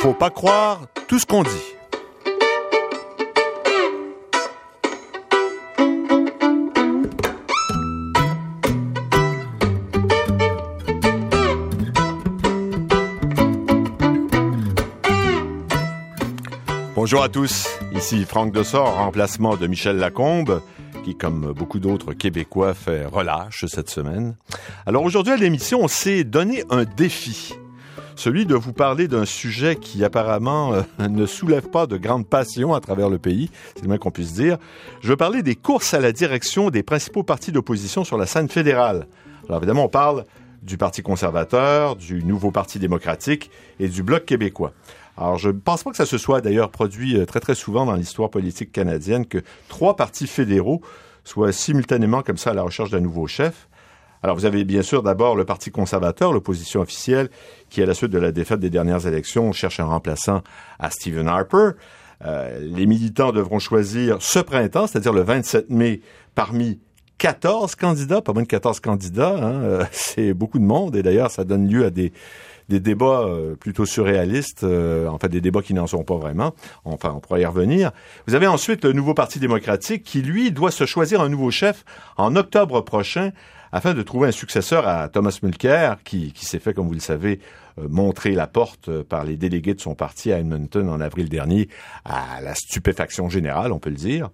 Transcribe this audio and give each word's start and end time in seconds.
Faut 0.00 0.14
pas 0.14 0.30
croire 0.30 0.86
tout 1.08 1.18
ce 1.18 1.26
qu'on 1.26 1.42
dit. 1.42 1.50
Bonjour 16.94 17.22
à 17.22 17.28
tous, 17.28 17.68
ici 17.92 18.24
Franck 18.24 18.54
Dessort, 18.54 18.88
en 18.98 19.04
remplacement 19.04 19.58
de 19.58 19.66
Michel 19.66 19.96
Lacombe, 19.96 20.62
qui, 21.04 21.14
comme 21.14 21.52
beaucoup 21.52 21.78
d'autres 21.78 22.14
Québécois, 22.14 22.72
fait 22.72 23.04
relâche 23.04 23.66
cette 23.66 23.90
semaine. 23.90 24.34
Alors 24.86 25.02
aujourd'hui 25.02 25.34
à 25.34 25.36
l'émission, 25.36 25.80
on 25.82 25.88
s'est 25.88 26.24
donné 26.24 26.64
un 26.70 26.84
défi 26.84 27.54
celui 28.20 28.44
de 28.44 28.54
vous 28.54 28.74
parler 28.74 29.08
d'un 29.08 29.24
sujet 29.24 29.76
qui 29.76 30.04
apparemment 30.04 30.74
euh, 30.74 30.82
ne 31.08 31.24
soulève 31.24 31.70
pas 31.70 31.86
de 31.86 31.96
grande 31.96 32.26
passion 32.26 32.74
à 32.74 32.80
travers 32.80 33.08
le 33.08 33.16
pays, 33.16 33.50
c'est 33.74 33.82
le 33.82 33.88
moins 33.88 33.96
qu'on 33.96 34.10
puisse 34.10 34.34
dire. 34.34 34.58
Je 35.00 35.08
veux 35.08 35.16
parler 35.16 35.42
des 35.42 35.56
courses 35.56 35.94
à 35.94 36.00
la 36.00 36.12
direction 36.12 36.68
des 36.68 36.82
principaux 36.82 37.22
partis 37.22 37.50
d'opposition 37.50 38.04
sur 38.04 38.18
la 38.18 38.26
scène 38.26 38.50
fédérale. 38.50 39.06
Alors 39.48 39.56
évidemment, 39.56 39.84
on 39.84 39.88
parle 39.88 40.26
du 40.62 40.76
Parti 40.76 41.00
conservateur, 41.00 41.96
du 41.96 42.22
Nouveau 42.22 42.50
Parti 42.50 42.78
démocratique 42.78 43.50
et 43.78 43.88
du 43.88 44.02
Bloc 44.02 44.26
québécois. 44.26 44.74
Alors, 45.16 45.38
je 45.38 45.48
ne 45.48 45.58
pense 45.58 45.82
pas 45.82 45.90
que 45.90 45.96
ça 45.96 46.04
se 46.04 46.18
soit 46.18 46.42
d'ailleurs 46.42 46.70
produit 46.70 47.18
euh, 47.18 47.24
très 47.24 47.40
très 47.40 47.54
souvent 47.54 47.86
dans 47.86 47.94
l'histoire 47.94 48.28
politique 48.28 48.70
canadienne 48.70 49.24
que 49.24 49.38
trois 49.68 49.96
partis 49.96 50.26
fédéraux 50.26 50.82
soient 51.24 51.52
simultanément 51.52 52.20
comme 52.20 52.36
ça 52.36 52.50
à 52.50 52.54
la 52.54 52.62
recherche 52.62 52.90
d'un 52.90 53.00
nouveau 53.00 53.26
chef. 53.26 53.69
Alors, 54.22 54.36
vous 54.36 54.44
avez 54.44 54.64
bien 54.64 54.82
sûr 54.82 55.02
d'abord 55.02 55.34
le 55.34 55.44
Parti 55.44 55.70
conservateur, 55.70 56.32
l'opposition 56.32 56.80
officielle, 56.80 57.30
qui, 57.70 57.82
à 57.82 57.86
la 57.86 57.94
suite 57.94 58.10
de 58.10 58.18
la 58.18 58.32
défaite 58.32 58.60
des 58.60 58.70
dernières 58.70 59.06
élections, 59.06 59.52
cherche 59.52 59.80
un 59.80 59.86
remplaçant 59.86 60.42
à 60.78 60.90
Stephen 60.90 61.26
Harper. 61.26 61.70
Euh, 62.26 62.60
les 62.60 62.84
militants 62.84 63.32
devront 63.32 63.58
choisir 63.58 64.18
ce 64.20 64.38
printemps, 64.38 64.86
c'est-à-dire 64.86 65.14
le 65.14 65.22
27 65.22 65.70
mai, 65.70 66.02
parmi 66.34 66.78
14 67.16 67.74
candidats, 67.76 68.20
pas 68.20 68.34
moins 68.34 68.42
de 68.42 68.48
14 68.48 68.80
candidats. 68.80 69.36
Hein, 69.36 69.62
euh, 69.62 69.84
c'est 69.92 70.34
beaucoup 70.34 70.58
de 70.58 70.64
monde 70.64 70.96
et 70.96 71.02
d'ailleurs, 71.02 71.30
ça 71.30 71.44
donne 71.44 71.66
lieu 71.66 71.86
à 71.86 71.90
des, 71.90 72.12
des 72.68 72.78
débats 72.78 73.22
euh, 73.22 73.54
plutôt 73.54 73.86
surréalistes, 73.86 74.64
en 74.64 75.18
fait 75.18 75.30
des 75.30 75.40
débats 75.40 75.62
qui 75.62 75.72
n'en 75.72 75.86
sont 75.86 76.04
pas 76.04 76.16
vraiment. 76.16 76.54
Enfin, 76.84 77.14
on 77.16 77.20
pourra 77.20 77.40
y 77.40 77.46
revenir. 77.46 77.90
Vous 78.26 78.34
avez 78.34 78.46
ensuite 78.46 78.84
le 78.84 78.92
nouveau 78.92 79.14
Parti 79.14 79.38
démocratique 79.38 80.02
qui, 80.02 80.20
lui, 80.20 80.52
doit 80.52 80.70
se 80.70 80.84
choisir 80.84 81.22
un 81.22 81.30
nouveau 81.30 81.50
chef 81.50 81.86
en 82.18 82.36
octobre 82.36 82.82
prochain 82.82 83.30
afin 83.72 83.94
de 83.94 84.02
trouver 84.02 84.28
un 84.28 84.32
successeur 84.32 84.86
à 84.86 85.08
Thomas 85.08 85.38
Mulcair, 85.42 85.98
qui, 86.04 86.32
s'est 86.34 86.58
fait, 86.58 86.74
comme 86.74 86.86
vous 86.86 86.94
le 86.94 87.00
savez, 87.00 87.40
euh, 87.78 87.86
montrer 87.88 88.32
la 88.32 88.46
porte 88.46 88.88
euh, 88.88 89.04
par 89.04 89.24
les 89.24 89.36
délégués 89.36 89.74
de 89.74 89.80
son 89.80 89.94
parti 89.94 90.32
à 90.32 90.38
Edmonton 90.38 90.88
en 90.88 91.00
avril 91.00 91.28
dernier, 91.28 91.68
à 92.04 92.40
la 92.40 92.54
stupéfaction 92.54 93.28
générale, 93.28 93.72
on 93.72 93.78
peut 93.78 93.90
le 93.90 93.96
dire. 93.96 94.30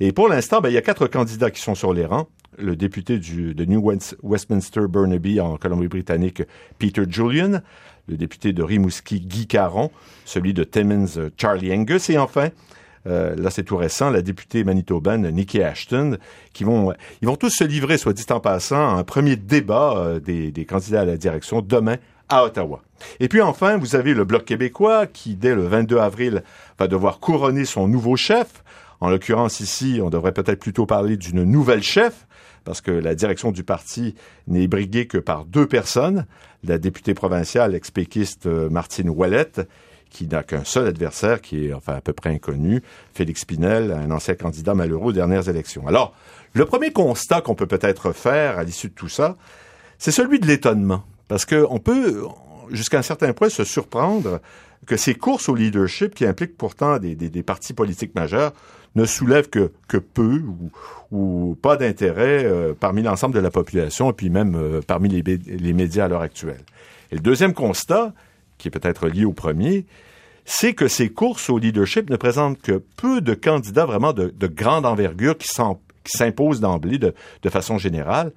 Et 0.00 0.12
pour 0.12 0.28
l'instant, 0.28 0.60
ben, 0.60 0.68
il 0.70 0.74
y 0.74 0.78
a 0.78 0.82
quatre 0.82 1.06
candidats 1.06 1.50
qui 1.50 1.60
sont 1.60 1.74
sur 1.74 1.92
les 1.92 2.06
rangs. 2.06 2.28
Le 2.58 2.76
député 2.76 3.18
de 3.18 3.64
New 3.64 3.92
Westminster 4.22 4.82
Burnaby 4.88 5.40
en 5.40 5.56
Colombie-Britannique, 5.56 6.42
Peter 6.78 7.04
Julian, 7.08 7.60
le 8.08 8.16
député 8.16 8.52
de 8.52 8.62
Rimouski, 8.62 9.20
Guy 9.20 9.46
Caron, 9.46 9.90
celui 10.26 10.52
de 10.52 10.64
Timmins, 10.64 11.30
Charlie 11.38 11.72
Angus, 11.72 12.10
et 12.10 12.18
enfin, 12.18 12.50
euh, 13.06 13.34
là 13.36 13.50
c'est 13.50 13.64
tout 13.64 13.76
récent, 13.76 14.10
la 14.10 14.22
députée 14.22 14.64
manitobaine 14.64 15.28
Nikki 15.30 15.62
Ashton, 15.62 16.18
qui 16.52 16.64
vont, 16.64 16.92
ils 17.20 17.28
vont 17.28 17.36
tous 17.36 17.50
se 17.50 17.64
livrer, 17.64 17.98
soit 17.98 18.12
dit 18.12 18.24
en 18.30 18.40
passant, 18.40 18.96
à 18.96 18.98
un 18.98 19.04
premier 19.04 19.36
débat 19.36 19.94
euh, 19.96 20.20
des, 20.20 20.50
des 20.50 20.64
candidats 20.64 21.02
à 21.02 21.04
la 21.04 21.16
direction 21.16 21.60
demain 21.60 21.96
à 22.28 22.44
Ottawa. 22.44 22.82
Et 23.20 23.28
puis 23.28 23.40
enfin, 23.40 23.76
vous 23.76 23.96
avez 23.96 24.14
le 24.14 24.24
Bloc 24.24 24.44
québécois 24.44 25.06
qui, 25.06 25.34
dès 25.34 25.54
le 25.54 25.66
22 25.66 25.98
avril, 25.98 26.42
va 26.78 26.86
devoir 26.88 27.18
couronner 27.18 27.64
son 27.64 27.88
nouveau 27.88 28.16
chef. 28.16 28.62
En 29.00 29.10
l'occurrence 29.10 29.60
ici, 29.60 30.00
on 30.02 30.10
devrait 30.10 30.32
peut-être 30.32 30.60
plutôt 30.60 30.86
parler 30.86 31.16
d'une 31.16 31.42
nouvelle 31.42 31.82
chef, 31.82 32.26
parce 32.64 32.80
que 32.80 32.92
la 32.92 33.14
direction 33.14 33.50
du 33.50 33.64
parti 33.64 34.14
n'est 34.46 34.68
briguée 34.68 35.06
que 35.06 35.18
par 35.18 35.44
deux 35.44 35.66
personnes, 35.66 36.26
la 36.64 36.78
députée 36.78 37.14
provinciale 37.14 37.74
ex-péquiste 37.74 38.46
euh, 38.46 38.70
Martine 38.70 39.10
Ouellette 39.10 39.68
qui 40.12 40.26
n'a 40.26 40.42
qu'un 40.42 40.64
seul 40.64 40.86
adversaire, 40.86 41.40
qui 41.40 41.66
est 41.66 41.72
à 41.72 42.00
peu 42.00 42.12
près 42.12 42.30
inconnu, 42.30 42.82
Félix 43.14 43.44
Pinel, 43.44 43.90
un 43.90 44.10
ancien 44.10 44.34
candidat 44.34 44.74
malheureux 44.74 45.06
aux 45.06 45.12
dernières 45.12 45.48
élections. 45.48 45.88
Alors, 45.88 46.14
le 46.52 46.66
premier 46.66 46.92
constat 46.92 47.40
qu'on 47.40 47.54
peut 47.54 47.66
peut-être 47.66 48.12
faire 48.12 48.58
à 48.58 48.64
l'issue 48.64 48.88
de 48.88 48.94
tout 48.94 49.08
ça, 49.08 49.36
c'est 49.98 50.10
celui 50.10 50.38
de 50.38 50.46
l'étonnement. 50.46 51.02
Parce 51.28 51.46
qu'on 51.46 51.78
peut, 51.78 52.24
jusqu'à 52.70 52.98
un 52.98 53.02
certain 53.02 53.32
point, 53.32 53.48
se 53.48 53.64
surprendre 53.64 54.40
que 54.86 54.96
ces 54.96 55.14
courses 55.14 55.48
au 55.48 55.54
leadership, 55.54 56.14
qui 56.14 56.26
impliquent 56.26 56.58
pourtant 56.58 56.98
des, 56.98 57.42
partis 57.42 57.72
politiques 57.72 58.14
majeurs, 58.14 58.52
ne 58.94 59.06
soulèvent 59.06 59.48
que, 59.48 59.70
peu 59.96 60.42
ou, 60.46 60.70
ou 61.10 61.56
pas 61.62 61.76
d'intérêt 61.76 62.44
euh, 62.44 62.74
parmi 62.78 63.02
l'ensemble 63.02 63.34
de 63.34 63.40
la 63.40 63.50
population 63.50 64.10
et 64.10 64.12
puis 64.12 64.28
même 64.28 64.54
euh, 64.54 64.82
parmi 64.86 65.08
les, 65.08 65.22
les 65.22 65.72
médias 65.72 66.04
à 66.04 66.08
l'heure 66.08 66.20
actuelle. 66.20 66.60
Et 67.10 67.14
le 67.14 67.22
deuxième 67.22 67.54
constat, 67.54 68.12
qui 68.62 68.68
est 68.68 68.70
peut-être 68.70 69.08
lié 69.08 69.24
au 69.24 69.32
premier, 69.32 69.84
c'est 70.44 70.72
que 70.72 70.86
ces 70.88 71.08
courses 71.08 71.50
au 71.50 71.58
leadership 71.58 72.08
ne 72.10 72.16
présentent 72.16 72.60
que 72.60 72.82
peu 72.96 73.20
de 73.20 73.34
candidats 73.34 73.86
vraiment 73.86 74.12
de, 74.12 74.32
grande 74.46 74.86
envergure 74.86 75.36
qui 75.36 75.48
s'imposent 76.04 76.60
d'emblée 76.60 76.98
de, 76.98 77.14
façon 77.48 77.76
générale. 77.76 78.32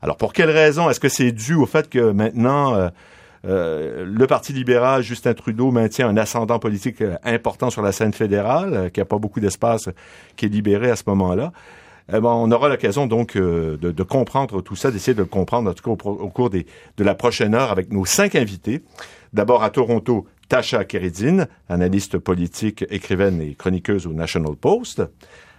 Alors 0.00 0.16
pour 0.16 0.32
quelle 0.32 0.50
raison? 0.50 0.88
Est-ce 0.90 1.00
que 1.00 1.08
c'est 1.08 1.32
dû 1.32 1.54
au 1.54 1.66
fait 1.66 1.88
que 1.88 2.12
maintenant 2.12 2.74
euh, 2.74 2.88
euh, 3.46 4.04
le 4.06 4.26
Parti 4.26 4.52
libéral, 4.52 5.02
Justin 5.02 5.34
Trudeau, 5.34 5.70
maintient 5.70 6.08
un 6.08 6.16
ascendant 6.16 6.58
politique 6.58 7.00
euh, 7.00 7.16
important 7.24 7.70
sur 7.70 7.82
la 7.82 7.92
scène 7.92 8.12
fédérale, 8.12 8.90
qu'il 8.92 9.00
n'y 9.00 9.06
a 9.06 9.08
pas 9.08 9.18
beaucoup 9.18 9.40
d'espace 9.40 9.88
qui 10.36 10.46
est 10.46 10.48
libéré 10.48 10.90
à 10.90 10.96
ce 10.96 11.04
moment-là? 11.06 11.52
Eh 12.10 12.20
ben, 12.20 12.28
on 12.28 12.50
aura 12.52 12.68
l'occasion 12.68 13.06
donc 13.06 13.34
de, 13.34 14.02
comprendre 14.02 14.60
tout 14.60 14.76
ça, 14.76 14.90
d'essayer 14.90 15.14
de 15.14 15.22
le 15.22 15.24
comprendre 15.24 15.70
en 15.70 15.72
tout 15.72 15.82
cas 15.82 15.90
au, 15.90 16.28
cours 16.28 16.50
de 16.50 16.64
la 16.98 17.14
prochaine 17.14 17.54
heure 17.54 17.70
avec 17.70 17.90
nos 17.90 18.04
cinq 18.04 18.34
invités. 18.34 18.82
D'abord 19.34 19.64
à 19.64 19.70
Toronto, 19.70 20.26
Tasha 20.48 20.84
Keridine, 20.84 21.48
analyste 21.68 22.18
politique, 22.18 22.84
écrivaine 22.88 23.40
et 23.40 23.56
chroniqueuse 23.56 24.06
au 24.06 24.12
National 24.12 24.54
Post. 24.54 25.02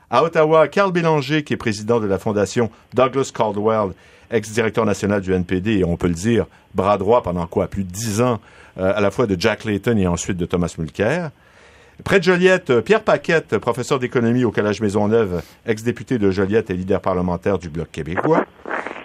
À 0.10 0.24
Ottawa, 0.24 0.70
Carl 0.70 0.94
Bélanger, 0.94 1.44
qui 1.44 1.54
est 1.54 1.58
président 1.58 2.00
de 2.00 2.08
la 2.08 2.18
fondation 2.18 2.72
Douglas 2.94 3.32
Caldwell, 3.36 3.92
ex-directeur 4.32 4.86
national 4.86 5.20
du 5.20 5.34
NPD, 5.34 5.80
et 5.80 5.84
on 5.84 5.98
peut 5.98 6.08
le 6.08 6.14
dire, 6.14 6.46
bras 6.74 6.98
droit 6.98 7.22
pendant 7.22 7.48
quoi, 7.48 7.68
plus 7.68 7.84
de 7.84 7.92
dix 7.92 8.22
ans, 8.22 8.40
euh, 8.78 8.94
à 8.96 9.02
la 9.02 9.12
fois 9.12 9.28
de 9.28 9.36
Jack 9.38 9.66
Layton 9.66 9.98
et 9.98 10.08
ensuite 10.08 10.38
de 10.38 10.46
Thomas 10.46 10.74
Mulcair. 10.78 11.32
Près 12.06 12.20
de 12.20 12.24
Joliette, 12.24 12.70
euh, 12.70 12.82
Pierre 12.82 13.04
Paquette, 13.04 13.58
professeur 13.58 14.00
d'économie 14.00 14.46
au 14.46 14.52
Collège 14.52 14.80
Maisonneuve, 14.80 15.42
ex-député 15.66 16.18
de 16.18 16.32
Joliette 16.32 16.70
et 16.70 16.76
leader 16.76 17.02
parlementaire 17.02 17.60
du 17.60 17.70
Bloc 17.70 17.92
québécois. 17.92 18.46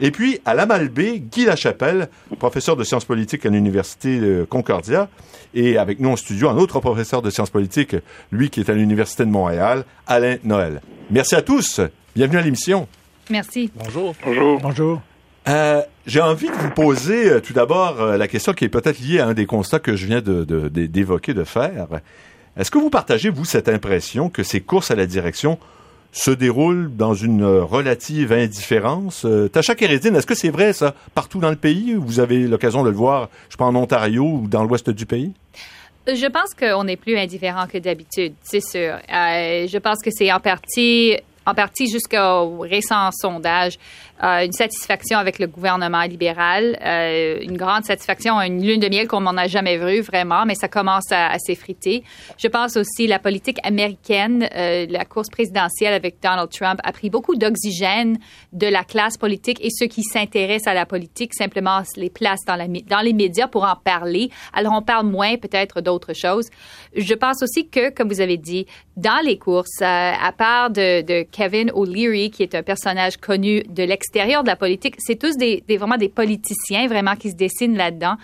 Et 0.00 0.11
puis, 0.11 0.41
à 0.47 0.55
la 0.55 0.65
Malbaie, 0.65 1.19
Guy 1.19 1.44
Lachapelle, 1.44 2.09
professeur 2.38 2.75
de 2.75 2.84
sciences 2.84 3.05
politiques 3.05 3.44
à 3.44 3.50
l'Université 3.50 4.19
de 4.19 4.47
Concordia. 4.49 5.09
Et 5.53 5.77
avec 5.77 6.00
nous 6.00 6.11
en 6.11 6.16
studio, 6.16 6.49
un 6.49 6.56
autre 6.56 6.81
professeur 6.81 7.21
de 7.21 7.28
sciences 7.28 7.50
politiques, 7.50 7.97
lui 8.33 8.49
qui 8.49 8.61
est 8.61 8.71
à 8.71 8.75
l'Université 8.75 9.25
de 9.25 9.31
Montréal, 9.31 9.84
Alain 10.06 10.37
Noël. 10.43 10.81
Merci 11.11 11.34
à 11.34 11.43
tous. 11.43 11.81
Bienvenue 12.16 12.38
à 12.38 12.43
l'émission. 12.43 12.88
Merci. 13.28 13.71
Bonjour. 13.75 14.15
Bonjour. 14.25 14.61
Bonjour. 14.61 15.03
Euh, 15.49 15.83
j'ai 16.06 16.21
envie 16.21 16.49
de 16.49 16.55
vous 16.55 16.71
poser 16.71 17.31
euh, 17.31 17.41
tout 17.41 17.53
d'abord 17.53 18.00
la 18.05 18.28
question 18.28 18.53
qui 18.53 18.65
est 18.65 18.69
peut-être 18.69 19.00
liée 19.00 19.21
à 19.21 19.27
un 19.27 19.34
des 19.34 19.47
constats 19.47 19.81
que 19.81 19.97
je 19.97 20.06
viens 20.06 20.21
d'évoquer, 20.21 21.34
de, 21.34 21.41
de 21.41 21.44
faire. 21.44 21.88
Est-ce 22.56 22.71
que 22.71 22.78
vous 22.78 22.91
partagez, 22.91 23.28
vous, 23.28 23.44
cette 23.44 23.69
impression 23.69 24.28
que 24.28 24.43
ces 24.43 24.61
courses 24.61 24.91
à 24.91 24.97
la 24.97 25.06
direction 25.06 25.59
se 26.12 26.31
déroulent 26.31 26.91
dans 26.97 27.15
une 27.15 27.44
relative 27.44 28.32
indifférence. 28.32 29.25
Euh, 29.25 29.49
Tacha 29.49 29.75
Kérédine, 29.75 30.17
est-ce 30.17 30.26
que 30.26 30.35
c'est 30.35 30.50
vrai 30.50 30.73
ça 30.73 30.94
partout 31.14 31.38
dans 31.38 31.50
le 31.50 31.56
pays? 31.56 31.94
Vous 31.94 32.20
avez 32.20 32.46
l'occasion 32.46 32.82
de 32.82 32.90
le 32.90 32.96
voir, 32.96 33.29
je 33.49 33.56
pense, 33.56 33.75
en 33.75 33.76
Ontario 33.76 34.25
ou 34.25 34.49
dans 34.49 34.64
l'ouest 34.64 34.90
du 34.90 35.06
pays? 35.06 35.32
Je 36.06 36.26
pense 36.26 36.55
qu'on 36.58 36.87
est 36.88 36.96
plus 36.96 37.17
indifférent 37.17 37.67
que 37.67 37.79
d'habitude, 37.79 38.32
c'est 38.43 38.62
sûr. 38.62 38.94
Euh, 38.94 39.67
je 39.69 39.79
pense 39.79 39.99
que 40.02 40.11
c'est 40.11 40.32
en 40.32 40.40
partie 40.40 41.20
jusqu'au 41.90 42.58
récent 42.61 43.11
sondage, 43.12 43.79
euh, 44.22 44.44
une 44.44 44.52
satisfaction 44.52 45.19
avec 45.19 45.38
le 45.38 45.46
gouvernement 45.46 46.02
libéral, 46.02 46.78
euh, 46.84 47.38
une 47.40 47.56
grande 47.56 47.84
satisfaction, 47.84 48.38
une 48.40 48.62
lune 48.62 48.81
de 48.81 48.88
miel 48.88 49.08
qu'on 49.08 49.22
n'en 49.22 49.37
a 49.38 49.46
jamais 49.46 49.78
vu 49.78 50.02
vraiment, 50.02 50.44
mais 50.44 50.55
ça 50.55 50.69
commence 50.69 51.11
à, 51.11 51.38
s'effriter. 51.38 52.05
Je 52.37 52.49
pense 52.49 52.76
aussi 52.76 53.06
la 53.06 53.19
politique 53.19 53.58
américaine, 53.62 54.46
euh, 54.55 54.87
la 54.90 55.06
course 55.06 55.31
présidentielle 55.31 55.94
avec 55.94 56.17
Donald 56.22 56.50
Trump 56.50 56.81
a 56.84 56.93
pris 56.93 57.08
beaucoup 57.08 57.34
d'oxygène 57.34 58.19
de 58.52 58.67
la 58.67 58.84
classe 58.84 59.17
politique 59.17 59.58
et 59.64 59.70
ceux 59.70 59.87
qui 59.87 60.02
s'intéressent 60.02 60.70
à 60.70 60.75
la 60.75 60.84
politique 60.84 61.32
simplement 61.34 61.81
les 61.96 62.11
placent 62.11 62.44
dans, 62.46 62.56
la, 62.56 62.66
dans 62.66 63.00
les 63.00 63.14
médias 63.14 63.49
pour 63.49 63.64
en 63.64 63.76
parler. 63.76 64.31
Alors 64.52 64.75
on 64.75 64.82
parle 64.82 65.06
moins 65.06 65.37
peut-être 65.38 65.81
d'autres 65.81 66.12
choses. 66.12 66.50
Je 66.94 67.14
pense 67.14 67.43
aussi 67.43 67.69
que, 67.69 67.88
comme 67.90 68.08
vous 68.08 68.20
avez 68.20 68.37
dit, 68.37 68.66
dans 68.96 69.25
les 69.25 69.38
courses, 69.38 69.81
à 69.81 70.32
part 70.37 70.69
de, 70.69 71.00
de 71.00 71.23
Kevin 71.23 71.70
O'Leary, 71.73 72.31
qui 72.31 72.43
est 72.43 72.55
un 72.55 72.62
personnage 72.62 73.16
connu 73.16 73.62
de 73.62 73.82
l'extérieur 74.11 74.43
de 74.43 74.49
la 74.49 74.57
politique. 74.57 74.97
C'est 74.99 75.17
tous 75.17 75.37
des, 75.37 75.62
vraiment 75.69 75.97
des 75.97 76.09
politiciens 76.09 76.89
vraiment 76.89 77.15
qui 77.15 77.31
se 77.31 77.37
dessinent 77.37 77.77
là-dedans. 77.77 78.17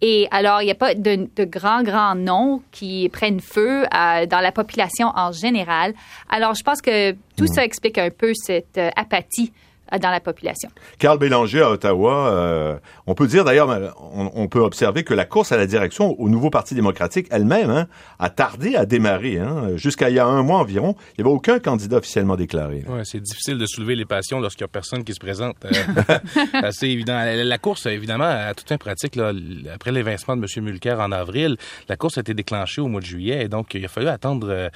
Et 0.00 0.28
alors, 0.30 0.62
il 0.62 0.66
n'y 0.66 0.70
a 0.70 0.76
pas 0.76 0.94
de, 0.94 1.28
de, 1.36 1.44
grands, 1.44 1.82
grands 1.82 2.14
noms 2.14 2.62
qui 2.70 3.08
prennent 3.10 3.40
feu 3.40 3.84
euh, 3.84 4.26
dans 4.26 4.40
la 4.40 4.52
population 4.52 5.08
en 5.14 5.32
général. 5.32 5.94
Alors, 6.30 6.54
je 6.54 6.62
pense 6.62 6.80
que 6.80 7.12
tout 7.36 7.44
hmm. 7.44 7.54
ça 7.54 7.64
explique 7.64 7.98
un 7.98 8.10
peu 8.10 8.32
cette 8.34 8.78
euh, 8.78 8.90
apathie 8.96 9.52
dans 10.00 10.10
la 10.10 10.20
population. 10.20 10.68
Carl 10.98 11.18
Bélanger 11.18 11.62
à 11.62 11.70
Ottawa, 11.70 12.28
euh, 12.28 12.76
on 13.06 13.14
peut 13.14 13.26
dire 13.26 13.44
d'ailleurs, 13.44 13.94
on, 14.12 14.48
peut 14.48 14.60
observer 14.60 15.04
que 15.04 15.14
la 15.14 15.24
course 15.24 15.52
à 15.52 15.56
la 15.56 15.66
direction 15.66 16.18
au 16.20 16.28
nouveau 16.28 16.50
Parti 16.50 16.74
démocratique 16.74 17.26
elle-même 17.30 17.70
hein, 17.70 17.86
a 18.18 18.30
tardé 18.30 18.76
à 18.76 18.86
démarrer. 18.86 19.38
Hein. 19.38 19.76
Jusqu'à 19.76 20.10
il 20.10 20.16
y 20.16 20.18
a 20.18 20.26
un 20.26 20.42
mois 20.42 20.58
environ, 20.58 20.94
il 21.10 21.22
n'y 21.22 21.28
avait 21.28 21.34
aucun 21.34 21.58
candidat 21.58 21.98
officiellement 21.98 22.36
déclaré. 22.36 22.84
Ouais, 22.88 23.02
c'est 23.04 23.20
difficile 23.20 23.58
de 23.58 23.66
soulever 23.66 23.96
les 23.96 24.04
passions 24.04 24.40
lorsqu'il 24.40 24.64
n'y 24.64 24.66
a 24.66 24.72
personne 24.72 25.04
qui 25.04 25.12
se 25.12 25.20
présente. 25.20 25.56
Euh, 25.64 25.70
assez 26.52 26.86
évident. 26.86 27.20
La, 27.24 27.58
course, 27.58 27.86
évidemment, 27.86 28.24
à 28.24 28.54
toute 28.54 28.68
fin 28.68 28.78
pratique, 28.78 29.16
là, 29.16 29.32
après 29.74 29.92
l'évincement 29.92 30.36
de 30.36 30.42
M. 30.42 30.64
Mulcair 30.64 31.00
en 31.00 31.12
avril, 31.12 31.56
la 31.88 31.96
course 31.96 32.18
a 32.18 32.20
été 32.20 32.34
déclenchée 32.34 32.80
au 32.80 32.88
mois 32.88 33.00
de 33.00 33.06
juillet 33.06 33.44
et 33.44 33.48
donc 33.48 33.74
il 33.74 33.84
a 33.84 33.88
fallu 33.88 34.08
attendre 34.08 34.48
euh, 34.50 34.68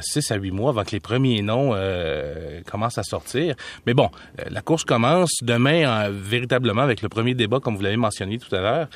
6 0.00 0.30
à 0.30 0.36
8 0.36 0.50
mois 0.50 0.70
avant 0.70 0.84
que 0.84 0.92
les 0.92 1.00
premiers 1.00 1.42
noms 1.42 1.72
euh, 1.74 2.60
commencent 2.70 2.98
à 2.98 3.02
sortir. 3.02 3.54
Mais 3.86 3.94
bon, 3.94 4.10
la 4.50 4.62
course 4.62 4.84
commence 4.84 5.30
demain 5.42 5.84
euh, 5.84 6.10
véritablement 6.12 6.82
avec 6.82 7.02
le 7.02 7.08
premier 7.08 7.34
débat, 7.34 7.60
comme 7.60 7.76
vous 7.76 7.82
l'avez 7.82 7.96
mentionné 7.96 8.38
tout 8.38 8.54
à 8.54 8.60
l'heure. 8.60 8.88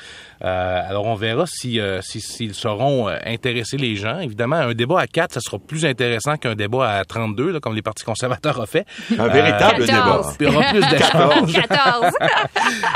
Euh, 0.43 0.81
alors, 0.89 1.05
on 1.05 1.15
verra 1.15 1.45
si 1.47 1.79
euh, 1.79 2.01
s'ils 2.01 2.53
sauront 2.53 3.07
intéresser 3.07 3.77
les 3.77 3.95
gens. 3.95 4.19
Évidemment, 4.19 4.57
un 4.57 4.73
débat 4.73 4.99
à 4.99 5.07
4, 5.07 5.33
ça 5.33 5.39
sera 5.39 5.57
plus 5.59 5.85
intéressant 5.85 6.37
qu'un 6.37 6.55
débat 6.55 6.97
à 6.97 7.05
32, 7.05 7.59
comme 7.59 7.75
les 7.75 7.81
partis 7.81 8.03
conservateurs 8.03 8.59
ont 8.59 8.65
fait. 8.65 8.85
Un 9.17 9.27
véritable 9.27 9.85
débat. 9.85 10.21
Il 10.39 10.45
y 10.45 10.49
aura 10.49 10.63
plus 10.71 10.87
d'échanges. 10.89 11.53
14. 11.53 12.13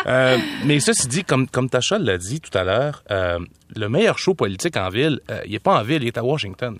mais 0.66 0.80
ceci 0.80 1.08
dit, 1.08 1.24
comme, 1.24 1.48
comme 1.48 1.70
Tacha 1.70 1.98
l'a 1.98 2.18
dit 2.18 2.42
tout 2.42 2.56
à 2.58 2.64
l'heure, 2.64 3.04
le 3.76 3.90
meilleur 3.90 4.18
show 4.18 4.34
politique 4.34 4.78
en 4.78 4.90
ville, 4.90 5.20
il 5.46 5.52
n'est 5.52 5.60
pas 5.60 5.80
en 5.80 5.84
ville, 5.84 6.04
il 6.04 6.08
est 6.08 6.18
à 6.18 6.24
Washington. 6.24 6.78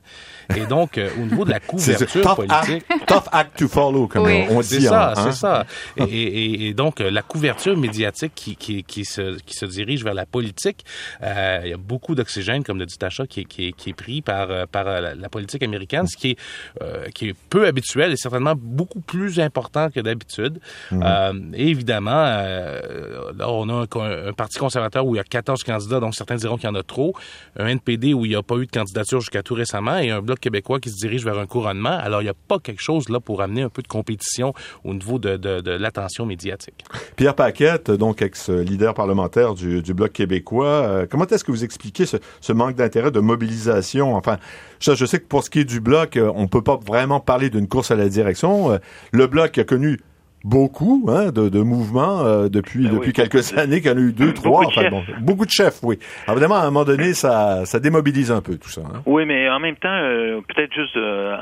Et 0.56 0.66
donc, 0.66 1.00
au 1.18 1.22
niveau 1.22 1.46
de 1.46 1.52
la 1.52 1.60
couverture 1.60 2.36
politique... 2.36 2.86
tough 3.08 3.28
act 3.32 3.58
to 3.58 3.68
follow, 3.68 4.08
comme 4.08 4.28
on 4.28 4.62
dit. 4.62 4.68
C'est 4.68 4.82
ça, 4.82 5.14
hein. 5.16 5.24
c'est 5.24 5.38
ça. 5.38 5.66
Et, 5.98 6.74
donc, 6.74 7.00
la 7.00 7.22
couverture 7.22 7.78
médiatique 7.78 8.34
qui, 8.36 8.56
qui, 8.56 8.84
qui, 8.84 9.06
se, 9.06 9.40
qui 9.40 9.56
se 9.56 9.66
dirige 9.66 10.04
vers 10.04 10.14
la 10.14 10.26
politique, 10.26 10.86
euh, 11.24 11.62
il 11.64 11.70
y 11.70 11.74
a 11.74 11.78
beaucoup 11.78 12.16
d'oxygène, 12.16 12.64
comme 12.64 12.80
le 12.80 12.86
dit 12.86 12.98
Tacha, 12.98 13.28
qui, 13.28 13.46
qui, 13.46 13.74
qui 13.74 13.90
est 13.92 13.94
pris 13.94 14.22
par, 14.22 14.50
euh, 14.50 14.66
par 14.66 14.88
euh, 14.88 15.14
la, 15.16 15.30
politique 15.30 15.64
américaine, 15.64 16.08
ce 16.08 16.18
qui 16.18 16.32
est, 16.32 17.12
qui 17.14 17.30
est 17.30 17.36
peu 17.50 17.68
habituel 17.68 18.12
et 18.12 18.18
certainement 18.18 18.56
beaucoup 18.58 19.00
plus 19.00 19.40
important 19.40 19.90
que 19.90 20.00
d'habitude. 20.00 20.60
Mhm. 20.92 21.52
et 21.54 21.68
évidemment, 21.68 22.12
là, 22.12 23.50
on 23.50 23.70
a 23.70 23.86
un, 24.00 24.34
parti 24.34 24.58
conservateur 24.58 25.06
où 25.06 25.16
il 25.16 25.18
y 25.18 25.22
a 25.22 25.24
14 25.24 25.64
candidats, 25.64 26.00
donc 26.00 26.16
certains 26.16 26.36
diront 26.36 26.58
qu'il 26.58 26.68
y 26.68 26.72
en 26.72 26.76
a 26.76 26.79
trop, 26.84 27.14
un 27.58 27.68
NPD 27.68 28.14
où 28.14 28.26
il 28.26 28.30
n'y 28.30 28.36
a 28.36 28.44
pas 28.44 28.56
eu 28.56 28.66
de 28.66 28.72
candidature 28.72 29.20
jusqu'à 29.20 29.44
tout 29.44 29.54
récemment 29.54 29.98
et 29.98 30.12
un 30.12 30.22
bloc 30.22 30.40
québécois 30.40 30.80
qui 30.80 30.90
se 30.90 30.96
dirige 30.96 31.24
vers 31.24 31.38
un 31.38 31.46
couronnement. 31.46 31.98
Alors, 31.98 32.22
il 32.22 32.26
n'y 32.26 32.30
a 32.30 32.36
pas 32.48 32.60
quelque 32.60 32.82
chose 32.82 33.10
là 33.10 33.20
pour 33.20 33.42
amener 33.42 33.62
un 33.62 33.70
peu 33.70 33.82
de 33.82 33.88
compétition 33.88 34.54
au 34.84 34.94
niveau 34.94 35.20
de, 35.20 35.78
l'attention 35.78 36.26
médiatique. 36.26 36.86
Pierre 37.16 37.36
Paquette, 37.36 37.92
donc 37.92 38.22
ex-leader 38.22 38.94
parlementaire 38.94 39.54
du, 39.54 39.94
Bloc 39.94 40.14
québécois, 40.14 40.66
euh, 40.66 41.06
comment 41.10 41.26
est-ce 41.26 41.44
que 41.44 41.52
vous 41.52 41.64
expliquez 41.64 42.06
ce, 42.06 42.54
manque 42.54 42.76
d'intérêt 42.76 43.12
de 43.12 43.20
mobilisation? 43.20 44.16
Enfin, 44.16 44.38
je, 44.80 44.94
je, 44.96 45.06
sais 45.06 45.20
que 45.20 45.26
pour 45.26 45.44
ce 45.44 45.50
qui 45.50 45.60
est 45.60 45.66
du 45.66 45.82
Bloc, 45.82 46.16
euh, 46.16 46.32
on 46.36 46.48
peut 46.48 46.62
pas 46.62 46.78
vraiment 46.78 47.20
parler 47.20 47.50
d'une 47.50 47.68
course 47.68 47.92
à 47.92 47.96
la 47.96 48.08
direction. 48.08 48.72
Euh, 48.72 48.78
le 49.12 49.28
Bloc 49.28 49.58
a 49.58 49.64
connu 49.64 50.00
beaucoup 50.44 51.06
hein, 51.10 51.32
de, 51.32 51.50
de, 51.50 51.60
mouvements 51.60 52.22
euh, 52.26 52.50
depuis 52.50 52.88
ben 52.88 52.96
depuis 52.96 53.14
quelques 53.14 53.58
années, 53.58 53.82
qu'il 53.82 53.92
y 53.92 53.94
en 53.94 53.98
a 53.98 54.02
eu 54.02 54.14
deux, 54.14 54.34
trois, 54.34 54.64
beaucoup, 54.64 54.80
enfin, 54.80 54.90
bon, 54.90 55.04
beaucoup 55.20 55.46
de 55.46 55.52
chefs, 55.52 55.80
oui. 55.84 56.00
Alors, 56.26 56.38
évidemment, 56.38 56.56
à 56.56 56.62
un 56.62 56.72
moment 56.72 56.86
donné, 56.86 57.14
ça, 57.14 57.66
ça 57.66 57.80
démobilise 57.80 58.32
un 58.32 58.42
peu 58.42 58.58
tout 58.58 58.70
ça. 58.70 58.82
Hein. 58.82 59.02
Oui, 59.06 59.26
mais 59.26 59.50
en 59.50 59.60
même 59.60 59.76
temps, 59.76 59.90
euh, 59.90 60.40
peut-être 60.48 60.74
juste 60.74 60.96
euh, 60.96 61.36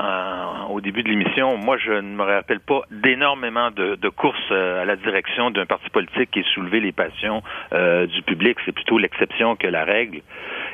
au 0.70 0.80
début 0.80 1.02
de 1.02 1.08
l'émission, 1.08 1.56
moi, 1.56 1.76
je 1.78 1.92
ne 1.92 2.16
me 2.16 2.22
rappelle 2.22 2.60
pas 2.60 2.82
d'énormément 2.90 3.70
de, 3.70 3.94
de, 3.94 4.08
courses 4.08 4.50
à 4.50 4.84
la 4.84 4.96
direction 4.96 5.50
d'un 5.50 5.66
parti 5.66 5.88
politique 5.90 6.30
qui 6.32 6.40
ait 6.40 6.54
soulevé 6.54 6.80
les 6.80 6.92
passions 6.92 7.42
du 7.72 8.22
public. 8.22 8.56
C'est 8.64 8.72
plutôt 8.72 8.98
l'exception 8.98 9.56
que 9.56 9.66
la 9.66 9.84
règle. 9.84 10.20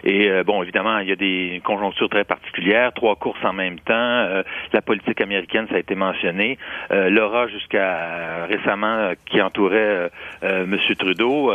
Et 0.04 0.30
bon, 0.44 0.62
évidemment, 0.62 0.98
il 0.98 1.08
y 1.08 1.12
a 1.12 1.16
des 1.16 1.60
conjonctures 1.64 2.08
très 2.08 2.24
particulières, 2.24 2.92
trois 2.94 3.16
courses 3.16 3.44
en 3.44 3.52
même 3.52 3.78
temps. 3.80 4.42
la 4.72 4.82
politique 4.82 5.20
américaine, 5.20 5.66
ça 5.68 5.76
a 5.76 5.78
été 5.78 5.94
mentionné. 5.94 6.58
Laura 6.90 7.48
jusqu'à 7.48 8.13
euh, 8.13 8.13
récemment 8.46 8.96
euh, 8.96 9.14
qui 9.26 9.40
entourait 9.40 10.10
euh, 10.42 10.64
M. 10.64 10.78
Trudeau. 10.98 11.52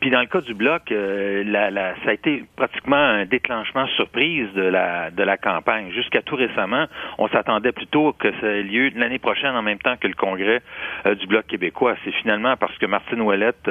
puis 0.00 0.10
dans 0.10 0.20
le 0.20 0.26
cas 0.26 0.40
du 0.40 0.54
bloc, 0.54 0.82
la, 0.90 1.70
la, 1.70 1.94
ça 2.04 2.10
a 2.10 2.12
été 2.12 2.44
pratiquement 2.56 2.96
un 2.96 3.24
déclenchement 3.26 3.86
surprise 3.88 4.48
de 4.54 4.62
la 4.62 5.10
de 5.10 5.22
la 5.22 5.36
campagne. 5.36 5.90
Jusqu'à 5.92 6.22
tout 6.22 6.36
récemment, 6.36 6.86
on 7.18 7.28
s'attendait 7.28 7.72
plutôt 7.72 8.12
que 8.12 8.28
ça 8.40 8.46
ait 8.46 8.62
lieu 8.62 8.90
l'année 8.96 9.18
prochaine 9.18 9.54
en 9.54 9.62
même 9.62 9.78
temps 9.78 9.96
que 9.96 10.08
le 10.08 10.14
congrès 10.14 10.62
du 11.04 11.26
bloc 11.26 11.46
québécois. 11.46 11.94
C'est 12.04 12.12
finalement 12.12 12.56
parce 12.56 12.76
que 12.78 12.86
Martine 12.86 13.20
Ouellette 13.20 13.68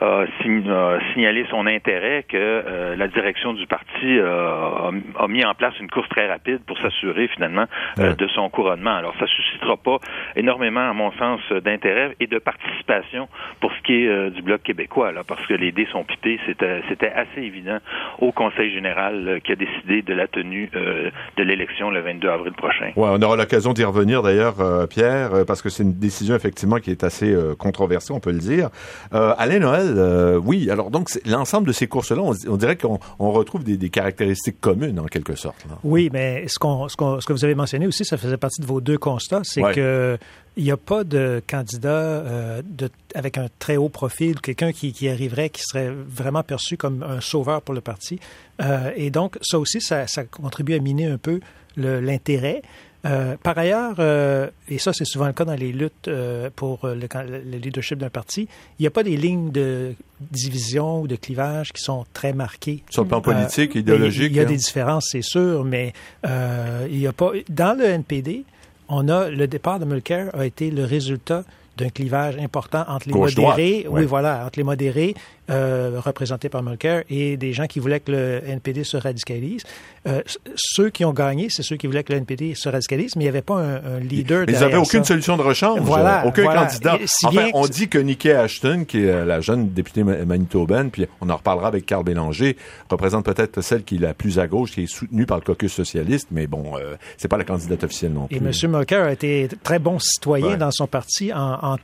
a, 0.00 0.24
signalé 0.42 1.46
son 1.50 1.66
intérêt 1.66 2.24
que 2.28 2.94
la 2.96 3.08
direction 3.08 3.52
du 3.52 3.66
parti 3.66 4.20
a, 4.20 4.90
a, 5.18 5.28
mis 5.28 5.44
en 5.44 5.54
place 5.54 5.74
une 5.80 5.90
course 5.90 6.08
très 6.08 6.28
rapide 6.28 6.60
pour 6.66 6.78
s'assurer 6.78 7.28
finalement 7.28 7.66
de 7.96 8.28
son 8.28 8.48
couronnement. 8.48 8.94
Alors 8.94 9.14
ça 9.18 9.26
suscitera 9.26 9.76
pas 9.76 9.98
énormément, 10.36 10.88
à 10.88 10.92
mon 10.92 11.10
sens, 11.12 11.40
d'intérêt 11.60 12.16
et 12.20 12.26
de 12.26 12.38
participation 12.38 13.28
pour 13.60 13.70
ce 13.72 13.82
qui 13.82 14.04
est 14.04 14.08
euh, 14.08 14.30
du 14.30 14.42
Bloc 14.42 14.62
québécois, 14.62 15.12
là, 15.12 15.22
parce 15.26 15.44
que 15.46 15.54
les 15.54 15.72
dés 15.72 15.86
sont 15.92 16.04
pités. 16.04 16.38
C'était 16.46 17.12
assez 17.12 17.40
évident 17.40 17.78
au 18.20 18.32
Conseil 18.32 18.72
général 18.72 19.28
euh, 19.28 19.38
qui 19.40 19.52
a 19.52 19.56
décidé 19.56 20.02
de 20.02 20.14
la 20.14 20.26
tenue 20.26 20.70
euh, 20.74 21.10
de 21.36 21.42
l'élection 21.42 21.90
le 21.90 22.00
22 22.00 22.28
avril 22.28 22.52
prochain. 22.52 22.92
Ouais, 22.96 23.08
on 23.10 23.22
aura 23.22 23.36
l'occasion 23.36 23.72
d'y 23.72 23.84
revenir 23.84 24.22
d'ailleurs, 24.22 24.56
Pierre, 24.88 25.44
parce 25.46 25.62
que 25.62 25.68
c'est 25.68 25.82
une 25.82 25.94
décision 25.94 26.34
effectivement 26.34 26.76
qui 26.76 26.90
est 26.90 27.04
assez 27.04 27.34
controversée, 27.58 28.12
on 28.12 28.20
peut 28.20 28.32
le 28.32 28.38
dire. 28.38 28.70
Alain 29.12 29.58
Noël, 29.58 30.38
oui, 30.42 30.70
alors 30.70 30.90
donc 30.90 31.08
l'ensemble 31.24 31.66
de 31.66 31.72
ces 31.72 31.86
courses-là, 31.86 32.22
on, 32.22 32.56
dirait 32.56 32.76
qu'on 32.76 32.98
retrouve 33.18 33.64
des, 33.64 33.90
caractéristiques 33.90 34.60
communes 34.60 34.98
en 34.98 35.06
quelque 35.06 35.34
sorte. 35.34 35.64
Oui, 35.84 36.10
mais 36.12 36.46
ce, 36.48 36.58
qu'on, 36.58 36.88
ce, 36.88 36.96
ce, 36.96 37.26
que 37.26 37.32
vous 37.32 37.44
avez 37.44 37.54
mentionné 37.54 37.86
aussi, 37.86 38.04
ça 38.04 38.16
faisait 38.16 38.36
partie 38.36 38.60
de 38.60 38.66
vos 38.66 38.80
deux 38.80 38.98
constats, 38.98 39.42
c'est 39.44 39.62
que 39.74 40.18
il 40.56 40.64
n'y 40.64 40.70
a 40.70 40.76
pas 40.76 41.04
de 41.04 41.42
candidat 41.46 41.88
euh, 41.88 42.62
de, 42.64 42.90
avec 43.14 43.38
un 43.38 43.48
très 43.58 43.76
haut 43.76 43.88
profil, 43.88 44.40
quelqu'un 44.40 44.72
qui, 44.72 44.92
qui, 44.92 45.08
arriverait, 45.08 45.50
qui 45.50 45.62
serait 45.62 45.90
vraiment 45.90 46.42
perçu 46.42 46.76
comme 46.76 47.02
un 47.02 47.20
sauveur 47.20 47.62
pour 47.62 47.74
le 47.74 47.82
parti. 47.82 48.18
Euh, 48.62 48.90
et 48.96 49.10
donc, 49.10 49.38
ça 49.42 49.58
aussi, 49.58 49.80
ça, 49.80 50.06
ça, 50.06 50.24
contribue 50.24 50.74
à 50.74 50.78
miner 50.78 51.06
un 51.06 51.18
peu 51.18 51.40
l'intérêt. 51.76 52.62
Euh, 53.06 53.36
par 53.40 53.56
ailleurs, 53.56 53.96
euh, 54.00 54.48
et 54.68 54.78
ça 54.78 54.92
c'est 54.92 55.04
souvent 55.04 55.26
le 55.26 55.32
cas 55.32 55.44
dans 55.44 55.54
les 55.54 55.70
luttes 55.70 56.08
euh, 56.08 56.50
pour 56.56 56.80
le, 56.82 56.96
le, 56.96 57.58
leadership 57.58 57.98
d'un 57.98 58.10
parti, 58.10 58.48
il 58.78 58.82
n'y 58.82 58.86
a 58.86 58.90
pas 58.90 59.04
des 59.04 59.16
lignes 59.16 59.52
de 59.52 59.94
division 60.32 61.02
ou 61.02 61.06
de 61.06 61.14
clivage 61.14 61.72
qui 61.72 61.82
sont 61.82 62.04
très 62.12 62.32
marquées. 62.32 62.82
Sur 62.90 63.02
le 63.02 63.08
plan 63.08 63.20
politique, 63.20 63.76
idéologique. 63.76 64.32
Il 64.32 64.36
y 64.36 64.40
a, 64.40 64.44
des 64.44 64.56
différences, 64.56 65.08
c'est 65.12 65.22
sûr, 65.22 65.62
mais 65.64 65.92
il 66.24 66.98
n'y 66.98 67.06
a 67.06 67.12
pas. 67.12 67.30
Dans 67.48 67.78
le 67.78 67.84
NPD, 67.84 68.44
on 68.88 69.08
a 69.08 69.28
le 69.28 69.46
départ 69.46 69.78
de 69.78 69.84
Mulcair 69.84 70.30
a 70.34 70.46
été 70.46 70.70
le 70.70 70.84
résultat 70.84 71.44
d'un 71.76 71.90
clivage 71.90 72.36
important 72.38 72.84
entre 72.88 73.08
les 73.08 73.14
modérés, 73.14 73.86
oui 73.88 74.04
voilà, 74.04 74.46
entre 74.46 74.58
les 74.58 74.64
modérés 74.64 75.14
euh, 75.50 76.00
représentés 76.04 76.48
par 76.48 76.62
Mulcair 76.62 77.04
et 77.08 77.36
des 77.36 77.52
gens 77.52 77.66
qui 77.66 77.78
voulaient 77.78 78.00
que 78.00 78.12
le 78.12 78.42
NPD 78.46 78.84
se 78.84 78.96
radicalise. 78.96 79.62
Euh, 80.06 80.22
ceux 80.54 80.90
qui 80.90 81.04
ont 81.04 81.12
gagné, 81.12 81.48
c'est 81.50 81.62
ceux 81.62 81.76
qui 81.76 81.86
voulaient 81.86 82.04
que 82.04 82.12
le 82.12 82.18
NPD 82.18 82.54
se 82.54 82.68
radicalise, 82.68 83.16
mais 83.16 83.22
il 83.22 83.26
n'y 83.26 83.30
avait 83.30 83.42
pas 83.42 83.60
un, 83.60 84.00
leader. 84.00 84.44
Ils 84.48 84.54
n'avaient 84.54 84.76
aucune 84.76 85.04
solution 85.04 85.36
de 85.36 85.42
rechange, 85.42 85.80
voilà, 85.80 86.26
aucun 86.26 86.44
candidat. 86.44 86.98
enfin, 87.24 87.48
on 87.54 87.66
dit 87.66 87.88
que 87.88 87.98
Nikki 87.98 88.30
Ashton, 88.30 88.84
qui 88.86 89.04
est 89.04 89.24
la 89.24 89.40
jeune 89.40 89.70
députée 89.70 90.04
manitobaine, 90.04 90.90
puis 90.90 91.06
on 91.20 91.30
en 91.30 91.36
reparlera 91.36 91.68
avec 91.68 91.86
Carl 91.86 92.04
Bélanger, 92.04 92.56
représente 92.90 93.24
peut-être 93.24 93.60
celle 93.60 93.84
qui 93.84 93.96
est 93.96 94.00
la 94.00 94.14
plus 94.14 94.38
à 94.38 94.46
gauche, 94.46 94.72
qui 94.72 94.84
est 94.84 94.86
soutenue 94.86 95.26
par 95.26 95.38
le 95.38 95.42
caucus 95.42 95.72
socialiste, 95.72 96.28
mais 96.30 96.46
bon, 96.46 96.76
euh, 96.76 96.96
c'est 97.16 97.28
pas 97.28 97.36
la 97.36 97.44
candidate 97.44 97.84
officielle 97.84 98.12
non 98.12 98.26
plus. 98.26 98.36
Et 98.36 98.38
M. 98.38 98.70
Mulcair 98.70 99.04
a 99.04 99.12
été 99.12 99.48
très 99.62 99.78
bon 99.78 99.98
citoyen 99.98 100.56
dans 100.56 100.70
son 100.70 100.86
parti 100.86 101.32
en, 101.32 101.58
en 101.62 101.76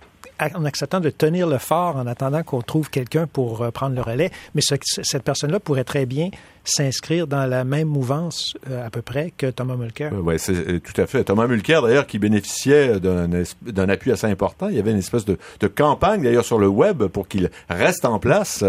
en 0.54 0.64
acceptant 0.64 1.00
de 1.00 1.10
tenir 1.10 1.46
le 1.46 1.58
fort 1.58 1.96
en 1.96 2.06
attendant 2.06 2.42
qu'on 2.42 2.62
trouve 2.62 2.90
quelqu'un 2.90 3.26
pour 3.26 3.70
prendre 3.72 3.94
le 3.94 4.02
relais. 4.02 4.30
Mais 4.54 4.62
cette 4.62 5.22
personne-là 5.22 5.60
pourrait 5.60 5.84
très 5.84 6.06
bien 6.06 6.30
s'inscrire 6.64 7.26
dans 7.26 7.46
la 7.46 7.64
même 7.64 7.88
mouvance 7.88 8.54
à 8.70 8.90
peu 8.90 9.02
près 9.02 9.32
que 9.36 9.46
Thomas 9.46 9.76
Mulcair. 9.76 10.12
Oui, 10.12 10.34
c'est 10.38 10.80
tout 10.80 11.00
à 11.00 11.06
fait. 11.06 11.24
Thomas 11.24 11.46
Mulcair, 11.46 11.82
d'ailleurs, 11.82 12.06
qui 12.06 12.18
bénéficiait 12.18 13.00
d'un 13.00 13.88
appui 13.88 14.12
assez 14.12 14.26
important. 14.26 14.68
Il 14.68 14.76
y 14.76 14.78
avait 14.78 14.92
une 14.92 14.98
espèce 14.98 15.24
de, 15.24 15.38
de 15.60 15.66
campagne, 15.66 16.22
d'ailleurs, 16.22 16.44
sur 16.44 16.58
le 16.58 16.68
web 16.68 17.04
pour 17.04 17.28
qu'il 17.28 17.50
reste 17.68 18.04
en 18.04 18.18
place. 18.18 18.64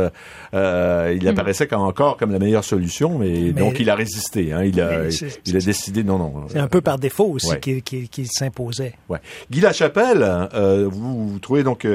Euh, 0.53 1.13
il 1.15 1.25
hmm. 1.25 1.29
apparaissait 1.29 1.73
encore 1.73 2.17
comme 2.17 2.31
la 2.31 2.39
meilleure 2.39 2.63
solution, 2.63 3.17
mais, 3.17 3.51
donc 3.51 3.79
il 3.79 3.89
a 3.89 3.95
résisté. 3.95 4.53
Hein. 4.53 4.63
Il, 4.63 4.81
a, 4.81 5.07
il 5.45 5.55
a 5.55 5.59
décidé 5.59 6.03
non, 6.03 6.17
non. 6.17 6.45
C'est 6.49 6.59
un 6.59 6.67
peu 6.67 6.81
par 6.81 6.99
défaut 6.99 7.25
aussi 7.27 7.59
qu'il 7.59 8.27
s'imposait. 8.27 8.93
Ouais. 9.09 9.19
Guy 9.49 9.61
Lachapelle, 9.61 10.23
euh, 10.53 10.87
vous, 10.91 11.29
vous 11.29 11.39
trouvez 11.39 11.63
donc... 11.63 11.87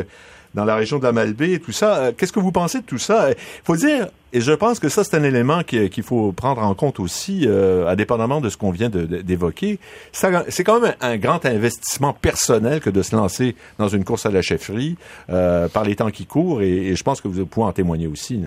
Euh, 0.48 0.58
dans 0.58 0.64
la 0.64 0.76
région 0.76 0.98
de 0.98 1.04
la 1.04 1.12
Malbaie 1.12 1.52
et 1.52 1.60
tout 1.60 1.72
ça. 1.72 1.98
Euh, 1.98 2.12
qu'est-ce 2.16 2.32
que 2.32 2.40
vous 2.40 2.52
pensez 2.52 2.80
de 2.80 2.86
tout 2.86 2.98
ça? 2.98 3.30
Il 3.30 3.64
faut 3.64 3.76
dire, 3.76 4.06
et 4.32 4.40
je 4.40 4.52
pense 4.52 4.78
que 4.78 4.88
ça, 4.88 5.04
c'est 5.04 5.16
un 5.16 5.22
élément 5.22 5.62
qu'il 5.62 6.02
faut 6.02 6.32
prendre 6.32 6.62
en 6.62 6.74
compte 6.74 7.00
aussi, 7.00 7.44
euh, 7.46 7.86
indépendamment 7.88 8.40
de 8.40 8.48
ce 8.48 8.56
qu'on 8.56 8.70
vient 8.70 8.90
d'évoquer. 8.90 9.78
C'est 10.12 10.64
quand 10.64 10.80
même 10.80 10.94
un, 11.00 11.16
grand 11.16 11.44
investissement 11.44 12.12
personnel 12.12 12.80
que 12.80 12.90
de 12.90 13.02
se 13.02 13.14
lancer 13.14 13.54
dans 13.78 13.88
une 13.88 14.04
course 14.04 14.26
à 14.26 14.30
la 14.30 14.42
chefferie 14.42 14.96
euh, 15.30 15.68
par 15.68 15.84
les 15.84 15.96
temps 15.96 16.10
qui 16.10 16.26
courent, 16.26 16.62
et, 16.62 16.94
je 16.94 17.04
pense 17.04 17.20
que 17.20 17.28
vous 17.28 17.46
pouvez 17.46 17.66
en 17.66 17.72
témoigner 17.72 18.06
aussi. 18.06 18.42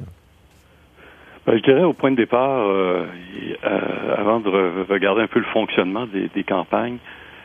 Ben, 1.45 1.57
je 1.57 1.63
dirais 1.63 1.83
au 1.83 1.93
point 1.93 2.11
de 2.11 2.17
départ, 2.17 2.67
avant 4.17 4.39
de 4.39 4.49
regarder 4.89 5.21
un 5.21 5.27
peu 5.27 5.39
le 5.39 5.45
fonctionnement 5.53 6.05
des, 6.07 6.43
campagnes, 6.43 6.97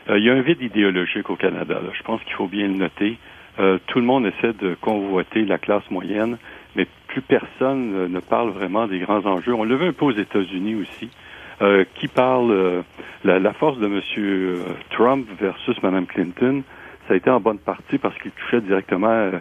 il 0.09 0.23
y 0.23 0.29
a 0.29 0.33
un 0.33 0.41
vide 0.41 0.61
idéologique 0.61 1.29
au 1.29 1.35
Canada. 1.35 1.79
Je 1.97 2.03
pense 2.03 2.21
qu'il 2.23 2.33
faut 2.33 2.47
bien 2.47 2.67
le 2.67 2.75
noter. 2.75 3.17
Euh, 3.59 3.79
tout 3.87 3.99
le 3.99 4.05
monde 4.05 4.25
essaie 4.25 4.53
de 4.53 4.75
convoiter 4.79 5.43
la 5.45 5.57
classe 5.57 5.89
moyenne, 5.89 6.37
mais 6.75 6.85
plus 7.07 7.21
personne 7.21 8.07
ne 8.07 8.19
parle 8.19 8.49
vraiment 8.49 8.87
des 8.87 8.99
grands 8.99 9.25
enjeux. 9.25 9.53
On 9.53 9.63
le 9.63 9.75
veut 9.75 9.87
un 9.87 9.93
peu 9.93 10.05
aux 10.05 10.11
États-Unis 10.11 10.75
aussi. 10.75 11.09
Euh, 11.59 11.85
qui 11.95 12.07
parle 12.07 12.51
euh, 12.51 12.81
la, 13.23 13.51
force 13.53 13.79
de 13.79 13.87
M. 13.87 13.99
Trump 14.91 15.27
versus 15.39 15.81
Mme 15.81 16.05
Clinton, 16.05 16.61
ça 17.07 17.15
a 17.15 17.17
été 17.17 17.31
en 17.31 17.39
bonne 17.39 17.57
partie 17.57 17.97
parce 17.97 18.15
qu'il 18.19 18.29
touchait 18.29 18.61
directement 18.61 19.31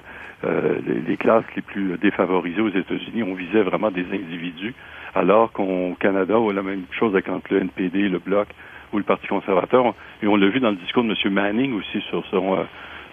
les, 0.42 1.16
classes 1.18 1.44
les 1.54 1.60
plus 1.60 1.98
défavorisées 1.98 2.62
aux 2.62 2.70
États-Unis. 2.70 3.22
On 3.22 3.34
visait 3.34 3.60
vraiment 3.60 3.90
des 3.90 4.06
individus, 4.10 4.72
alors 5.14 5.52
qu'au 5.52 5.94
Canada, 6.00 6.38
on 6.38 6.48
a 6.48 6.52
la 6.54 6.62
même 6.62 6.84
chose 6.98 7.12
avec 7.12 7.28
le 7.50 7.58
NPD, 7.60 8.08
le 8.08 8.18
Bloc 8.18 8.48
ou 8.94 8.96
le 8.96 9.04
Parti 9.04 9.26
conservateur. 9.26 9.92
Et 10.22 10.26
on 10.26 10.36
l'a 10.36 10.48
vu 10.48 10.60
dans 10.60 10.70
le 10.70 10.76
discours 10.76 11.04
de 11.04 11.10
M. 11.10 11.34
Manning 11.34 11.74
aussi 11.78 12.00
sur 12.08 12.24
son 12.30 12.64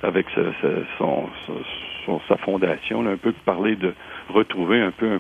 avec 0.03 0.27
sa 2.27 2.38
fondation, 2.38 3.07
un 3.07 3.17
peu 3.17 3.31
parler 3.45 3.75
de 3.75 3.93
retrouver 4.29 4.81
un 4.81 4.91
peu 4.91 5.12
un, 5.13 5.19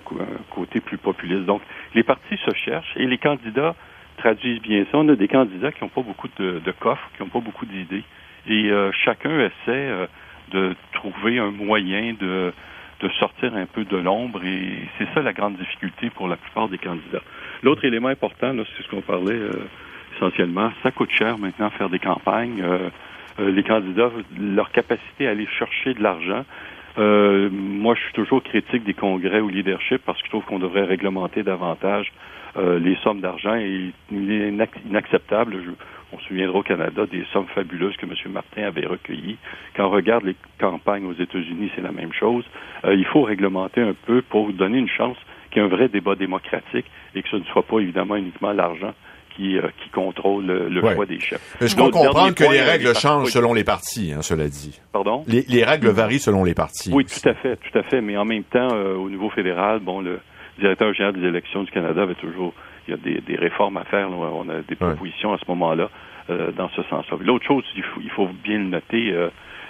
côté 0.49 0.81
plus 0.81 0.97
populiste. 0.97 1.45
Donc, 1.45 1.61
les 1.95 2.03
partis 2.03 2.37
se 2.45 2.53
cherchent 2.55 2.93
et 2.97 3.07
les 3.07 3.17
candidats 3.17 3.75
traduisent 4.17 4.61
bien 4.61 4.85
ça. 4.91 4.97
On 4.97 5.09
a 5.09 5.15
des 5.15 5.27
candidats 5.27 5.71
qui 5.71 5.83
n'ont 5.83 5.89
pas 5.89 6.01
beaucoup 6.01 6.27
de, 6.37 6.61
coffres, 6.79 7.09
qui 7.15 7.23
n'ont 7.23 7.29
pas 7.29 7.39
beaucoup 7.39 7.65
d'idées, 7.65 8.03
et 8.47 8.69
euh, 8.69 8.91
chacun 8.91 9.39
essaie 9.39 9.51
euh, 9.69 10.05
de 10.51 10.75
trouver 10.91 11.39
un 11.39 11.51
moyen 11.51 12.13
de, 12.19 12.53
de 12.99 13.09
sortir 13.19 13.55
un 13.55 13.65
peu 13.65 13.85
de 13.85 13.97
l'ombre, 13.97 14.43
et 14.43 14.87
c'est 14.97 15.07
ça 15.13 15.21
la 15.21 15.33
grande 15.33 15.57
difficulté 15.57 16.09
pour 16.09 16.27
la 16.27 16.35
plupart 16.35 16.67
des 16.67 16.77
candidats. 16.77 17.23
L'autre 17.63 17.85
élément 17.85 18.09
important, 18.09 18.53
c'est 18.75 18.83
ce 18.83 18.89
qu'on 18.89 19.01
parlait 19.01 19.33
euh, 19.33 19.67
essentiellement, 20.17 20.71
ça 20.83 20.91
coûte 20.91 21.11
cher 21.11 21.37
maintenant 21.37 21.69
faire 21.69 21.89
des 21.89 21.99
campagnes. 21.99 22.61
Les 23.39 23.63
candidats, 23.63 24.11
leur 24.39 24.71
capacité 24.71 25.27
à 25.27 25.31
aller 25.31 25.47
chercher 25.57 25.93
de 25.93 26.03
l'argent. 26.03 26.45
Euh, 26.97 27.49
moi, 27.51 27.95
je 27.95 28.01
suis 28.01 28.13
toujours 28.13 28.43
critique 28.43 28.83
des 28.83 28.93
congrès 28.93 29.39
ou 29.39 29.49
leadership 29.49 30.01
parce 30.05 30.19
que 30.19 30.25
je 30.25 30.29
trouve 30.29 30.45
qu'on 30.45 30.59
devrait 30.59 30.83
réglementer 30.83 31.43
davantage 31.43 32.11
euh, 32.55 32.77
les 32.77 32.95
sommes 32.97 33.19
d'argent 33.19 33.55
il 33.55 33.93
est 34.11 34.53
inacceptable. 34.87 35.55
on 36.11 36.19
se 36.19 36.25
souviendra 36.25 36.59
au 36.59 36.63
Canada 36.63 37.07
des 37.07 37.25
sommes 37.33 37.47
fabuleuses 37.47 37.97
que 37.97 38.05
M. 38.05 38.13
Martin 38.31 38.63
avait 38.63 38.85
recueillies. 38.85 39.37
Quand 39.75 39.87
on 39.87 39.89
regarde 39.89 40.23
les 40.23 40.35
campagnes 40.59 41.05
aux 41.05 41.13
États-Unis, 41.13 41.71
c'est 41.75 41.81
la 41.81 41.91
même 41.91 42.13
chose. 42.13 42.45
il 42.85 43.05
faut 43.05 43.23
réglementer 43.23 43.81
un 43.81 43.95
peu 44.05 44.21
pour 44.21 44.53
donner 44.53 44.77
une 44.77 44.89
chance 44.89 45.17
qu'il 45.49 45.63
y 45.63 45.65
ait 45.65 45.67
un 45.67 45.75
vrai 45.75 45.87
débat 45.87 46.13
démocratique 46.13 46.85
et 47.15 47.23
que 47.23 47.29
ce 47.29 47.37
ne 47.37 47.43
soit 47.45 47.63
pas 47.63 47.79
évidemment 47.79 48.17
uniquement 48.17 48.51
l'argent 48.51 48.93
qui, 49.35 49.57
euh, 49.57 49.67
qui 49.81 49.89
contrôle 49.89 50.45
le, 50.45 50.81
choix 50.81 51.05
des 51.05 51.19
chefs. 51.19 51.57
Mais 51.59 51.67
je 51.67 51.75
peux 51.75 51.89
comprendre 51.89 52.33
que 52.33 52.43
les 52.43 52.61
règles 52.61 52.95
changent 52.95 53.29
selon 53.29 53.53
les 53.53 53.63
partis, 53.63 54.13
hein, 54.13 54.21
cela 54.21 54.47
dit. 54.47 54.79
Pardon? 54.91 55.23
Les, 55.27 55.43
les, 55.47 55.63
règles 55.63 55.89
varient 55.89 56.19
selon 56.19 56.43
les 56.43 56.53
partis. 56.53 56.91
Oui, 56.93 57.05
tout 57.05 57.27
à 57.27 57.33
fait, 57.33 57.57
tout 57.57 57.77
à 57.77 57.83
fait. 57.83 58.01
Mais 58.01 58.17
en 58.17 58.25
même 58.25 58.43
temps, 58.43 58.69
euh, 58.73 58.95
au 58.95 59.09
niveau 59.09 59.29
fédéral, 59.29 59.79
bon, 59.79 60.01
le 60.01 60.19
directeur 60.59 60.93
général 60.93 61.19
des 61.19 61.27
élections 61.27 61.63
du 61.63 61.71
Canada 61.71 62.03
avait 62.03 62.15
toujours, 62.15 62.53
il 62.87 62.91
y 62.91 62.93
a 62.93 62.97
des, 62.97 63.21
des 63.21 63.35
réformes 63.35 63.77
à 63.77 63.83
faire. 63.85 64.09
On 64.11 64.49
a 64.49 64.61
des 64.61 64.75
propositions 64.75 65.33
à 65.33 65.37
ce 65.37 65.45
moment-là 65.49 65.89
euh, 66.29 66.51
dans 66.51 66.69
ce 66.69 66.83
sens-là. 66.83 67.17
L'autre 67.21 67.45
chose, 67.45 67.63
il 67.75 67.83
faut, 67.83 68.01
il 68.01 68.09
faut, 68.11 68.29
bien 68.43 68.57
le 68.57 68.65
noter. 68.65 69.13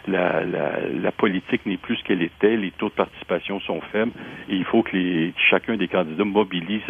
La, 0.06 0.44
la, 0.44 0.82
la, 1.02 1.12
politique 1.14 1.66
n'est 1.66 1.78
plus 1.78 1.96
ce 1.96 2.04
qu'elle 2.04 2.22
était, 2.22 2.58
les 2.58 2.72
taux 2.72 2.90
de 2.90 2.94
participation 2.94 3.62
sont 3.62 3.80
faibles 3.94 4.12
et 4.50 4.56
il 4.56 4.66
faut 4.66 4.84
que 4.84 4.98
les, 4.98 5.34
chacun 5.50 5.78
des 5.78 5.88
candidats 5.88 6.26
mobilise 6.26 6.82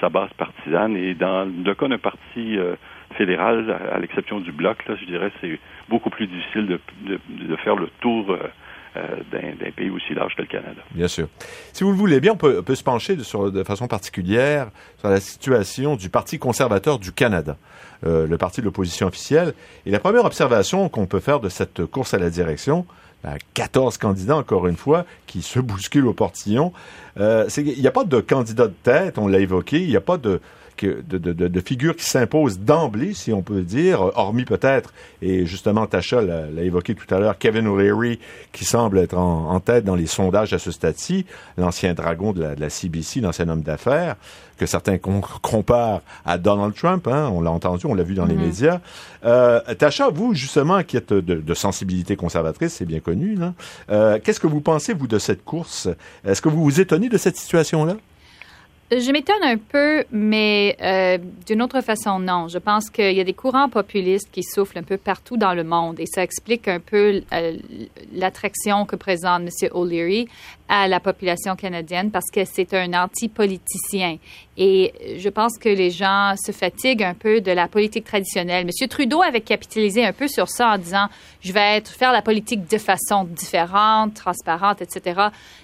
sa 0.00 0.08
base 0.08 0.30
partisane. 0.36 0.96
Et 0.96 1.14
dans 1.14 1.44
le 1.44 1.74
cas 1.74 1.88
d'un 1.88 1.98
parti 1.98 2.58
euh, 2.58 2.74
fédéral, 3.16 3.76
à, 3.92 3.98
l'exception 3.98 4.40
du 4.40 4.52
bloc, 4.52 4.78
là, 4.88 4.96
je 5.00 5.04
dirais 5.06 5.30
c'est 5.40 5.58
beaucoup 5.88 6.10
plus 6.10 6.26
difficile 6.26 6.78
de, 7.06 7.56
faire 7.56 7.76
le 7.76 7.88
tour. 8.00 8.30
Euh, 8.30 8.38
euh, 8.96 9.06
d'un 9.30 9.70
pays 9.70 9.88
aussi 9.88 10.14
large 10.14 10.34
que 10.34 10.42
le 10.42 10.48
Canada. 10.48 10.82
Bien 10.90 11.06
sûr. 11.06 11.28
Si 11.72 11.84
vous 11.84 11.90
le 11.90 11.96
voulez 11.96 12.18
bien, 12.18 12.32
on 12.32 12.36
peut, 12.36 12.60
peut 12.60 12.74
se 12.74 12.82
pencher 12.82 13.14
de, 13.14 13.22
sur, 13.22 13.52
de 13.52 13.62
façon 13.62 13.86
particulière 13.86 14.66
sur 14.96 15.08
la 15.08 15.20
situation 15.20 15.94
du 15.94 16.10
Parti 16.10 16.40
conservateur 16.40 16.98
du 16.98 17.12
Canada, 17.12 17.56
le 18.02 18.36
parti 18.36 18.62
de 18.62 18.66
l'opposition 18.66 19.06
officielle. 19.06 19.54
Et 19.86 19.92
la 19.92 20.00
première 20.00 20.24
observation 20.24 20.88
qu'on 20.88 21.06
peut 21.06 21.20
faire 21.20 21.38
de 21.38 21.48
cette 21.48 21.86
course 21.86 22.14
à 22.14 22.18
la 22.18 22.30
direction, 22.30 22.84
14 23.54 23.98
candidats, 23.98 24.36
encore 24.36 24.66
une 24.66 24.76
fois, 24.76 25.04
qui 25.26 25.42
se 25.42 25.60
bousculent 25.60 26.06
au 26.06 26.14
portillon. 26.14 26.72
Euh, 27.18 27.48
il 27.56 27.80
n'y 27.80 27.86
a 27.86 27.92
pas 27.92 28.04
de 28.04 28.20
candidat 28.20 28.66
de 28.66 28.74
tête, 28.82 29.18
on 29.18 29.28
l'a 29.28 29.38
évoqué, 29.38 29.80
il 29.80 29.88
n'y 29.88 29.96
a 29.96 30.00
pas 30.00 30.16
de, 30.16 30.40
de, 30.86 31.18
de, 31.18 31.32
de 31.32 31.60
figure 31.60 31.96
qui 31.96 32.04
s'impose 32.04 32.58
d'emblée, 32.58 33.14
si 33.14 33.32
on 33.32 33.42
peut 33.42 33.62
dire, 33.62 34.00
hormis 34.16 34.44
peut-être, 34.44 34.92
et 35.22 35.46
justement 35.46 35.86
Tacha 35.86 36.22
l'a 36.22 36.62
évoqué 36.62 36.94
tout 36.94 37.12
à 37.14 37.18
l'heure, 37.18 37.38
Kevin 37.38 37.66
O'Leary, 37.66 38.18
qui 38.52 38.64
semble 38.64 38.98
être 38.98 39.16
en, 39.16 39.60
tête 39.60 39.84
dans 39.84 39.94
les 39.94 40.06
sondages 40.06 40.52
à 40.52 40.58
ce 40.58 40.70
stade-ci, 40.70 41.26
l'ancien 41.58 41.94
dragon 41.94 42.32
de 42.32 42.40
la, 42.40 42.54
de 42.54 42.60
la 42.60 42.70
CBC, 42.70 43.20
l'ancien 43.20 43.48
homme 43.48 43.62
d'affaires, 43.62 44.16
que 44.56 44.66
certains 44.66 44.98
comparent 44.98 46.02
à 46.24 46.38
Donald 46.38 46.74
Trump, 46.74 47.06
hein, 47.08 47.30
on 47.32 47.40
l'a 47.40 47.50
entendu, 47.50 47.86
on 47.86 47.94
l'a 47.94 48.02
vu 48.02 48.14
dans 48.14 48.26
les 48.26 48.34
mm-hmm. 48.34 48.38
médias. 48.38 48.80
Euh, 49.24 49.60
Tacha, 49.78 50.10
vous, 50.10 50.34
justement, 50.34 50.82
qui 50.82 50.96
êtes 50.96 51.12
de, 51.12 51.20
de 51.20 51.54
sensibilité 51.54 52.16
conservatrice, 52.16 52.74
c'est 52.74 52.84
bien 52.84 53.00
connu, 53.00 53.38
euh, 53.90 54.18
qu'est-ce 54.22 54.40
que 54.40 54.46
vous 54.46 54.60
pensez, 54.60 54.92
vous, 54.92 55.06
de 55.06 55.18
cette 55.18 55.44
course? 55.44 55.88
Est-ce 56.24 56.42
que 56.42 56.48
vous 56.48 56.62
vous 56.62 56.80
étonnez 56.80 57.08
de 57.08 57.18
cette 57.18 57.36
situation-là? 57.36 57.96
Je 58.90 59.12
m'étonne 59.12 59.42
un 59.44 59.56
peu, 59.56 60.04
mais 60.10 60.76
euh, 60.82 61.18
d'une 61.46 61.62
autre 61.62 61.80
façon, 61.80 62.18
non. 62.18 62.48
Je 62.48 62.58
pense 62.58 62.90
qu'il 62.90 63.12
y 63.12 63.20
a 63.20 63.24
des 63.24 63.34
courants 63.34 63.68
populistes 63.68 64.28
qui 64.32 64.42
soufflent 64.42 64.78
un 64.78 64.82
peu 64.82 64.96
partout 64.96 65.36
dans 65.36 65.54
le 65.54 65.62
monde 65.62 66.00
et 66.00 66.06
ça 66.06 66.24
explique 66.24 66.66
un 66.66 66.80
peu 66.80 67.22
euh, 67.32 67.56
l'attraction 68.12 68.86
que 68.86 68.96
présente 68.96 69.42
M. 69.42 69.68
O'Leary 69.72 70.28
à 70.72 70.86
la 70.86 71.00
population 71.00 71.56
canadienne 71.56 72.12
parce 72.12 72.30
que 72.32 72.44
c'est 72.44 72.72
un 72.74 72.94
anti-politicien. 72.94 74.18
Et 74.56 74.92
je 75.18 75.28
pense 75.28 75.58
que 75.58 75.68
les 75.68 75.90
gens 75.90 76.34
se 76.36 76.52
fatiguent 76.52 77.02
un 77.02 77.14
peu 77.14 77.40
de 77.40 77.50
la 77.50 77.66
politique 77.66 78.04
traditionnelle. 78.04 78.68
M. 78.68 78.88
Trudeau 78.88 79.20
avait 79.20 79.40
capitalisé 79.40 80.04
un 80.06 80.12
peu 80.12 80.28
sur 80.28 80.48
ça 80.48 80.74
en 80.74 80.78
disant 80.78 81.08
je 81.40 81.52
vais 81.52 81.78
être, 81.78 81.90
faire 81.90 82.12
la 82.12 82.22
politique 82.22 82.70
de 82.70 82.78
façon 82.78 83.24
différente, 83.24 84.14
transparente, 84.14 84.80
etc. 84.80 85.20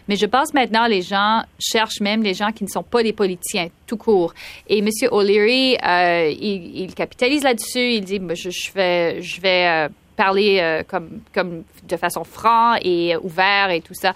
Mais 0.08 0.16
je 0.16 0.26
pense 0.26 0.52
maintenant 0.54 0.88
les 0.88 1.02
gens 1.02 1.42
cherchent 1.60 2.00
même 2.00 2.24
les 2.24 2.34
gens 2.34 2.50
qui 2.50 2.64
ne 2.64 2.68
sont 2.68 2.82
pas 2.82 3.04
des 3.04 3.12
politiciens 3.12 3.68
tout 3.86 3.96
court. 3.96 4.34
Et 4.66 4.78
M. 4.78 4.88
O'Leary, 5.12 5.76
euh, 5.86 6.30
il, 6.30 6.92
capitalise 6.96 7.44
là-dessus. 7.44 7.92
Il 7.92 8.04
dit 8.04 8.20
je, 8.34 8.50
je 8.50 8.72
vais, 8.72 9.22
je 9.22 9.40
vais 9.40 9.68
euh, 9.68 9.88
parler 10.16 10.58
euh, 10.60 10.82
comme, 10.86 11.20
comme 11.34 11.62
de 11.84 11.96
façon 11.96 12.24
franc 12.24 12.74
et 12.82 13.16
ouverte 13.16 13.70
et 13.70 13.80
tout 13.80 13.94
ça. 13.94 14.14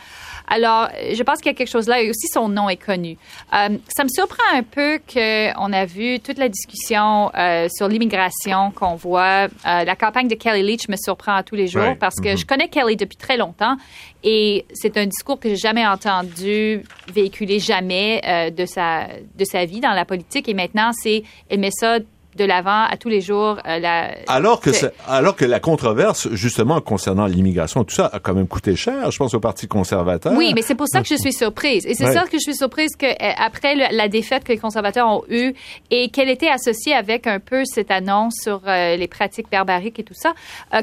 Alors, 0.49 0.89
je 1.13 1.23
pense 1.23 1.39
qu'il 1.39 1.47
y 1.53 1.55
a 1.55 1.57
quelque 1.57 1.71
chose 1.71 1.87
là 1.87 2.03
et 2.03 2.11
aussi 2.11 2.27
son 2.33 2.49
nom 2.49 2.69
est 2.69 2.77
connu. 2.77 3.17
Euh, 3.53 3.69
ça 3.89 4.03
me 4.03 4.09
surprend 4.09 4.43
un 4.53 4.63
peu 4.63 4.99
qu'on 5.13 5.73
a 5.73 5.85
vu 5.85 6.19
toute 6.19 6.39
la 6.39 6.49
discussion 6.49 7.31
euh, 7.37 7.69
sur 7.71 7.87
l'immigration 7.87 8.73
qu'on 8.73 8.97
voit. 8.97 9.49
la 9.65 9.97
campagne 9.97 10.29
de 10.29 10.35
Kelly 10.35 10.63
Leach 10.63 10.89
me 10.89 10.97
surprend 10.97 11.37
à 11.37 11.43
tous 11.43 11.55
les 11.55 11.69
jours 11.69 11.97
parce 12.01 12.17
que 12.17 12.29
mm-hmm. 12.29 12.39
je 12.39 12.47
connais 12.47 12.69
Kelly 12.69 12.97
depuis 12.97 13.17
très 13.17 13.37
longtemps 13.37 13.77
et 14.25 14.67
c'est 14.73 14.97
un 14.97 15.07
discours 15.07 15.39
que 15.39 15.49
j'ai 15.51 15.57
jamais 15.57 15.87
entendu 15.87 16.83
véhiculer 17.13 17.59
jamais 17.59 18.51
de 18.57 18.67
sa 18.67 19.07
de 19.37 19.45
sa 19.45 19.65
vie 19.65 19.81
dans 19.81 19.93
la 19.93 20.05
politique 20.05 20.49
et 20.49 20.55
maintenant 20.55 20.91
c'est 20.93 21.23
elle 21.49 21.61
met 21.61 21.71
ça 21.71 21.99
de 22.37 22.45
l'avant 22.45 22.85
à 22.85 22.97
tous 22.97 23.09
les 23.09 23.21
jours. 23.21 23.59
la, 23.65 24.15
alors 24.27 24.61
que 24.61 24.71
alors 25.09 25.37
que 25.37 25.45
la 25.45 25.61
controverse 25.61 26.29
justement 26.33 26.81
concernant 26.81 27.27
l'immigration, 27.27 27.85
tout 27.85 27.95
ça 27.95 28.11
a 28.13 28.21
quand 28.21 28.35
même 28.35 28.47
coûté 28.47 28.77
cher. 28.77 29.11
Je 29.11 29.19
pense 29.19 29.35
au 29.35 29.41
Parti 29.41 29.67
conservateur. 29.67 30.33
Oui, 30.35 30.53
mais 30.55 30.63
c'est 30.63 30.75
pour 30.75 30.89
ça 30.89 31.03
que 31.03 31.09
je 31.09 31.17
suis 31.17 31.33
surprise. 31.33 31.87
Et 31.87 31.95
c'est 31.95 32.13
ça 32.13 32.25
que 32.25 32.33
je 32.33 32.39
suis 32.39 32.57
surprise 32.57 32.97
que 32.97 33.07
après 33.43 33.75
la 33.75 34.09
défaite 34.09 34.45
que 34.45 34.53
les 34.53 34.59
conservateurs 34.59 35.09
ont 35.09 35.25
eue 35.29 35.55
et 35.91 36.09
qu'elle 36.09 36.29
était 36.29 36.49
associée 36.49 36.95
avec 36.95 37.27
un 37.27 37.41
peu 37.41 37.65
cette 37.65 37.91
annonce 37.91 38.35
sur 38.43 38.63
les 38.67 39.09
pratiques 39.09 39.51
barbariques 39.51 39.99
et 39.99 40.05
tout 40.05 40.15
ça, 40.15 40.35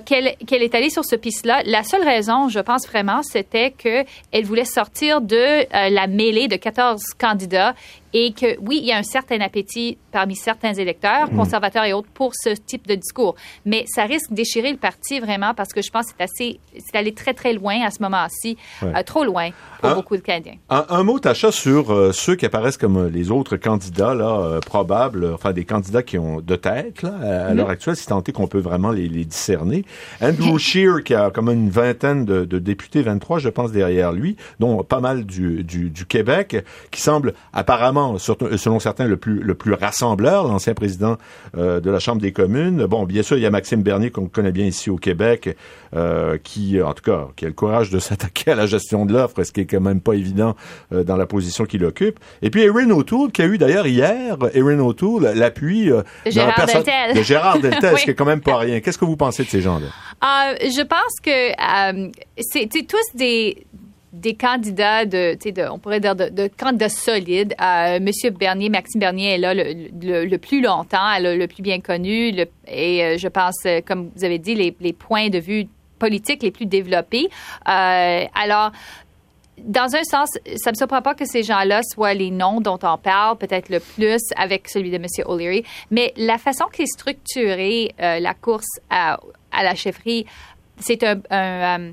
qu'elle 0.05 0.35
qu'elle 0.45 0.63
est 0.63 0.75
allée 0.75 0.89
sur 0.89 1.05
ce 1.05 1.15
piste-là. 1.15 1.61
La 1.65 1.83
seule 1.83 2.03
raison, 2.03 2.49
je 2.49 2.59
pense 2.59 2.87
vraiment, 2.87 3.21
c'était 3.23 3.71
qu'elle 3.71 4.45
voulait 4.45 4.65
sortir 4.65 5.21
de 5.21 5.65
la 5.71 6.07
mêlée 6.07 6.47
de 6.47 6.55
14 6.55 7.01
candidats 7.19 7.73
et 8.13 8.31
que 8.31 8.57
oui, 8.61 8.79
il 8.81 8.87
y 8.87 8.91
a 8.91 8.97
un 8.97 9.03
certain 9.03 9.39
appétit 9.41 9.97
parmi 10.11 10.35
certains 10.35 10.73
électeurs, 10.73 11.31
mm. 11.31 11.35
conservateurs 11.35 11.83
et 11.83 11.93
autres, 11.93 12.07
pour 12.13 12.33
ce 12.33 12.49
type 12.49 12.87
de 12.87 12.95
discours. 12.95 13.35
Mais 13.65 13.85
ça 13.87 14.03
risque 14.03 14.29
de 14.31 14.35
déchirer 14.35 14.71
le 14.71 14.77
parti 14.77 15.19
vraiment 15.19 15.53
parce 15.53 15.73
que 15.73 15.81
je 15.81 15.91
pense 15.91 16.07
que 16.07 16.13
c'est 16.17 16.23
assez, 16.23 16.59
c'est 16.73 16.97
allé 16.97 17.13
très 17.13 17.33
très 17.33 17.53
loin 17.53 17.81
à 17.85 17.91
ce 17.91 18.01
moment-ci, 18.01 18.57
euh, 18.83 19.03
trop 19.05 19.23
loin 19.23 19.49
pour 19.81 19.95
beaucoup 19.95 20.15
de 20.15 20.21
Canadiens. 20.21 20.55
Un, 20.69 21.03
mot, 21.03 21.19
Tacha, 21.19 21.51
sur 21.51 21.91
euh, 21.91 22.11
ceux 22.11 22.35
qui 22.35 22.45
apparaissent 22.45 22.77
comme 22.77 22.97
euh, 22.97 23.09
les 23.09 23.31
autres 23.31 23.57
candidats 23.57 24.15
là 24.15 24.59
probables, 24.65 25.33
enfin 25.33 25.53
des 25.53 25.65
candidats 25.65 26.03
qui 26.03 26.17
ont 26.17 26.41
de 26.41 26.55
tête 26.55 27.01
là, 27.01 27.09
à, 27.09 27.23
mm-hmm. 27.23 27.55
l'heure 27.55 27.69
actuelle, 27.69 27.95
si 27.95 28.07
tant 28.07 28.23
est 28.23 28.31
qu'on 28.31 28.47
peut 28.47 28.59
vraiment 28.59 28.91
les, 28.91 29.07
discerner. 29.25 29.83
Andrew 30.21 30.57
Scheer, 30.57 31.03
qui 31.03 31.13
a 31.13 31.29
comme 31.29 31.49
une 31.49 31.69
vingtaine 31.69 32.25
de, 32.25 32.59
députés, 32.59 33.01
23, 33.01 33.39
je 33.39 33.49
pense, 33.49 33.71
derrière 33.71 34.11
lui, 34.11 34.35
dont 34.59 34.83
pas 34.83 34.99
mal 34.99 35.25
du, 35.25 35.63
du, 35.63 35.89
du 35.89 36.05
Québec, 36.05 36.63
qui 36.91 37.01
semble 37.01 37.33
apparemment 37.53 37.96
selon 38.17 38.79
certains, 38.79 39.05
le 39.05 39.17
plus, 39.17 39.39
le 39.39 39.55
plus 39.55 39.73
rassembleur, 39.73 40.47
l'ancien 40.47 40.73
président 40.73 41.17
euh, 41.57 41.79
de 41.79 41.89
la 41.89 41.99
Chambre 41.99 42.21
des 42.21 42.31
communes. 42.31 42.85
Bon, 42.85 43.05
bien 43.05 43.23
sûr, 43.23 43.37
il 43.37 43.43
y 43.43 43.45
a 43.45 43.49
Maxime 43.49 43.81
Bernier, 43.81 44.11
qu'on 44.11 44.27
connaît 44.27 44.51
bien 44.51 44.65
ici 44.65 44.89
au 44.89 44.97
Québec, 44.97 45.55
euh, 45.95 46.37
qui, 46.43 46.81
en 46.81 46.93
tout 46.93 47.03
cas, 47.03 47.27
qui 47.35 47.45
a 47.45 47.47
le 47.47 47.53
courage 47.53 47.89
de 47.89 47.99
s'attaquer 48.07 48.51
à 48.51 48.55
la 48.55 48.65
gestion 48.65 49.05
de 49.05 49.13
l'offre, 49.13 49.43
ce 49.43 49.51
qui 49.51 49.61
est 49.61 49.65
quand 49.65 49.81
même 49.81 50.01
pas 50.01 50.13
évident 50.13 50.55
euh, 50.91 51.03
dans 51.03 51.17
la 51.17 51.25
position 51.25 51.65
qu'il 51.65 51.83
occupe. 51.85 52.19
Et 52.41 52.49
puis 52.49 52.61
Erin 52.63 52.89
O'Toole, 52.91 53.31
qui 53.31 53.41
a 53.41 53.45
eu 53.45 53.57
d'ailleurs 53.57 53.87
hier, 53.87 54.37
Erin 54.53 54.79
O'Toole, 54.79 55.33
l'appui 55.35 55.87
de 55.87 56.03
Gérard 56.25 56.65
Deltel. 56.65 57.15
De 57.15 57.21
Gérard 57.21 57.59
Deltel, 57.59 57.97
ce 57.97 58.03
qui 58.03 58.11
est 58.11 58.15
quand 58.15 58.25
même 58.25 58.41
pas 58.41 58.57
rien. 58.57 58.79
Qu'est-ce 58.79 58.97
que 58.97 59.05
vous 59.05 59.17
pensez 59.17 59.43
de 59.43 59.49
ces 59.49 59.61
gens-là? 59.61 59.87
je 60.61 60.83
pense 60.83 61.19
que 61.21 62.11
c'est 62.39 62.87
tous 62.87 63.17
des 63.17 63.65
des 64.17 64.35
candidats 64.35 65.05
de, 65.05 65.37
on 65.69 65.79
pourrait 65.79 65.99
dire 65.99 66.15
de, 66.15 66.49
candidats 66.57 66.89
solides. 66.89 67.55
Euh, 67.61 67.99
Monsieur 67.99 68.31
Bernier, 68.31 68.69
Maxime 68.69 68.99
Bernier 68.99 69.35
est 69.35 69.37
là 69.37 69.53
le, 69.53 70.37
plus 70.37 70.61
longtemps, 70.61 71.19
le, 71.19 71.45
plus 71.45 71.61
bien 71.61 71.79
connu, 71.79 72.33
et 72.67 73.03
euh, 73.03 73.17
je 73.17 73.27
pense, 73.27 73.55
euh, 73.65 73.81
comme 73.85 74.11
vous 74.15 74.23
avez 74.23 74.39
dit, 74.39 74.55
les, 74.55 74.93
points 74.93 75.29
de 75.29 75.39
vue 75.39 75.67
politiques 75.99 76.43
les 76.43 76.51
plus 76.51 76.65
développés. 76.65 77.29
alors, 77.65 78.71
dans 79.57 79.95
un 79.95 80.03
sens, 80.03 80.29
ça 80.57 80.69
ne 80.69 80.71
me 80.71 80.77
surprend 80.77 81.01
pas 81.01 81.15
que 81.15 81.25
ces 81.25 81.41
gens-là 81.41 81.81
soient 81.83 82.13
les 82.13 82.29
noms 82.29 82.61
dont 82.61 82.77
on 82.83 82.97
parle 82.97 83.37
peut-être 83.37 83.69
le 83.69 83.79
plus 83.79 84.21
avec 84.35 84.69
celui 84.69 84.91
de 84.91 84.97
M. 84.97 85.05
O'Leary, 85.25 85.63
mais 85.89 86.13
la 86.15 86.37
façon 86.37 86.65
qu'est 86.71 86.85
structurée 86.85 87.91
la 87.97 88.33
course 88.35 88.79
à 88.89 89.19
la 89.51 89.73
chefferie 89.73 90.27
c'est 90.79 91.03
un, 91.03 91.19
euh, 91.31 91.91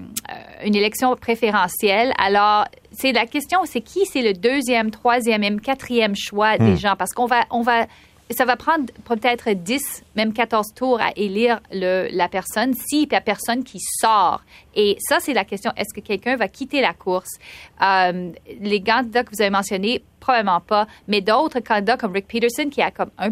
une 0.65 0.75
élection 0.75 1.17
préférentielle. 1.17 2.13
Alors, 2.19 2.67
c'est 2.93 3.13
la 3.13 3.27
question, 3.27 3.61
c'est 3.65 3.81
qui 3.81 4.07
c'est 4.07 4.23
le 4.23 4.33
deuxième, 4.33 4.91
troisième, 4.91 5.41
même 5.41 5.61
quatrième 5.61 6.15
choix 6.17 6.59
des 6.59 6.73
hmm. 6.73 6.79
gens? 6.79 6.97
Parce 6.97 7.13
qu'on 7.13 7.27
va, 7.27 7.45
on 7.51 7.63
va, 7.63 7.87
ça 8.31 8.45
va 8.45 8.57
prendre 8.57 8.87
peut-être 9.05 9.51
10, 9.51 10.05
même 10.17 10.33
14 10.33 10.75
tours 10.75 11.01
à 11.01 11.11
élire 11.17 11.61
le, 11.73 12.09
la 12.11 12.29
personne, 12.29 12.75
si 12.75 13.09
la 13.11 13.21
personne 13.21 13.65
qui 13.65 13.79
sort. 13.81 14.43
Et 14.75 14.97
ça, 15.01 15.19
c'est 15.21 15.35
la 15.35 15.45
question. 15.45 15.73
Est-ce 15.77 15.95
que 15.95 16.05
quelqu'un 16.05 16.37
va 16.37 16.49
quitter 16.49 16.81
la 16.81 16.93
course? 16.93 17.39
Euh, 17.83 18.31
les 18.61 18.83
candidats 18.83 19.25
que 19.25 19.31
vous 19.35 19.41
avez 19.41 19.51
mentionnés, 19.51 20.03
probablement 20.21 20.61
pas. 20.61 20.87
Mais 21.09 21.21
d'autres 21.21 21.61
candidats 21.61 21.97
comme 21.97 22.13
Rick 22.13 22.29
Peterson, 22.29 22.69
qui 22.71 22.83
a 22.83 22.91
comme 22.91 23.11
1 23.19 23.31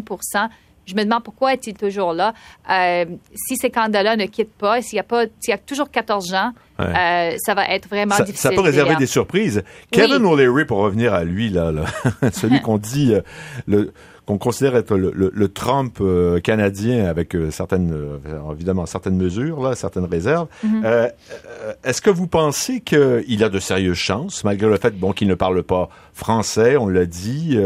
je 0.85 0.95
me 0.95 1.03
demande 1.03 1.23
pourquoi 1.23 1.53
est-il 1.53 1.75
toujours 1.75 2.13
là. 2.13 2.33
Euh, 2.69 3.05
si 3.33 3.55
ces 3.55 3.69
candidats-là 3.69 4.15
ne 4.15 4.25
quittent 4.25 4.55
pas, 4.55 4.81
s'il 4.81 4.97
y 4.97 4.99
a 4.99 5.03
pas, 5.03 5.25
s'il 5.39 5.51
y 5.51 5.53
a 5.53 5.57
toujours 5.57 5.89
14 5.89 6.29
gens, 6.29 6.51
euh, 6.79 7.35
ça 7.37 7.53
va 7.53 7.67
être 7.69 7.87
vraiment 7.87 8.15
difficile. 8.17 8.37
Ça 8.37 8.51
peut 8.51 8.61
réserver 8.61 8.95
des 8.95 9.05
surprises. 9.05 9.63
Kevin 9.91 10.25
O'Leary, 10.25 10.65
pour 10.65 10.79
revenir 10.79 11.13
à 11.13 11.23
lui, 11.23 11.49
là, 11.49 11.71
celui 12.31 12.61
qu'on 12.63 12.77
dit 12.77 13.13
euh, 13.13 13.21
le 13.67 13.93
qu'on 14.25 14.37
considère 14.37 14.75
être 14.75 14.95
le, 14.95 15.47
Trump 15.49 15.97
euh, 15.99 16.39
canadien 16.39 17.05
avec 17.05 17.35
euh, 17.35 17.51
certaines, 17.51 17.91
euh, 17.93 18.51
évidemment, 18.53 18.85
certaines 18.85 19.17
mesures, 19.17 19.61
là, 19.61 19.75
certaines 19.75 20.05
réserves. 20.05 20.47
Mm-hmm. 20.65 21.11
Est-ce 21.83 22.01
que 22.01 22.09
vous 22.09 22.27
pensez 22.27 22.79
qu'il 22.79 23.43
a 23.43 23.49
de 23.49 23.59
sérieuses 23.59 23.97
chances, 23.97 24.43
malgré 24.43 24.67
le 24.67 24.77
fait 24.77 24.97
bon, 24.97 25.11
qu'il 25.11 25.27
ne 25.27 25.35
parle 25.35 25.61
pas 25.63 25.89
français, 26.13 26.77
on 26.77 26.87
l'a 26.87 27.05
dit, 27.05 27.57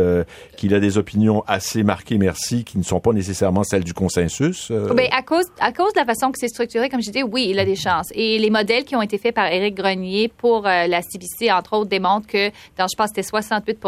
qu'il 0.55 0.73
a 0.73 0.79
des 0.79 0.97
opinions 0.97 1.43
assez 1.47 1.83
marquées, 1.83 2.17
merci, 2.17 2.63
qui 2.63 2.77
ne 2.77 2.83
sont 2.83 2.99
pas 2.99 3.11
nécessairement 3.11 3.63
celles 3.63 3.83
du 3.83 3.93
consensus? 3.93 4.71
Ben, 4.71 5.07
à, 5.11 5.21
cause, 5.21 5.45
à 5.59 5.71
cause 5.71 5.93
de 5.93 5.99
la 5.99 6.05
façon 6.05 6.31
que 6.31 6.39
c'est 6.39 6.47
structuré, 6.47 6.89
comme 6.89 7.01
je 7.01 7.07
disais, 7.11 7.23
oui, 7.23 7.47
il 7.49 7.59
a 7.59 7.65
des 7.65 7.75
chances. 7.75 8.07
Et 8.13 8.39
les 8.39 8.49
modèles 8.49 8.85
qui 8.85 8.95
ont 8.95 9.01
été 9.01 9.17
faits 9.17 9.35
par 9.35 9.47
Éric 9.47 9.75
Grenier 9.75 10.31
pour 10.35 10.61
la 10.63 11.01
CBC, 11.01 11.51
entre 11.51 11.73
autres, 11.77 11.89
démontrent 11.89 12.27
que 12.27 12.49
dans, 12.77 12.87
je 12.87 12.95
pense, 12.95 13.09
c'était 13.09 13.23
68 13.23 13.79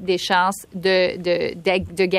des 0.00 0.18
chances 0.18 0.66
de, 0.74 1.16
de, 1.16 1.54
de, 1.54 1.94
de 1.94 2.11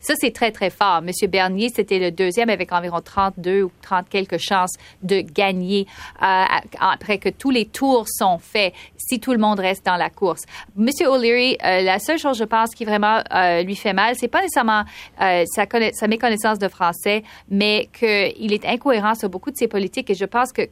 Ça, 0.00 0.14
c'est 0.16 0.32
très, 0.32 0.52
très 0.52 0.70
fort. 0.70 1.02
Monsieur 1.02 1.26
Bernier, 1.26 1.68
c'était 1.74 1.98
le 1.98 2.10
deuxième 2.10 2.48
avec 2.48 2.72
environ 2.72 3.00
32 3.00 3.62
ou 3.62 3.72
30 3.82 4.08
quelques 4.08 4.38
chances 4.38 4.72
de 5.02 5.20
gagner 5.20 5.86
euh, 6.22 6.44
après 6.80 7.18
que 7.18 7.28
tous 7.28 7.50
les 7.50 7.66
tours 7.66 8.06
sont 8.08 8.38
faits, 8.38 8.72
si 8.96 9.18
tout 9.18 9.32
le 9.32 9.38
monde 9.38 9.58
reste 9.58 9.84
dans 9.84 9.96
la 9.96 10.10
course. 10.10 10.44
Monsieur 10.76 11.08
O'Leary, 11.08 11.56
euh, 11.64 11.82
la 11.82 11.98
seule 11.98 12.18
chose, 12.18 12.38
je 12.38 12.44
pense, 12.44 12.74
qui 12.74 12.84
vraiment 12.84 13.20
euh, 13.34 13.62
lui 13.62 13.76
fait 13.76 13.92
mal, 13.92 14.14
c'est 14.16 14.28
pas 14.28 14.42
nécessairement 14.42 14.84
sa, 15.18 15.66
sa 15.92 16.06
méconnaissance 16.08 16.58
de 16.58 16.68
français, 16.68 17.22
mais 17.50 17.88
qu'il 17.98 18.52
est 18.52 18.64
incohérent 18.64 19.14
sur 19.14 19.28
beaucoup 19.28 19.50
de 19.50 19.56
ses 19.56 19.68
politiques 19.68 20.10
et 20.10 20.14
je 20.14 20.24
pense 20.24 20.52
que 20.52 20.62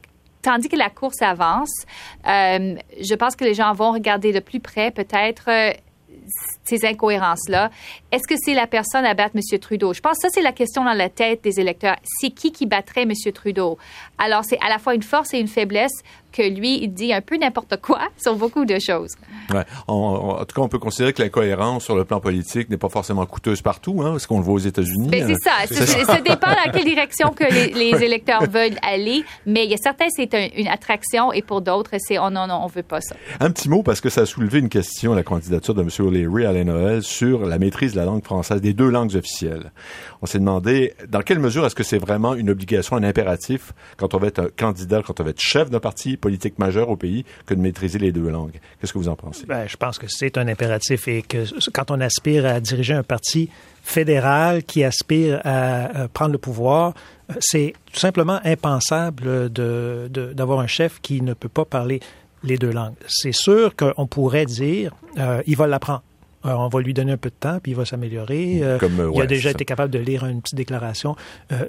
tandis 0.41 0.69
que 0.69 0.75
la 0.75 0.89
course 0.89 1.21
avance, 1.21 1.85
je 2.23 3.15
pense 3.15 3.35
que 3.35 3.43
les 3.43 3.53
gens 3.53 3.73
vont 3.73 3.91
regarder 3.91 4.31
de 4.31 4.39
plus 4.39 4.59
près 4.59 4.91
peut-être 4.91 5.49
ces 6.65 6.85
incohérences-là. 6.85 7.69
Est-ce 8.11 8.27
que 8.27 8.35
c'est 8.37 8.53
la 8.53 8.67
personne 8.67 9.05
à 9.05 9.13
battre 9.13 9.35
M. 9.35 9.59
Trudeau? 9.59 9.93
Je 9.93 10.01
pense 10.01 10.17
que 10.17 10.21
ça, 10.23 10.29
c'est 10.33 10.41
la 10.41 10.51
question 10.51 10.83
dans 10.83 10.93
la 10.93 11.09
tête 11.09 11.43
des 11.43 11.59
électeurs. 11.59 11.95
C'est 12.03 12.31
qui 12.31 12.51
qui 12.51 12.65
battrait 12.65 13.03
M. 13.03 13.13
Trudeau? 13.33 13.77
Alors, 14.17 14.43
c'est 14.43 14.59
à 14.65 14.69
la 14.69 14.79
fois 14.79 14.95
une 14.95 15.03
force 15.03 15.33
et 15.33 15.39
une 15.39 15.47
faiblesse 15.47 16.03
que 16.35 16.41
lui, 16.41 16.83
il 16.83 16.89
dit 16.89 17.13
un 17.13 17.21
peu 17.21 17.37
n'importe 17.37 17.77
quoi 17.81 17.99
sur 18.17 18.35
beaucoup 18.35 18.65
de 18.65 18.77
choses. 18.79 19.11
Ouais. 19.53 19.63
En, 19.87 20.43
tout 20.45 20.55
cas, 20.55 20.61
on 20.61 20.67
peut 20.67 20.79
considérer 20.79 21.13
que 21.13 21.21
l'incohérence 21.21 21.85
sur 21.85 21.95
le 21.95 22.03
plan 22.03 22.19
politique 22.19 22.69
n'est 22.69 22.77
pas 22.77 22.89
forcément 22.89 23.25
coûteuse 23.25 23.61
partout, 23.61 24.01
hein, 24.01 24.11
parce 24.11 24.27
qu'on 24.27 24.39
le 24.39 24.43
voit 24.43 24.55
aux 24.55 24.59
États-Unis. 24.59 25.07
Mais 25.09 25.21
c'est 25.21 25.49
hein. 25.49 25.65
ça. 25.69 26.05
Ça 26.05 26.21
dépend 26.21 26.49
dans 26.49 26.71
quelle 26.71 26.85
direction 26.85 27.29
que 27.29 27.45
les, 27.45 28.03
électeurs 28.03 28.49
veulent 28.49 28.77
aller. 28.81 29.23
Mais 29.45 29.63
il 29.65 29.71
y 29.71 29.73
a 29.73 29.77
certains, 29.77 30.07
c'est 30.09 30.33
une 30.57 30.67
attraction, 30.67 31.31
et 31.31 31.41
pour 31.41 31.61
d'autres, 31.61 31.91
c'est 31.99 32.17
oh 32.19 32.29
non, 32.29 32.47
non, 32.47 32.61
on 32.63 32.67
veut 32.67 32.83
pas 32.83 33.01
ça. 33.01 33.15
Un 33.39 33.51
petit 33.51 33.69
mot, 33.69 33.83
parce 33.83 34.01
que 34.01 34.09
ça 34.09 34.21
a 34.21 34.25
soulevé 34.25 34.59
une 34.59 34.69
question, 34.69 35.13
la 35.13 35.23
candidature 35.23 35.73
de 35.73 35.81
M. 35.81 35.89
O'Leary 35.99 36.45
sur 37.01 37.45
la 37.45 37.59
maîtrise 37.59 37.93
de 37.93 37.97
la 37.97 38.05
langue 38.05 38.23
française, 38.23 38.61
des 38.61 38.73
deux 38.73 38.89
langues 38.89 39.15
officielles. 39.15 39.71
On 40.21 40.25
s'est 40.25 40.39
demandé, 40.39 40.93
dans 41.07 41.21
quelle 41.21 41.39
mesure 41.39 41.65
est-ce 41.65 41.75
que 41.75 41.83
c'est 41.83 41.97
vraiment 41.97 42.35
une 42.35 42.49
obligation, 42.49 42.95
un 42.95 43.03
impératif, 43.03 43.73
quand 43.97 44.13
on 44.13 44.17
va 44.17 44.27
être 44.27 44.39
un 44.39 44.47
candidat, 44.55 45.01
quand 45.05 45.19
on 45.19 45.23
va 45.23 45.31
être 45.31 45.41
chef 45.41 45.69
d'un 45.69 45.79
parti 45.79 46.17
politique 46.17 46.59
majeur 46.59 46.89
au 46.89 46.95
pays 46.95 47.25
que 47.45 47.53
de 47.53 47.59
maîtriser 47.59 47.99
les 47.99 48.11
deux 48.11 48.29
langues? 48.29 48.59
Qu'est-ce 48.79 48.93
que 48.93 48.97
vous 48.97 49.09
en 49.09 49.15
pensez? 49.15 49.45
Ben, 49.45 49.67
je 49.67 49.77
pense 49.77 49.97
que 49.97 50.07
c'est 50.07 50.37
un 50.37 50.47
impératif 50.47 51.07
et 51.07 51.21
que 51.21 51.45
quand 51.71 51.91
on 51.91 51.99
aspire 51.99 52.45
à 52.45 52.59
diriger 52.59 52.93
un 52.93 53.03
parti 53.03 53.49
fédéral 53.83 54.63
qui 54.63 54.83
aspire 54.83 55.41
à 55.43 56.07
prendre 56.11 56.31
le 56.31 56.37
pouvoir, 56.39 56.93
c'est 57.39 57.73
tout 57.91 57.99
simplement 57.99 58.39
impensable 58.43 59.49
d'avoir 59.49 60.59
un 60.59 60.67
chef 60.67 60.99
qui 61.01 61.21
ne 61.21 61.33
peut 61.33 61.49
pas 61.49 61.65
parler 61.65 61.99
les 62.43 62.57
deux 62.57 62.71
langues. 62.71 62.95
C'est 63.07 63.33
sûr 63.33 63.75
qu'on 63.75 64.07
pourrait 64.07 64.45
dire, 64.45 64.93
euh, 65.17 65.41
il 65.47 65.57
va 65.57 65.67
l'apprendre. 65.67 66.03
Euh, 66.45 66.53
on 66.53 66.67
va 66.67 66.81
lui 66.81 66.93
donner 66.93 67.11
un 67.11 67.17
peu 67.17 67.29
de 67.29 67.35
temps, 67.35 67.59
puis 67.61 67.71
il 67.71 67.75
va 67.75 67.85
s'améliorer. 67.85 68.59
Euh, 68.61 68.77
il 69.13 69.21
a 69.21 69.25
déjà 69.25 69.51
été 69.51 69.65
capable 69.65 69.91
de 69.91 69.99
lire 69.99 70.25
une 70.25 70.41
petite 70.41 70.55
déclaration. 70.55 71.15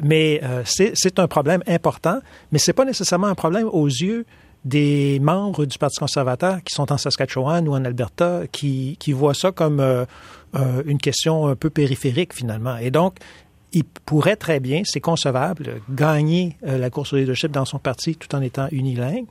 mais 0.03 0.41
c'est 0.65 1.19
un 1.19 1.29
problème 1.29 1.63
important, 1.67 2.21
mais 2.53 2.59
c'est 2.59 2.73
pas 2.73 2.85
nécessairement 2.85 3.29
un 3.29 3.35
problème 3.35 3.69
aux 3.69 3.87
yeux 3.87 4.27
des 4.67 5.21
membres 5.21 5.65
du 5.65 5.79
Parti 5.79 5.99
conservateur 5.99 6.63
qui 6.65 6.75
sont 6.75 6.93
en 6.93 6.99
Saskatchewan 6.99 7.67
ou 7.69 7.73
en 7.75 7.85
Alberta, 7.85 8.43
qui, 8.51 8.97
qui 8.99 9.13
voient 9.13 9.33
ça 9.33 9.53
comme 9.53 9.79
euh, 9.79 10.05
euh, 10.57 10.83
une 10.87 10.99
question 10.99 11.47
un 11.47 11.55
peu 11.55 11.71
périphérique 11.71 12.35
finalement. 12.35 12.77
Et 12.77 12.91
donc, 12.91 13.19
il 13.73 13.85
pourrait 13.85 14.35
très 14.35 14.59
bien, 14.59 14.83
c'est 14.85 15.01
concevable, 15.01 15.81
gagner 15.89 16.57
euh, 16.67 16.79
la 16.79 16.91
course 16.91 17.13
au 17.13 17.17
leadership 17.17 17.53
dans 17.53 17.65
son 17.65 17.79
parti 17.79 18.17
tout 18.17 18.35
en 18.35 18.43
étant 18.43 18.67
unilingue, 18.73 19.27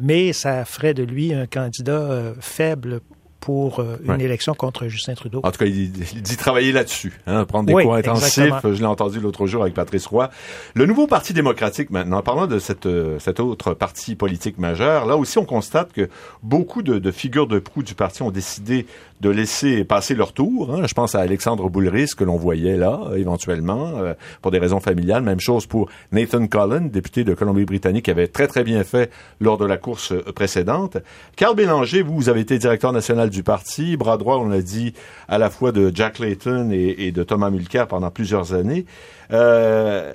mais 0.00 0.32
ça 0.32 0.64
ferait 0.64 0.94
de 0.94 1.02
lui 1.02 1.34
un 1.34 1.46
candidat 1.46 2.32
faible 2.40 3.02
pour 3.42 3.80
euh, 3.80 3.96
une 4.04 4.20
élection 4.20 4.54
contre 4.54 4.86
Justin 4.86 5.14
Trudeau. 5.14 5.40
En 5.42 5.50
tout 5.50 5.58
cas, 5.58 5.66
il, 5.66 5.90
dit 5.90 6.36
travailler 6.36 6.70
là-dessus, 6.70 7.20
hein, 7.26 7.44
prendre 7.44 7.66
des 7.66 7.72
cours 7.72 7.96
intensifs. 7.96 8.54
Je 8.62 8.78
l'ai 8.78 8.86
entendu 8.86 9.18
l'autre 9.18 9.48
jour 9.48 9.62
avec 9.62 9.74
Patrice 9.74 10.06
Roy. 10.06 10.30
Le 10.74 10.86
nouveau 10.86 11.08
Parti 11.08 11.32
démocratique, 11.32 11.90
maintenant, 11.90 12.22
parlant 12.22 12.46
de 12.46 12.60
cette, 12.60 12.86
euh, 12.86 13.18
cet 13.18 13.40
autre 13.40 13.74
parti 13.74 14.14
politique 14.14 14.58
majeur, 14.58 15.06
là 15.06 15.16
aussi, 15.16 15.38
on 15.38 15.44
constate 15.44 15.92
que 15.92 16.08
beaucoup 16.44 16.82
de, 16.82 17.00
de 17.00 17.10
figures 17.10 17.48
de 17.48 17.58
proue 17.58 17.82
du 17.82 17.96
parti 17.96 18.22
ont 18.22 18.30
décidé 18.30 18.86
de 19.22 19.30
laisser 19.30 19.84
passer 19.84 20.16
leur 20.16 20.32
tour. 20.32 20.74
Hein. 20.74 20.82
Je 20.84 20.94
pense 20.94 21.14
à 21.14 21.20
Alexandre 21.20 21.70
Boulris, 21.70 22.10
que 22.16 22.24
l'on 22.24 22.36
voyait 22.36 22.76
là, 22.76 23.00
éventuellement, 23.14 23.92
euh, 23.98 24.14
pour 24.42 24.50
des 24.50 24.58
raisons 24.58 24.80
familiales. 24.80 25.22
Même 25.22 25.38
chose 25.38 25.66
pour 25.66 25.88
Nathan 26.10 26.48
Cullen, 26.48 26.90
député 26.90 27.22
de 27.22 27.32
Colombie-Britannique, 27.32 28.06
qui 28.06 28.10
avait 28.10 28.26
très, 28.26 28.48
très 28.48 28.64
bien 28.64 28.82
fait 28.82 29.12
lors 29.40 29.58
de 29.58 29.64
la 29.64 29.76
course 29.76 30.12
précédente. 30.34 30.96
Carl 31.36 31.54
Bélanger, 31.54 32.02
vous, 32.02 32.16
vous 32.16 32.28
avez 32.28 32.40
été 32.40 32.58
directeur 32.58 32.92
national 32.92 33.30
du 33.30 33.44
parti, 33.44 33.96
bras 33.96 34.16
droit, 34.16 34.38
on 34.38 34.48
l'a 34.48 34.60
dit, 34.60 34.92
à 35.28 35.38
la 35.38 35.50
fois 35.50 35.70
de 35.70 35.92
Jack 35.94 36.18
Layton 36.18 36.70
et, 36.72 37.12
de 37.12 37.22
Thomas 37.22 37.50
Mulcair 37.50 37.86
pendant 37.86 38.10
plusieurs 38.10 38.54
années. 38.54 38.86
Euh, 39.32 40.12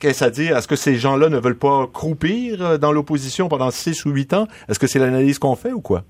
Qu'est-ce 0.00 0.24
à 0.24 0.30
dire? 0.30 0.56
Est-ce 0.56 0.66
que 0.66 0.74
ces 0.74 0.96
gens-là 0.96 1.28
ne 1.28 1.38
veulent 1.38 1.58
pas 1.58 1.86
croupir 1.86 2.78
dans 2.80 2.90
l'opposition 2.90 3.48
pendant 3.48 3.70
six 3.70 4.04
ou 4.04 4.10
huit 4.10 4.32
ans? 4.32 4.48
Est-ce 4.68 4.80
que 4.80 4.88
c'est 4.88 4.98
l'analyse 4.98 5.38
qu'on 5.38 5.54
fait 5.54 5.72
ou 5.72 5.80
quoi? 5.80 6.02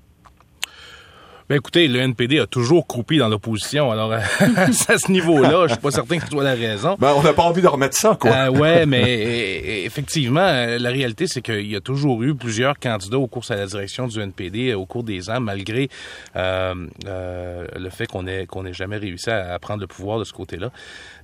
Ben 1.53 1.57
écoutez, 1.57 1.87
le 1.87 1.99
NPD 1.99 2.39
a 2.39 2.47
toujours 2.47 2.87
croupi 2.87 3.19
dans 3.19 3.29
l'opposition. 3.29 3.91
Alors, 3.91 4.11
à 4.11 4.71
ce 4.71 5.11
niveau-là, 5.11 5.67
je 5.67 5.73
suis 5.73 5.81
pas 5.81 5.91
certain 5.91 6.17
que 6.17 6.23
ce 6.25 6.31
soit 6.31 6.43
la 6.43 6.55
raison. 6.55 6.95
Ben, 6.97 7.13
on 7.15 7.21
n'a 7.21 7.31
pas 7.31 7.43
envie 7.43 7.61
de 7.61 7.67
remettre 7.67 7.95
ça, 7.95 8.17
quoi. 8.19 8.31
Euh, 8.31 8.49
ouais, 8.49 8.85
mais 8.87 9.83
effectivement, 9.85 10.65
la 10.79 10.89
réalité, 10.89 11.27
c'est 11.27 11.43
qu'il 11.43 11.69
y 11.69 11.75
a 11.75 11.79
toujours 11.79 12.23
eu 12.23 12.33
plusieurs 12.33 12.79
candidats 12.79 13.19
aux 13.19 13.27
courses 13.27 13.51
à 13.51 13.55
la 13.55 13.67
direction 13.67 14.07
du 14.07 14.19
NPD 14.19 14.73
au 14.73 14.87
cours 14.87 15.03
des 15.03 15.29
ans, 15.29 15.41
malgré 15.41 15.89
euh, 16.35 16.73
euh, 17.05 17.67
le 17.77 17.89
fait 17.91 18.07
qu'on 18.07 18.25
ait 18.25 18.47
qu'on 18.47 18.65
ait 18.65 18.73
jamais 18.73 18.97
réussi 18.97 19.29
à, 19.29 19.59
prendre 19.59 19.81
le 19.81 19.87
pouvoir 19.87 20.17
de 20.17 20.23
ce 20.23 20.33
côté-là. 20.33 20.71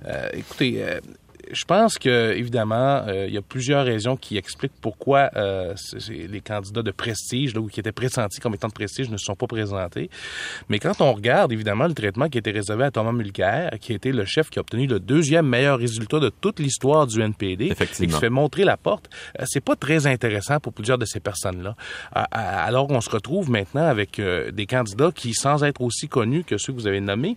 Euh, 0.06 0.28
écoutez, 0.32 0.84
je 1.52 1.64
pense 1.64 1.98
que 1.98 2.32
évidemment, 2.32 3.02
euh, 3.06 3.26
il 3.26 3.34
y 3.34 3.38
a 3.38 3.42
plusieurs 3.42 3.84
raisons 3.84 4.16
qui 4.16 4.36
expliquent 4.36 4.78
pourquoi 4.80 5.30
euh, 5.36 5.74
les 6.08 6.40
candidats 6.40 6.82
de 6.82 6.90
prestige, 6.90 7.54
là, 7.54 7.60
ou 7.60 7.68
qui 7.68 7.80
étaient 7.80 7.92
pressentis 7.92 8.40
comme 8.40 8.54
étant 8.54 8.68
de 8.68 8.72
prestige, 8.72 9.10
ne 9.10 9.16
se 9.16 9.24
sont 9.24 9.34
pas 9.34 9.46
présentés. 9.46 10.10
Mais 10.68 10.78
quand 10.78 11.00
on 11.00 11.12
regarde 11.12 11.52
évidemment 11.52 11.86
le 11.86 11.94
traitement 11.94 12.28
qui 12.28 12.38
a 12.38 12.40
été 12.40 12.50
réservé 12.50 12.84
à 12.84 12.90
Thomas 12.90 13.12
Mulcair, 13.12 13.70
qui 13.80 13.92
a 13.92 13.96
été 13.96 14.12
le 14.12 14.24
chef 14.24 14.50
qui 14.50 14.58
a 14.58 14.62
obtenu 14.62 14.86
le 14.86 15.00
deuxième 15.00 15.46
meilleur 15.46 15.78
résultat 15.78 16.20
de 16.20 16.30
toute 16.30 16.60
l'histoire 16.60 17.06
du 17.06 17.20
NPD, 17.20 17.66
et 17.66 17.86
qui 17.86 18.10
se 18.10 18.18
fait 18.18 18.30
montrer 18.30 18.64
la 18.64 18.76
porte, 18.76 19.10
euh, 19.38 19.44
c'est 19.46 19.64
pas 19.64 19.76
très 19.76 20.06
intéressant 20.06 20.60
pour 20.60 20.72
plusieurs 20.72 20.98
de 20.98 21.04
ces 21.04 21.20
personnes-là. 21.20 21.74
alors 22.12 22.90
on 22.90 23.00
se 23.00 23.10
retrouve 23.10 23.50
maintenant 23.50 23.86
avec 23.86 24.20
des 24.20 24.66
candidats 24.66 25.10
qui, 25.12 25.34
sans 25.34 25.64
être 25.64 25.80
aussi 25.80 26.08
connus 26.08 26.44
que 26.44 26.58
ceux 26.58 26.72
que 26.72 26.78
vous 26.78 26.86
avez 26.86 27.00
nommés, 27.00 27.36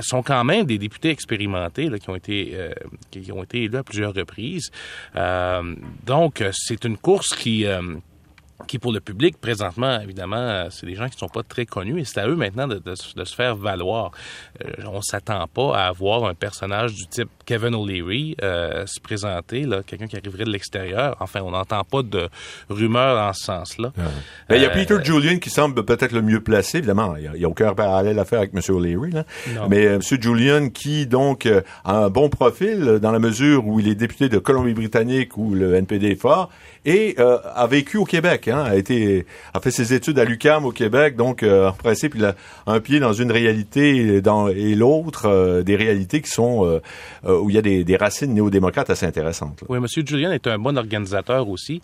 sont 0.00 0.22
quand 0.22 0.44
même 0.44 0.64
des 0.64 0.78
députés 0.78 1.10
expérimentés 1.10 1.88
là, 1.88 1.98
qui 1.98 2.10
ont 2.10 2.16
été 2.16 2.56
qui 3.10 3.32
ont 3.32 3.42
été 3.42 3.49
été 3.50 3.64
élu 3.64 3.76
à 3.76 3.82
plusieurs 3.82 4.14
reprises. 4.14 4.70
Euh, 5.16 5.74
donc, 6.04 6.44
c'est 6.52 6.84
une 6.84 6.96
course 6.96 7.34
qui 7.34 7.66
euh, 7.66 7.82
qui 8.66 8.78
pour 8.78 8.92
le 8.92 9.00
public, 9.00 9.40
présentement, 9.40 10.00
évidemment, 10.00 10.36
euh, 10.36 10.68
c'est 10.70 10.86
des 10.86 10.94
gens 10.94 11.06
qui 11.06 11.16
ne 11.16 11.20
sont 11.20 11.28
pas 11.28 11.42
très 11.42 11.66
connus 11.66 12.00
et 12.00 12.04
c'est 12.04 12.20
à 12.20 12.28
eux 12.28 12.36
maintenant 12.36 12.66
de, 12.66 12.80
se 12.94 13.34
faire 13.34 13.56
valoir. 13.56 14.12
Euh, 14.64 14.70
on 14.86 15.00
s'attend 15.02 15.46
pas 15.46 15.76
à 15.76 15.86
avoir 15.88 16.24
un 16.24 16.34
personnage 16.34 16.94
du 16.94 17.06
type 17.06 17.28
Kevin 17.46 17.74
O'Leary 17.74 18.36
euh, 18.42 18.86
se 18.86 19.00
présenter, 19.00 19.62
là, 19.62 19.82
quelqu'un 19.84 20.06
qui 20.06 20.16
arriverait 20.16 20.44
de 20.44 20.50
l'extérieur. 20.50 21.16
Enfin, 21.20 21.40
on 21.42 21.50
n'entend 21.50 21.84
pas 21.84 22.02
de 22.02 22.28
rumeurs 22.68 23.18
en 23.18 23.32
ce 23.32 23.44
sens-là. 23.44 23.92
Ben, 24.48 24.56
il 24.56 24.62
y 24.62 24.64
a 24.64 24.70
Peter 24.70 24.96
Julian 25.02 25.38
qui 25.38 25.50
semble 25.50 25.84
peut-être 25.84 26.12
le 26.12 26.22
mieux 26.22 26.40
placé, 26.40 26.78
évidemment. 26.78 27.14
Il 27.16 27.30
n'y 27.32 27.44
a, 27.44 27.48
aucun 27.48 27.74
parallèle 27.74 28.18
à 28.18 28.24
faire 28.24 28.38
avec 28.38 28.52
M. 28.54 28.60
O'Leary. 28.74 29.10
Là. 29.10 29.24
Mais 29.68 29.84
M. 29.84 30.00
Julian 30.02 30.68
qui, 30.68 31.06
donc, 31.06 31.46
a 31.46 31.96
un 31.96 32.10
bon 32.10 32.28
profil 32.28 32.98
dans 33.00 33.10
la 33.10 33.18
mesure 33.18 33.66
où 33.66 33.80
il 33.80 33.88
est 33.88 33.94
député 33.94 34.28
de 34.28 34.38
Colombie-Britannique 34.38 35.36
où 35.36 35.54
le 35.54 35.74
NPD 35.74 36.12
est 36.12 36.20
fort 36.20 36.50
et 36.84 37.16
a 37.18 37.66
vécu 37.66 37.96
au 37.96 38.04
Québec. 38.04 38.48
Hein, 38.48 38.64
a 38.64 38.76
été 38.76 39.26
a 39.54 39.60
fait 39.60 39.70
ses 39.70 39.92
études 39.94 40.18
à 40.18 40.24
l'UCAM 40.24 40.64
au 40.64 40.72
Québec, 40.72 41.16
donc 41.16 41.42
euh, 41.42 41.68
en 41.68 41.72
principe 41.72 42.14
il 42.14 42.24
a 42.24 42.34
un 42.66 42.80
pied 42.80 43.00
dans 43.00 43.12
une 43.12 43.30
réalité 43.30 44.20
dans, 44.20 44.48
et 44.48 44.74
l'autre 44.74 45.26
euh, 45.26 45.62
des 45.62 45.76
réalités 45.76 46.20
qui 46.20 46.30
sont 46.30 46.64
euh, 46.64 46.80
où 47.24 47.50
il 47.50 47.56
y 47.56 47.58
a 47.58 47.62
des, 47.62 47.84
des 47.84 47.96
racines 47.96 48.32
néo-démocrates 48.32 48.90
assez 48.90 49.06
intéressantes. 49.06 49.62
Oui, 49.68 49.78
Monsieur 49.78 50.02
Julien 50.06 50.32
est 50.32 50.46
un 50.46 50.58
bon 50.58 50.76
organisateur 50.76 51.48
aussi. 51.48 51.82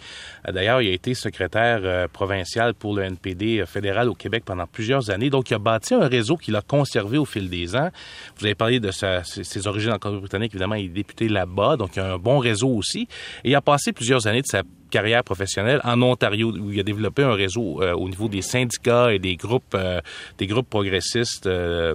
D'ailleurs, 0.51 0.83
il 0.83 0.89
a 0.89 0.93
été 0.93 1.15
secrétaire 1.15 2.09
provincial 2.09 2.75
pour 2.75 2.95
le 2.95 3.03
NPD 3.03 3.65
fédéral 3.67 4.09
au 4.09 4.15
Québec 4.15 4.43
pendant 4.45 4.67
plusieurs 4.67 5.11
années, 5.11 5.31
donc 5.31 5.51
il 5.51 5.55
a 5.55 5.59
bâti 5.59 5.95
un 5.95 6.09
réseau 6.09 6.37
qu'il 6.37 6.57
a 6.57 6.63
conservé 6.63 7.19
au 7.19 7.25
fil 7.25 7.49
des 7.49 7.77
ans. 7.77 7.91
Vous 8.39 8.47
avez 8.47 8.55
parlé 8.55 8.81
de 8.81 8.91
sa, 8.91 9.25
ses 9.25 9.67
origines 9.67 9.93
en 9.93 9.99
Colombie-Britannique, 9.99 10.53
évidemment, 10.53 10.75
il 10.75 10.87
est 10.87 10.89
député 10.89 11.29
là-bas, 11.29 11.77
donc 11.77 11.97
il 11.97 12.01
a 12.01 12.15
un 12.15 12.19
bon 12.19 12.39
réseau 12.39 12.69
aussi. 12.69 13.09
Et 13.45 13.51
il 13.51 13.55
a 13.55 13.61
passé 13.61 13.93
plusieurs 13.93 14.27
années 14.27 14.43
de 14.43 14.47
sa 14.47 14.63
carrière 14.97 15.25
professionnelle 15.25 15.83
en 15.85 16.01
Ontario, 16.01 16.51
où 16.53 16.73
il 16.73 16.81
a 16.81 16.83
développé 16.83 17.23
un 17.23 17.35
réseau 17.35 17.83
euh, 17.83 17.93
au 17.93 18.09
niveau 18.09 18.29
des 18.29 18.41
syndicats 18.41 19.13
et 19.13 19.19
des 19.19 19.37
groupes, 19.37 19.75
euh, 19.75 20.01
des 20.39 20.47
groupes 20.47 20.71
progressistes 20.71 21.47
euh, 21.47 21.95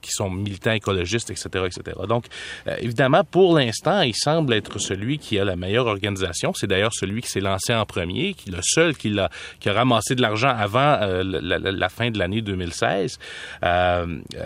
qui 0.00 0.12
sont 0.12 0.30
militants 0.30 0.72
écologistes, 0.72 1.30
etc., 1.30 1.66
etc. 1.66 1.98
Donc, 2.08 2.24
évidemment, 2.78 3.22
pour 3.22 3.54
l'instant, 3.54 4.00
il 4.00 4.14
semble 4.14 4.54
être 4.54 4.78
celui 4.78 5.18
qui 5.18 5.38
a 5.38 5.44
la 5.44 5.56
meilleure 5.56 5.86
organisation. 5.86 6.54
C'est 6.54 6.66
d'ailleurs 6.66 6.94
celui 6.94 7.20
qui 7.20 7.28
s'est 7.28 7.40
lancé 7.40 7.74
en 7.74 7.84
premier, 7.84 8.32
qui 8.32 8.48
est 8.48 8.56
le 8.56 8.62
seul 8.62 8.96
qui 8.96 9.18
a, 9.18 9.28
qui 9.60 9.68
a 9.68 9.74
ramassé 9.74 10.14
de 10.14 10.22
l'argent 10.22 10.54
avant 10.56 10.98
la, 11.02 11.88
fin 11.90 12.10
de 12.10 12.18
l'année 12.18 12.40
2016. 12.40 13.18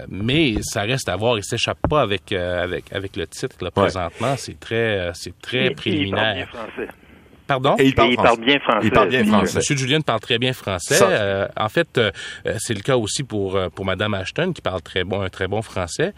mais 0.08 0.56
ça 0.62 0.82
reste 0.82 1.08
à 1.08 1.14
voir. 1.14 1.38
Il 1.38 1.44
s'échappe 1.44 1.78
pas 1.88 2.02
avec, 2.02 2.32
avec, 2.32 2.92
avec 2.92 3.14
le 3.16 3.28
titre, 3.28 3.56
là, 3.62 3.70
présentement. 3.70 4.34
C'est 4.36 4.58
très, 4.58 5.12
c'est 5.14 5.38
très 5.40 5.70
préliminaire. 5.70 6.48
Pardon? 7.50 7.74
Et 7.80 7.86
il 7.86 7.94
parle, 7.96 8.38
bien 8.38 8.60
français. 8.60 8.86
Il 8.86 8.92
parle 8.92 9.08
bien 9.08 9.24
français. 9.24 9.58
Monsieur 9.58 9.76
Julien 9.76 10.00
parle 10.02 10.20
très 10.20 10.38
bien 10.38 10.52
français. 10.52 11.00
Euh, 11.02 11.48
en 11.56 11.68
fait, 11.68 11.98
euh, 11.98 12.12
c'est 12.60 12.74
le 12.74 12.80
cas 12.80 12.96
aussi 12.96 13.24
pour 13.24 13.56
euh, 13.56 13.68
pour 13.74 13.84
Madame 13.84 14.14
Ashton 14.14 14.52
qui 14.52 14.62
parle 14.62 14.82
très 14.82 15.02
bon 15.02 15.20
un 15.20 15.30
très 15.30 15.48
bon 15.48 15.60
français. 15.60 16.14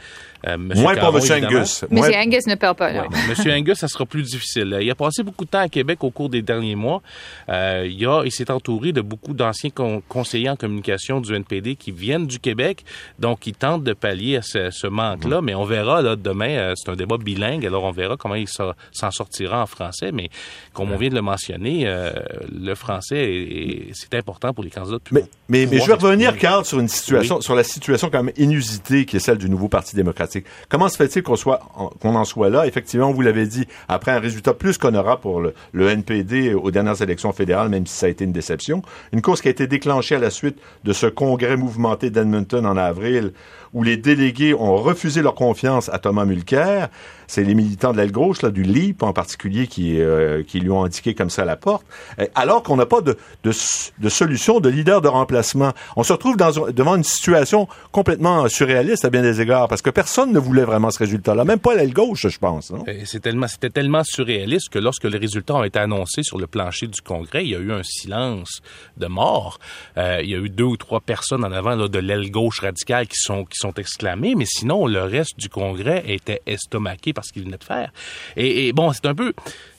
Monsieur 0.59 0.83
Moins 0.83 0.97
pour 0.97 1.13
Monsieur 1.13 1.35
Angus. 1.37 1.85
Monsieur 1.91 2.15
Angus 2.17 2.47
ne 2.47 2.55
parle 2.55 2.75
pas. 2.75 2.91
Monsieur 3.29 3.53
Angus, 3.53 3.79
ça 3.79 3.89
sera 3.89 4.07
plus 4.07 4.23
difficile. 4.23 4.79
Il 4.81 4.91
a 4.91 4.95
passé 4.95 5.23
beaucoup 5.23 5.45
de 5.45 5.51
temps 5.51 5.61
à 5.61 5.69
Québec 5.69 6.03
au 6.03 6.11
cours 6.11 6.29
des 6.29 6.43
derniers 6.43 6.75
mois. 6.75 7.03
il 7.49 8.07
a 8.07 8.23
il 8.25 8.33
s'est 8.33 8.51
entouré 8.51 8.93
de 8.93 9.01
beaucoup 9.01 9.35
d'anciens 9.35 9.71
conseillers 10.09 10.51
en 10.51 10.57
communication 10.57 11.21
du 11.21 11.35
NPD 11.35 11.77
qui 11.77 11.93
viennent 11.93 12.27
du 12.27 12.39
Québec, 12.39 12.85
donc 13.19 13.47
il 13.47 13.55
tente 13.55 13.85
de 13.85 13.93
pallier 13.93 14.37
à 14.37 14.43
ce, 14.43 14.87
manque-là. 14.87 15.41
Mais 15.43 15.55
on 15.55 15.65
verra 15.65 16.03
là 16.03 16.17
demain. 16.17 16.75
c'est 16.77 16.91
un 16.91 16.97
débat 16.97 17.17
bilingue, 17.19 17.65
alors 17.67 17.85
on 17.85 17.93
verra 17.93 18.17
comment 18.17 18.35
il 18.35 18.49
s'en 18.49 19.11
sortira 19.11 19.63
en 19.63 19.67
français. 19.67 20.13
Mais 20.13 20.31
comme 20.73 20.93
on 20.93 20.97
vient 20.97 21.11
de 21.11 21.15
le 21.15 21.23
mentionné, 21.23 21.83
euh, 21.87 22.13
le 22.53 22.75
français, 22.75 23.91
c'est 23.93 24.15
important 24.15 24.53
pour 24.53 24.65
les 24.65 24.71
candidats. 24.71 24.99
Mais, 25.11 25.25
mais, 25.49 25.67
mais, 25.67 25.79
je 25.79 25.87
vais 25.87 25.95
revenir, 25.95 26.37
Carl, 26.39 26.65
sur 26.65 26.81
une 26.81 26.89
situation, 26.89 27.41
sur 27.41 27.55
la 27.55 27.65
situation 27.65 28.11
quand 28.11 28.23
même 28.23 28.35
inusitée 28.37 29.05
qui 29.05 29.17
est 29.17 29.21
celle 29.21 29.39
du 29.39 29.49
nouveau 29.49 29.69
Parti 29.69 29.97
démocratique. 29.97 30.32
Comment 30.69 30.89
se 30.89 30.97
fait-il 30.97 31.23
qu'on 31.23 31.37
soit, 31.37 31.61
qu'on 32.01 32.15
en 32.15 32.25
soit 32.25 32.51
là? 32.51 32.67
Effectivement, 32.67 33.13
vous 33.13 33.23
l'avez 33.23 33.47
dit, 33.47 33.67
après 33.89 34.13
un 34.13 34.21
résultat 34.21 34.55
plus 34.55 34.79
qu'honorable 34.79 35.21
pour 35.21 35.41
le, 35.41 35.55
le, 35.73 35.89
NPD 35.89 36.55
aux 36.55 36.71
dernières 36.71 37.01
élections 37.03 37.33
fédérales, 37.33 37.69
même 37.69 37.87
si 37.87 37.95
ça 37.95 38.07
a 38.07 38.09
été 38.09 38.25
une 38.25 38.33
déception. 38.33 38.83
Une 39.13 39.23
course 39.23 39.41
qui 39.41 39.49
a 39.49 39.51
été 39.51 39.67
déclenchée 39.67 40.17
à 40.17 40.19
la 40.19 40.31
suite 40.31 40.59
de 40.85 40.93
ce 40.93 41.07
congrès 41.07 41.57
mouvementé 41.57 42.11
d'Edmonton 42.11 42.65
en 42.67 42.77
avril, 42.77 43.33
où 43.73 43.83
les 43.83 43.97
délégués 43.97 44.55
ont 44.55 44.77
refusé 44.77 45.23
leur 45.23 45.35
confiance 45.35 45.89
à 45.89 45.99
Thomas 45.99 46.25
Mulcair. 46.25 46.89
C'est 47.27 47.45
les 47.45 47.55
militants 47.55 47.93
de 47.93 47.97
l'aile 47.97 48.13
gauche, 48.13 48.43
là, 48.43 48.51
du 48.51 48.63
LIP 48.63 49.03
en 49.03 49.15
particulier, 49.15 49.67
qui, 49.67 50.01
euh, 50.01 50.43
qui 50.43 50.61
lui 50.61 50.71
ont 50.71 50.85
indiqué 50.85 51.15
comme 51.15 51.31
ça 51.31 51.47
la 51.47 51.57
porte. 51.57 51.87
Euh, 52.19 52.27
alors 52.35 52.63
qu'on 52.63 52.77
n'a 52.77 52.85
pas 52.85 53.01
de, 53.01 53.17
de, 53.45 53.53
de, 53.99 54.09
solution, 54.11 54.61
de 54.61 54.69
leader 54.69 55.01
de 55.01 55.09
remplacement. 55.09 55.73
On 55.97 56.03
se 56.03 56.13
retrouve 56.13 56.37
devant 56.37 56.97
une 56.97 57.05
situation 57.05 57.69
complètement 57.91 58.49
surréaliste 58.49 59.07
à 59.07 59.11
bien 59.11 59.23
des 59.23 59.41
égards, 59.41 59.69
parce 59.69 59.81
que 59.81 59.89
personne 59.91 60.33
ne 60.33 60.39
voulait 60.39 60.65
vraiment 60.65 60.91
ce 60.91 60.99
résultat-là, 60.99 61.45
même 61.45 61.59
pas 61.59 61.75
l'aile 61.75 61.95
gauche, 61.95 62.27
je 62.29 62.39
pense. 62.39 62.73
C'était 63.07 63.71
tellement 63.71 64.05
surréaliste 64.05 64.69
que 64.69 64.79
lorsque 64.79 65.05
les 65.05 65.19
résultats 65.19 65.55
ont 65.55 65.65
été 65.65 65.79
annoncés 65.79 66.23
sur 66.23 66.39
le 66.39 66.47
plancher 66.47 66.87
du 66.87 67.01
Congrès, 67.01 67.45
il 67.45 67.51
y 67.51 67.57
a 67.57 67.59
eu 67.59 67.73
un 67.73 67.83
silence 67.83 68.61
de 68.99 69.07
mort. 69.07 69.59
Euh, 69.97 70.21
il 70.23 70.31
y 70.31 70.35
a 70.35 70.39
eu 70.39 70.51
deux 70.51 70.65
ou 70.65 70.77
trois 70.77 71.01
personnes 71.01 71.45
en 71.45 71.53
avant 71.53 71.77
de 71.77 71.99
l'aile 71.99 72.31
gauche 72.31 72.61
radicale 72.61 73.07
qui 73.07 73.17
sont 73.17 73.45
sont 73.63 73.75
exclamés, 73.75 74.35
mais 74.35 74.45
sinon, 74.47 74.87
le 74.87 75.03
reste 75.03 75.39
du 75.39 75.49
Congrès 75.49 76.03
était 76.07 76.43
estomaqué 76.47 77.13
par 77.13 77.25
ce 77.25 77.33
qu'il 77.33 77.45
venait 77.45 77.57
de 77.57 77.65
faire. 77.65 77.93
Et, 78.37 78.73
bon, 78.73 78.93
c'est 78.93 79.07
un 79.07 79.15
peu... 79.15 79.33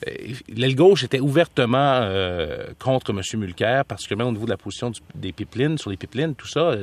Euh, 0.08 0.12
l'aile 0.48 0.74
gauche 0.74 1.04
était 1.04 1.20
ouvertement 1.20 2.00
euh, 2.02 2.66
contre 2.78 3.12
M. 3.12 3.20
Mulcair, 3.40 3.84
particulièrement 3.84 4.30
au 4.30 4.32
niveau 4.32 4.46
de 4.46 4.50
la 4.50 4.56
position 4.56 4.92
des 5.14 5.32
pipelines, 5.32 5.78
sur 5.78 5.90
les 5.90 5.96
pipelines, 5.96 6.34
tout 6.34 6.46
ça, 6.46 6.74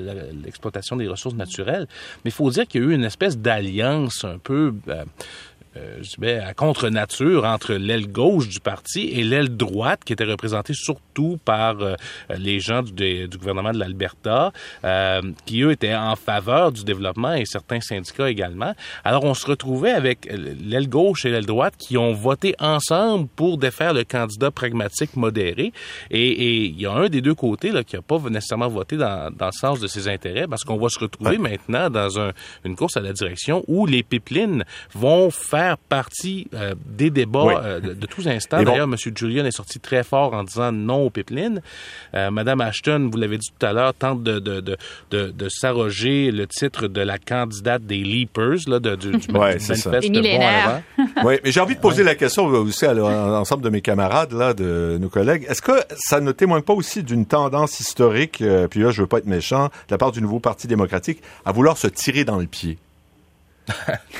l'exploitation 0.43 0.95
des 0.95 1.07
ressources 1.07 1.35
naturelles. 1.35 1.87
Mais 2.23 2.29
il 2.29 2.33
faut 2.33 2.49
dire 2.49 2.67
qu'il 2.67 2.81
y 2.81 2.85
a 2.85 2.87
eu 2.87 2.93
une 2.93 3.03
espèce 3.05 3.37
d'alliance 3.37 4.23
un 4.23 4.37
peu... 4.37 4.73
Euh, 4.87 5.03
euh, 5.77 5.99
je 6.01 6.17
dirais, 6.17 6.39
à 6.39 6.53
contre-nature 6.53 7.45
entre 7.45 7.73
l'aile 7.73 8.11
gauche 8.11 8.49
du 8.49 8.59
parti 8.59 9.09
et 9.13 9.23
l'aile 9.23 9.55
droite, 9.55 10.01
qui 10.03 10.11
était 10.11 10.25
représentée 10.25 10.73
surtout 10.73 11.39
par 11.45 11.79
euh, 11.79 11.95
les 12.37 12.59
gens 12.59 12.81
du, 12.81 13.27
du, 13.27 13.37
gouvernement 13.37 13.71
de 13.71 13.79
l'Alberta, 13.79 14.51
euh, 14.83 15.21
qui, 15.45 15.61
eux, 15.61 15.71
étaient 15.71 15.95
en 15.95 16.17
faveur 16.17 16.73
du 16.73 16.83
développement 16.83 17.33
et 17.33 17.45
certains 17.45 17.79
syndicats 17.79 18.29
également. 18.29 18.73
Alors, 19.05 19.23
on 19.23 19.33
se 19.33 19.47
retrouvait 19.47 19.91
avec 19.91 20.29
l'aile 20.29 20.89
gauche 20.89 21.23
et 21.23 21.29
l'aile 21.29 21.45
droite 21.45 21.75
qui 21.77 21.97
ont 21.97 22.11
voté 22.11 22.53
ensemble 22.59 23.29
pour 23.33 23.57
défaire 23.57 23.93
le 23.93 24.03
candidat 24.03 24.51
pragmatique 24.51 25.15
modéré. 25.15 25.71
Et 26.09 26.65
il 26.65 26.81
y 26.81 26.85
a 26.85 26.91
un 26.91 27.07
des 27.07 27.21
deux 27.21 27.35
côtés 27.35 27.71
là, 27.71 27.85
qui 27.85 27.95
n'a 27.95 28.01
pas 28.01 28.19
nécessairement 28.29 28.67
voté 28.67 28.97
dans, 28.97 29.31
dans, 29.33 29.45
le 29.45 29.51
sens 29.53 29.79
de 29.79 29.87
ses 29.87 30.09
intérêts, 30.09 30.47
parce 30.47 30.65
qu'on 30.65 30.77
va 30.77 30.89
se 30.89 30.99
retrouver 30.99 31.37
maintenant 31.37 31.89
dans 31.89 32.19
un, 32.19 32.31
une 32.65 32.75
course 32.75 32.97
à 32.97 32.99
la 32.99 33.13
direction 33.13 33.63
où 33.67 33.85
les 33.85 34.03
pipelines 34.03 34.65
vont 34.93 35.31
faire 35.31 35.60
partie 35.89 36.47
euh, 36.53 36.75
des 36.85 37.09
débats 37.09 37.61
euh, 37.63 37.79
de, 37.79 38.05
tous 38.05 38.27
instants. 38.27 38.63
D'ailleurs, 38.63 38.87
M. 38.87 38.95
Julian 39.15 39.45
est 39.45 39.51
sorti 39.51 39.79
très 39.79 40.03
fort 40.03 40.33
en 40.33 40.43
disant 40.43 40.71
non 40.71 41.05
aux 41.05 41.09
pipelines. 41.09 41.61
Euh, 42.13 42.31
Madame 42.31 42.61
Ashton, 42.61 43.09
vous 43.11 43.17
l'avez 43.17 43.37
dit 43.37 43.49
tout 43.57 43.65
à 43.65 43.73
l'heure, 43.73 43.93
tente 43.93 44.23
de, 44.23 44.39
de, 44.39 44.61
de, 44.61 44.77
de, 45.11 45.49
s'arroger 45.49 46.31
le 46.31 46.47
titre 46.47 46.87
de 46.87 47.01
la 47.01 47.17
candidate 47.17 47.83
des 47.83 47.97
Leapers, 47.97 48.67
là, 48.67 48.79
de, 48.79 48.95
du, 48.95 49.11
du 49.11 49.31
ouais, 49.31 49.57
manifeste 49.57 49.87
bon 49.87 51.05
Oui, 51.23 51.35
mais 51.43 51.51
j'ai 51.51 51.59
envie 51.59 51.75
de 51.75 51.81
poser 51.81 52.03
la 52.03 52.15
question 52.15 52.45
aussi 52.45 52.85
à 52.85 52.93
l'ensemble 52.93 53.63
de 53.63 53.69
mes 53.69 53.81
camarades, 53.81 54.33
là, 54.33 54.53
de 54.53 54.97
nos 54.99 55.09
collègues. 55.09 55.45
Est-ce 55.49 55.61
que 55.61 55.79
ça 55.97 56.19
ne 56.21 56.31
témoigne 56.31 56.63
pas 56.63 56.73
aussi 56.73 57.03
d'une 57.03 57.25
tendance 57.25 57.79
historique, 57.79 58.43
puis 58.69 58.81
là, 58.81 58.91
je 58.91 59.01
veux 59.01 59.07
pas 59.07 59.19
être 59.19 59.27
méchant, 59.27 59.65
de 59.65 59.91
la 59.91 59.97
part 59.97 60.11
du 60.11 60.21
nouveau 60.21 60.39
Parti 60.39 60.67
démocratique, 60.67 61.21
à 61.45 61.51
vouloir 61.51 61.77
se 61.77 61.87
tirer 61.87 62.23
dans 62.23 62.37
le 62.37 62.47
pied? 62.47 62.77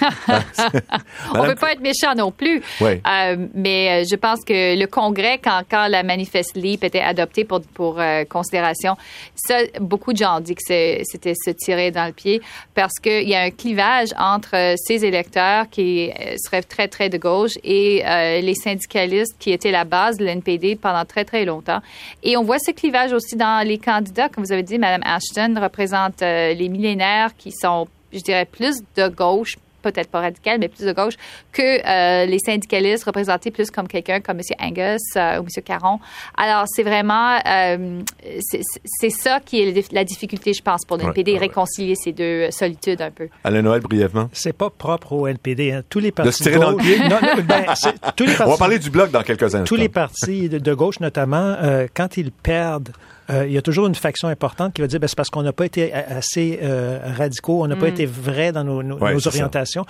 on 1.34 1.44
ne 1.44 1.48
veut 1.50 1.56
pas 1.56 1.74
être 1.74 1.82
méchant 1.82 2.16
non 2.16 2.32
plus. 2.32 2.62
Euh, 2.82 3.48
mais 3.54 4.04
euh, 4.04 4.06
je 4.10 4.16
pense 4.16 4.44
que 4.46 4.78
le 4.78 4.86
Congrès, 4.88 5.38
quand, 5.38 5.62
quand 5.70 5.88
la 5.88 6.04
Manifeste 6.04 6.56
LEAP 6.56 6.84
était 6.84 7.02
adoptée 7.02 7.46
pour, 7.46 7.62
pour 7.62 8.00
euh, 8.00 8.24
considération, 8.26 8.96
ça, 9.36 9.60
beaucoup 9.80 10.14
de 10.14 10.18
gens 10.18 10.38
ont 10.38 10.42
dit 10.42 10.56
que 10.56 10.62
c'était 10.66 11.34
se 11.36 11.52
tirer 11.52 11.92
dans 11.92 12.06
le 12.06 12.14
pied 12.14 12.42
parce 12.74 13.00
qu'il 13.02 13.28
y 13.28 13.36
a 13.36 13.42
un 13.42 13.52
clivage 13.52 14.10
entre 14.18 14.76
ces 14.78 15.06
électeurs 15.06 15.70
qui 15.70 16.12
seraient 16.44 16.64
très, 16.64 16.88
très 16.88 17.10
de 17.10 17.18
gauche 17.18 17.58
et 17.64 18.04
les 18.42 18.56
syndicalistes 18.56 19.36
qui 19.40 19.52
étaient 19.52 19.72
la 19.72 19.84
base 19.84 20.18
de 20.18 20.26
l'NPD 20.26 20.76
pendant 20.76 21.06
très, 21.06 21.26
très 21.26 21.46
longtemps. 21.46 21.80
Et 22.24 22.38
on 22.38 22.44
voit 22.44 22.60
ce 22.60 22.72
clivage 22.72 23.14
aussi 23.14 23.36
dans 23.36 23.66
les 23.66 23.78
candidats. 23.78 24.30
Comme 24.30 24.44
vous 24.44 24.52
avez 24.52 24.64
dit, 24.64 24.78
Mme 24.78 25.02
Ashton 25.04 25.56
représente 25.62 26.22
les 26.22 26.70
millénaires 26.70 27.32
qui 27.38 27.52
sont 27.52 27.88
je 28.14 28.20
dirais, 28.20 28.46
plus 28.46 28.78
de 28.96 29.08
gauche, 29.08 29.58
peut-être 29.82 30.10
pas 30.10 30.22
radical, 30.22 30.60
mais 30.60 30.68
plus 30.68 30.86
de 30.86 30.94
gauche, 30.94 31.16
que 31.52 31.62
euh, 31.62 32.26
les 32.26 32.40
syndicalistes 32.40 33.04
représentés 33.04 33.52
plus 33.52 33.70
comme 33.72 33.88
quelqu'un 33.88 34.22
comme 34.22 34.38
M. 34.38 34.44
Angus 34.60 35.02
euh, 35.16 35.40
ou 35.40 35.44
M. 35.44 35.64
Caron. 35.64 36.00
Alors, 36.38 36.66
c'est 36.68 36.84
vraiment, 36.84 37.40
euh, 37.48 38.02
c'est 38.40 39.10
ça 39.10 39.40
qui 39.44 39.62
est 39.62 39.92
la 39.92 40.04
difficulté, 40.04 40.54
je 40.54 40.62
pense, 40.62 40.86
pour 40.86 40.98
le 40.98 41.04
NPD, 41.04 41.38
réconcilier 41.38 41.96
ces 41.96 42.12
deux 42.12 42.50
solitudes 42.52 43.02
un 43.02 43.12
peu. 43.12 43.28
Alain 43.44 43.62
Noël, 43.62 43.82
brièvement. 43.82 44.30
C'est 44.34 44.54
pas 44.54 44.70
propre 44.70 45.14
au 45.14 45.28
NPD. 45.28 45.72
Hein. 45.72 45.82
Tous 45.90 46.00
les 46.00 46.12
partis 46.12 46.30
de 46.30 46.36
se 46.36 46.44
tirer 46.44 46.60
dans 46.60 46.72
le 46.72 46.78
pied? 46.78 46.98
Ben, 47.42 47.66
tous 48.16 48.26
les 48.26 48.34
partis, 48.34 48.44
On 48.46 48.52
va 48.52 48.58
parler 48.58 48.80
du 48.80 48.90
bloc 48.90 49.12
dans 49.12 49.24
quelques 49.24 49.44
instants. 49.44 49.64
Tous 49.64 49.76
les 49.76 49.90
partis 49.90 50.50
de, 50.50 50.60
de 50.60 50.74
gauche, 50.74 51.00
notamment, 51.00 51.58
quand 51.96 52.18
ils 52.18 52.32
perdent 52.32 52.92
euh, 53.32 53.46
il 53.48 53.54
y 53.54 53.58
a 53.58 53.62
toujours 53.62 53.88
une 53.88 53.96
faction 53.96 54.28
importante 54.28 54.74
qui 54.74 54.82
va 54.82 54.88
dire 54.88 55.00
ben, 55.00 55.08
c'est 55.08 55.16
parce 55.16 55.30
qu'on 55.30 55.44
n'a 55.44 55.54
pas 55.54 55.66
été 55.66 55.94
assez 55.94 56.60
euh, 56.62 57.00
radicaux, 57.18 57.64
on 57.64 57.68
n'a 57.68 57.76
pas 57.76 57.88
mm. 57.88 57.94
été 57.94 58.06
vrai 58.06 58.52
dans 58.52 58.64
nos, 58.64 58.84
nos, 58.84 59.28
orientations. 59.28 59.86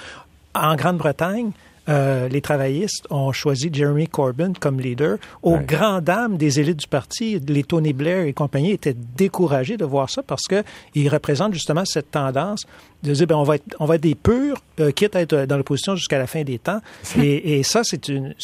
En 0.54 0.76
Grande-Bretagne, 0.76 1.52
euh, 1.90 2.28
les 2.28 2.42
travaillistes 2.42 3.08
ont 3.10 3.32
choisi 3.32 3.70
Jeremy 3.72 4.08
Corbyn 4.08 4.54
comme 4.60 4.80
leader. 4.80 5.18
Aux 5.42 5.58
grandes 5.58 6.04
dames 6.04 6.38
des 6.38 6.60
élites 6.60 6.78
du 6.78 6.88
parti, 6.88 7.40
les 7.40 7.64
Tony 7.64 7.94
Blair 7.94 8.26
et 8.26 8.34
compagnie 8.34 8.72
étaient 8.72 8.96
découragés 9.18 9.78
de 9.78 9.86
voir 9.86 10.10
ça 10.10 10.22
parce 10.22 10.44
qu'ils 10.44 11.10
représentent 11.10 11.54
justement 11.54 11.84
cette 11.86 12.12
tendance 12.12 12.66
de 13.02 13.14
dire 13.14 13.26
ben, 13.26 13.36
on 13.38 13.44
va 13.44 13.56
être 13.56 13.76
on 13.80 13.86
va 13.86 13.96
être 13.96 14.02
des 14.02 14.14
purs 14.14 14.58
quitte 14.96 15.16
à 15.16 15.22
être 15.22 15.46
dans 15.46 15.58
l'opposition 15.58 15.96
jusqu'à 15.96 16.20
la 16.20 16.28
fin 16.28 16.44
des 16.44 16.60
temps 16.60 16.82
et, 17.18 17.58
et 17.58 17.64
ça 17.64 17.82
c'est 17.84 18.10
une 18.10 18.36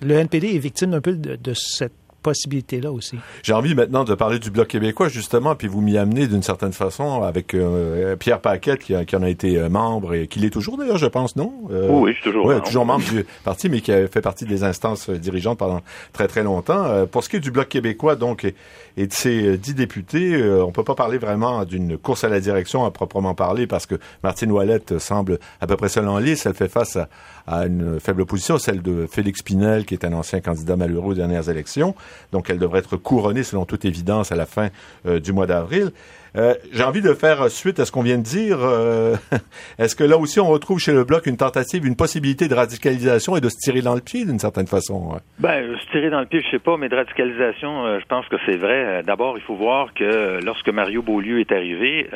le 0.00 0.14
NPD 0.14 0.54
est 0.54 0.58
victime 0.58 0.94
un 0.94 1.02
peu 1.02 1.12
de, 1.12 1.36
de 1.36 1.52
cette 1.54 1.92
possibilité-là 2.24 2.90
aussi. 2.90 3.18
J'ai 3.42 3.52
envie 3.52 3.74
maintenant 3.74 4.02
de 4.02 4.14
parler 4.14 4.40
du 4.40 4.50
Bloc 4.50 4.68
québécois, 4.68 5.08
justement, 5.08 5.54
puis 5.54 5.68
vous 5.68 5.82
m'y 5.82 5.96
amenez 5.96 6.26
d'une 6.26 6.42
certaine 6.42 6.72
façon 6.72 7.22
avec 7.22 7.54
euh, 7.54 8.16
Pierre 8.16 8.40
Paquette, 8.40 8.80
qui, 8.80 8.94
qui, 9.04 9.14
en 9.14 9.22
a 9.22 9.28
été 9.28 9.58
euh, 9.58 9.68
membre 9.68 10.14
et 10.14 10.26
qui 10.26 10.40
l'est 10.40 10.50
toujours 10.50 10.78
d'ailleurs, 10.78 10.96
je 10.96 11.06
pense, 11.06 11.36
non? 11.36 11.52
Euh, 11.70 11.88
oui, 11.90 12.12
je 12.12 12.16
suis 12.16 12.24
toujours 12.24 12.48
membre. 12.48 12.62
toujours 12.62 12.86
membre 12.86 13.04
du 13.04 13.24
parti, 13.44 13.68
mais 13.68 13.80
qui 13.80 13.92
a 13.92 14.08
fait 14.08 14.22
partie 14.22 14.46
des 14.46 14.64
instances 14.64 15.10
dirigeantes 15.10 15.58
pendant 15.58 15.82
très, 16.12 16.26
très 16.26 16.42
longtemps. 16.42 17.06
pour 17.06 17.22
ce 17.22 17.28
qui 17.28 17.36
est 17.36 17.40
du 17.40 17.50
Bloc 17.50 17.68
québécois, 17.68 18.16
donc, 18.16 18.44
et, 18.44 18.54
et 18.96 19.06
de 19.06 19.12
ses 19.12 19.58
dix 19.58 19.74
députés, 19.74 20.42
on 20.42 20.72
peut 20.72 20.82
pas 20.82 20.94
parler 20.94 21.18
vraiment 21.18 21.64
d'une 21.64 21.98
course 21.98 22.24
à 22.24 22.28
la 22.30 22.40
direction 22.40 22.84
à 22.86 22.90
proprement 22.90 23.34
parler, 23.34 23.66
parce 23.66 23.84
que 23.84 23.96
Martine 24.22 24.50
Ouellette 24.50 24.98
semble 24.98 25.38
à 25.60 25.66
peu 25.66 25.76
près 25.76 25.90
seule 25.90 26.08
en 26.08 26.18
lice. 26.18 26.46
Elle 26.46 26.54
fait 26.54 26.68
face 26.68 26.96
à, 26.96 27.08
à 27.46 27.66
une 27.66 28.00
faible 28.00 28.22
opposition, 28.22 28.58
celle 28.58 28.80
de 28.80 29.06
Félix 29.06 29.42
Pinel, 29.42 29.84
qui 29.84 29.94
est 29.94 30.04
un 30.04 30.12
ancien 30.14 30.40
candidat 30.40 30.76
malheureux 30.76 31.10
aux 31.10 31.14
dernières 31.14 31.50
élections. 31.50 31.94
Donc, 32.32 32.50
elle 32.50 32.58
devrait 32.58 32.80
être 32.80 32.96
couronnée, 32.96 33.42
selon 33.42 33.64
toute 33.64 33.84
évidence, 33.84 34.32
à 34.32 34.36
la 34.36 34.46
fin 34.46 34.68
euh, 35.06 35.20
du 35.20 35.32
mois 35.32 35.46
d'avril. 35.46 35.92
Euh, 36.36 36.54
j'ai 36.72 36.82
envie 36.82 37.00
de 37.00 37.14
faire 37.14 37.48
suite 37.48 37.78
à 37.78 37.84
ce 37.84 37.92
qu'on 37.92 38.02
vient 38.02 38.18
de 38.18 38.22
dire. 38.22 38.58
Euh, 38.60 39.14
est-ce 39.78 39.94
que 39.94 40.02
là 40.02 40.18
aussi 40.18 40.40
on 40.40 40.48
retrouve 40.48 40.80
chez 40.80 40.92
le 40.92 41.04
bloc 41.04 41.26
une 41.26 41.36
tentative, 41.36 41.86
une 41.86 41.94
possibilité 41.94 42.48
de 42.48 42.54
radicalisation 42.54 43.36
et 43.36 43.40
de 43.40 43.48
se 43.48 43.56
tirer 43.58 43.82
dans 43.82 43.94
le 43.94 44.00
pied 44.00 44.24
d'une 44.24 44.40
certaine 44.40 44.66
façon 44.66 45.20
Ben, 45.38 45.76
se 45.78 45.90
tirer 45.92 46.10
dans 46.10 46.20
le 46.20 46.26
pied, 46.26 46.40
je 46.44 46.50
sais 46.50 46.58
pas, 46.58 46.76
mais 46.76 46.88
de 46.88 46.96
radicalisation, 46.96 47.86
euh, 47.86 48.00
je 48.00 48.06
pense 48.06 48.26
que 48.26 48.36
c'est 48.46 48.56
vrai. 48.56 49.02
D'abord, 49.04 49.38
il 49.38 49.44
faut 49.44 49.54
voir 49.54 49.94
que 49.94 50.40
lorsque 50.44 50.68
Mario 50.70 51.02
Beaulieu 51.02 51.38
est 51.38 51.52
arrivé, 51.52 52.08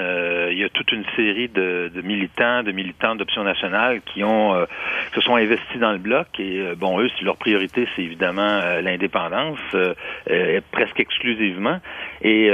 il 0.51 0.59
y 0.59 0.65
a 0.65 0.69
toute 0.71 0.91
une 0.91 1.05
série 1.15 1.49
de, 1.49 1.91
de 1.95 2.03
militants, 2.03 2.63
de 2.65 2.73
militants 2.73 3.15
d'Option 3.15 3.45
nationale 3.45 4.01
qui 4.13 4.25
ont 4.25 4.55
se 5.15 5.21
sont 5.21 5.37
investis 5.37 5.79
dans 5.81 5.93
le 5.93 5.99
bloc 5.99 6.27
et 6.39 6.63
bon, 6.77 7.01
eux, 7.01 7.09
leur 7.23 7.37
priorité, 7.37 7.87
c'est 7.95 8.03
évidemment 8.03 8.61
l'indépendance, 8.83 9.59
presque 10.73 11.01
exclusivement. 11.01 11.79
Et 12.23 12.49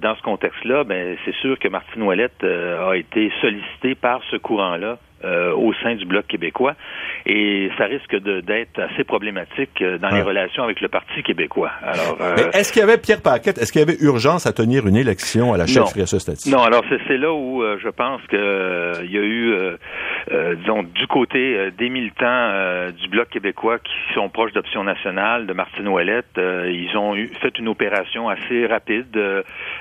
dans 0.00 0.16
ce 0.16 0.22
contexte-là, 0.22 0.84
c'est 1.24 1.34
sûr 1.36 1.58
que 1.58 1.68
Martine 1.68 2.02
Ouellette 2.02 2.44
euh, 2.44 2.90
a 2.90 2.96
été 2.96 3.30
sollicitée 3.40 3.94
par 3.94 4.22
ce 4.30 4.36
courant-là 4.36 4.98
euh, 5.24 5.54
au 5.54 5.72
sein 5.82 5.94
du 5.94 6.04
Bloc 6.04 6.26
québécois. 6.26 6.74
Et 7.24 7.70
ça 7.78 7.84
risque 7.84 8.14
d'être 8.14 8.78
assez 8.78 9.04
problématique 9.04 9.80
euh, 9.80 9.96
dans 9.96 10.10
les 10.10 10.20
relations 10.20 10.62
avec 10.62 10.82
le 10.82 10.88
Parti 10.88 11.22
québécois. 11.22 11.70
Alors, 11.82 12.18
euh, 12.20 12.50
est-ce 12.52 12.70
qu'il 12.70 12.80
y 12.80 12.82
avait, 12.82 12.98
Pierre 12.98 13.22
Paquette, 13.22 13.56
est-ce 13.56 13.72
qu'il 13.72 13.80
y 13.80 13.84
avait 13.84 13.96
urgence 14.00 14.46
à 14.46 14.52
tenir 14.52 14.86
une 14.86 14.96
élection 14.96 15.54
à 15.54 15.56
la 15.56 15.66
chefferie 15.66 16.06
stade 16.06 16.36
Non, 16.46 16.62
alors 16.62 16.84
c'est 17.08 17.16
là 17.16 17.32
où 17.32 17.62
je 17.82 17.88
pense 17.88 18.20
qu'il 18.28 19.10
y 19.10 19.16
a 19.16 19.22
eu, 19.22 19.54
disons, 20.30 20.82
du 20.82 21.06
côté 21.06 21.70
des 21.76 21.88
militants 21.88 22.90
du 22.92 23.08
Bloc 23.08 23.28
québécois 23.28 23.78
qui 23.78 24.14
sont 24.14 24.28
proches 24.28 24.52
d'Option 24.52 24.84
nationale, 24.84 25.46
de 25.46 25.52
Martine 25.52 25.88
Ouellette, 25.88 26.38
ils 26.38 26.96
ont 26.96 27.14
eu, 27.14 27.30
fait 27.40 27.58
une 27.58 27.68
opération 27.68 28.28
assez 28.28 28.66
rapide 28.66 29.16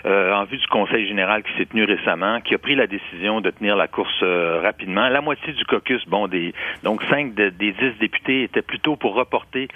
en 0.05 0.43
vue 0.45 0.57
du 0.57 0.67
Conseil 0.67 1.07
général 1.07 1.43
qui 1.43 1.51
s'est 1.57 1.65
tenu 1.65 1.83
récemment, 1.83 2.41
qui 2.41 2.53
a 2.55 2.57
pris 2.57 2.75
la 2.75 2.87
décision 2.87 3.41
de 3.41 3.49
tenir 3.51 3.75
la 3.75 3.87
course 3.87 4.21
rapidement. 4.21 5.09
La 5.09 5.21
du 5.51 5.65
caucus, 5.65 6.01
bon, 6.07 6.27
des, 6.27 6.53
donc 6.83 7.03
cinq 7.03 7.33
des 7.33 7.51
dix 7.51 7.97
députés 7.99 8.43
étaient 8.43 8.61
plutôt 8.61 8.95
pour 8.95 9.15
reporter 9.15 9.67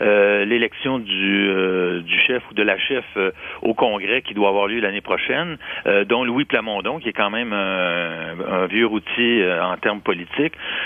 euh, 0.00 0.44
l'élection 0.44 0.98
du, 0.98 1.48
euh, 1.48 2.00
du 2.00 2.18
chef 2.20 2.42
ou 2.50 2.54
de 2.54 2.62
la 2.62 2.78
chef 2.78 3.04
euh, 3.16 3.30
au 3.62 3.74
Congrès 3.74 4.22
qui 4.22 4.34
doit 4.34 4.48
avoir 4.48 4.66
lieu 4.66 4.80
l'année 4.80 5.00
prochaine, 5.00 5.56
dont 6.06 6.24
Louis 6.24 6.44
Plamondon, 6.44 6.98
qui 6.98 7.08
est 7.08 7.12
quand 7.12 7.30
même 7.30 7.52
un, 7.52 8.66
vieux 8.66 8.86
routier 8.86 9.46
en 9.60 9.76
termes 9.76 10.00
politiques, 10.00 10.13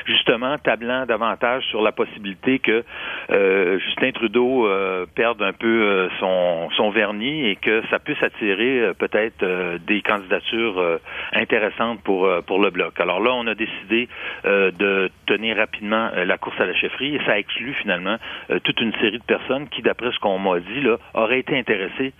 justement 0.06 0.58
tablant 0.58 1.06
davantage 1.06 1.64
sur 1.64 1.82
la 1.82 1.92
possibilité 1.92 2.58
que 2.58 2.84
Justin 3.30 4.12
Trudeau 4.12 4.68
perde 5.14 5.42
un 5.42 5.52
peu 5.52 6.08
son, 6.18 6.68
son 6.76 6.90
vernis 6.90 7.48
et 7.48 7.56
que 7.56 7.82
ça 7.90 7.98
puisse 7.98 8.22
attirer 8.22 8.92
peut-être 8.98 9.78
des 9.86 10.00
candidatures 10.02 10.98
intéressantes 11.32 12.00
pour, 12.02 12.28
pour 12.46 12.60
le 12.60 12.70
bloc. 12.70 12.98
Alors 13.00 13.20
là, 13.20 13.32
on 13.34 13.46
a 13.46 13.54
décidé 13.54 14.08
euh, 14.44 14.70
de 14.70 15.10
tenir 15.26 15.56
rapidement 15.56 16.10
euh, 16.14 16.24
la 16.24 16.38
course 16.38 16.60
à 16.60 16.66
la 16.66 16.74
chefferie 16.74 17.16
et 17.16 17.20
ça 17.24 17.38
exclut 17.38 17.74
finalement 17.74 18.16
euh, 18.50 18.58
toute 18.60 18.80
une 18.80 18.92
série 18.94 19.18
de 19.18 19.24
personnes 19.24 19.68
qui, 19.68 19.82
d'après 19.82 20.12
ce 20.12 20.18
qu'on 20.18 20.38
m'a 20.38 20.60
dit, 20.60 20.80
là, 20.80 20.96
auraient 21.14 21.40
été 21.40 21.58
intéressées 21.58 22.12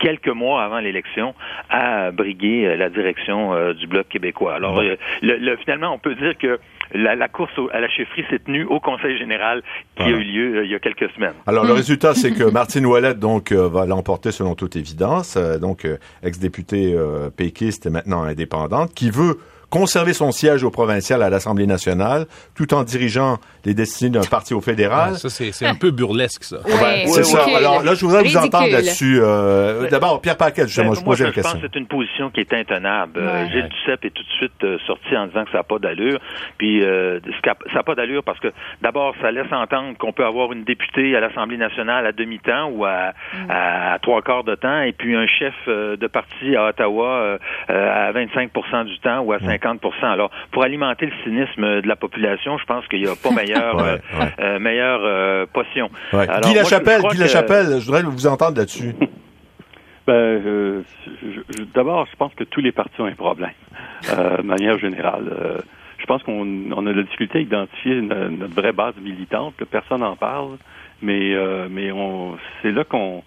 quelques 0.00 0.28
mois 0.28 0.62
avant 0.64 0.80
l'élection 0.80 1.34
à 1.70 2.10
briguer 2.10 2.76
la 2.76 2.88
direction 2.88 3.72
du 3.72 3.86
Bloc 3.86 4.08
québécois. 4.08 4.54
Alors, 4.56 4.82
le, 5.22 5.56
finalement, 5.56 5.77
on 5.86 5.98
peut 5.98 6.14
dire 6.14 6.36
que 6.38 6.58
la, 6.92 7.28
course 7.28 7.52
à 7.72 7.80
la 7.80 7.88
chefferie 7.88 8.24
s'est 8.30 8.38
tenue 8.38 8.64
au 8.64 8.80
Conseil 8.80 9.18
général 9.18 9.62
qui 9.96 10.04
a 10.04 10.08
eu 10.08 10.22
lieu 10.22 10.64
il 10.64 10.70
y 10.70 10.74
a 10.74 10.78
quelques 10.78 11.10
semaines. 11.10 11.34
Alors, 11.46 11.64
le 11.64 11.72
résultat, 11.72 12.14
c'est 12.14 12.32
que 12.32 12.44
Martine 12.50 12.86
Ouellette, 12.86 13.18
donc, 13.18 13.52
va 13.52 13.84
l'emporter 13.86 14.32
selon 14.32 14.54
toute 14.54 14.76
évidence. 14.76 15.36
donc, 15.36 15.86
ex-députée 16.22 16.96
péquiste 17.36 17.86
et 17.86 17.90
maintenant 17.90 18.22
indépendante, 18.22 18.94
qui 18.94 19.10
veut 19.10 19.38
conserver 19.70 20.12
son 20.14 20.32
siège 20.32 20.64
au 20.64 20.70
provincial 20.70 21.22
à 21.22 21.30
l'Assemblée 21.30 21.66
nationale, 21.66 22.26
tout 22.56 22.72
en 22.74 22.84
dirigeant 22.84 23.36
les 23.64 23.74
destinées 23.74 24.10
d'un 24.10 24.24
parti 24.24 24.54
au 24.54 24.60
fédéral. 24.60 25.16
ça, 25.16 25.28
c'est 25.28 25.66
un 25.66 25.74
peu 25.74 25.90
burlesque, 25.90 26.44
ça. 26.44 26.56
Ouais, 26.64 27.04
c'est 27.06 27.24
ça. 27.24 27.44
Alors 27.56 27.82
là, 27.82 27.94
je 27.94 28.04
voudrais 28.04 28.22
vous 28.22 28.36
entendre 28.36 28.70
là-dessus. 28.72 29.18
Euh, 29.20 29.88
D'abord, 29.90 30.20
Pierre 30.22 30.36
Paquet, 30.36 30.66
justement, 30.66 30.90
Ben, 30.90 30.94
je 30.94 31.00
moi, 31.00 31.12
posais 31.14 31.24
je 31.24 31.28
la 31.28 31.32
pense 31.34 31.42
question. 31.42 31.60
que 31.60 31.66
c'est 31.72 31.78
une 31.78 31.86
position 31.86 32.30
qui 32.30 32.40
est 32.40 32.52
intenable. 32.54 33.18
Euh, 33.20 33.28
Ouais. 33.28 33.50
Gilles 33.50 33.68
Duceppe 33.68 34.04
est 34.06 34.10
tout 34.10 34.22
de 34.22 34.28
suite 34.38 34.64
euh, 34.64 34.78
sorti 34.86 35.14
en 35.16 35.26
disant 35.26 35.44
que 35.44 35.50
ça 35.50 35.58
n'a 35.58 35.62
pas 35.64 35.78
d'allure. 35.78 36.18
Puis 36.56 36.82
euh, 36.82 37.20
ça 37.44 37.54
n'a 37.74 37.82
pas 37.82 37.94
d'allure 37.94 38.22
parce 38.24 38.40
que 38.40 38.48
d'abord, 38.80 39.14
ça 39.20 39.30
laisse 39.30 39.52
entendre 39.52 39.96
qu'on 39.98 40.12
peut 40.12 40.24
avoir 40.24 40.52
une 40.52 40.64
députée 40.64 41.14
à 41.14 41.20
l'Assemblée 41.20 41.56
nationale 41.58 42.06
à 42.06 42.12
demi-temps 42.12 42.70
ou 42.70 42.84
à, 42.86 43.12
à, 43.48 43.92
à 43.94 43.98
trois 43.98 44.22
quarts 44.22 44.44
de 44.44 44.54
temps, 44.54 44.80
et 44.80 44.92
puis 44.92 45.14
un 45.14 45.26
chef 45.26 45.54
de 45.66 46.06
parti 46.06 46.56
à 46.56 46.68
Ottawa 46.68 47.38
à 47.68 48.12
25% 48.12 48.84
du 48.86 48.98
temps 49.00 49.20
ou 49.20 49.32
à 49.32 49.38
50 49.40 49.57
Alors, 50.02 50.30
pour 50.52 50.62
alimenter 50.64 51.06
le 51.06 51.12
cynisme 51.24 51.80
de 51.82 51.88
la 51.88 51.96
population, 51.96 52.58
je 52.58 52.64
pense 52.64 52.86
qu'il 52.88 53.02
n'y 53.02 53.08
a 53.08 53.14
pas 53.16 53.30
meilleure, 53.30 53.76
Ouais, 53.76 53.82
euh, 53.82 54.20
ouais. 54.20 54.32
euh, 54.40 54.58
meilleure 54.58 55.00
euh, 55.02 55.46
potion. 55.52 55.90
Ouais. 56.12 56.28
Alors, 56.28 56.40
Guy 56.42 56.52
je- 56.52 56.56
Lachapelle, 56.58 57.02
que- 57.02 57.84
voudrais 57.84 58.02
vous 58.02 58.26
entendre 58.26 58.58
là-dessus. 58.58 58.94
Ben, 60.06 60.14
euh, 60.14 60.82
d'abord, 61.74 62.06
je 62.10 62.16
pense 62.16 62.32
que 62.34 62.42
tous 62.44 62.62
les 62.62 62.72
partis 62.72 62.98
ont 62.98 63.04
un 63.04 63.12
problème, 63.12 63.50
euh, 64.10 64.38
de 64.38 64.42
manière 64.42 64.78
générale. 64.78 65.24
Euh, 65.30 65.58
je 65.98 66.06
pense 66.06 66.22
qu'on 66.22 66.46
on 66.74 66.86
a 66.86 66.92
de 66.92 66.96
la 66.96 67.02
difficulté 67.02 67.38
à 67.38 67.40
identifier 67.42 68.00
no- 68.00 68.30
notre 68.30 68.54
vraie 68.54 68.72
base 68.72 68.94
militante, 69.02 69.54
que 69.58 69.64
personne 69.64 70.00
n'en 70.00 70.16
parle, 70.16 70.56
mais, 71.02 71.34
euh, 71.34 71.68
mais 71.70 71.92
on, 71.92 72.38
c'est 72.62 72.72
là 72.72 72.84
qu'on 72.84 73.22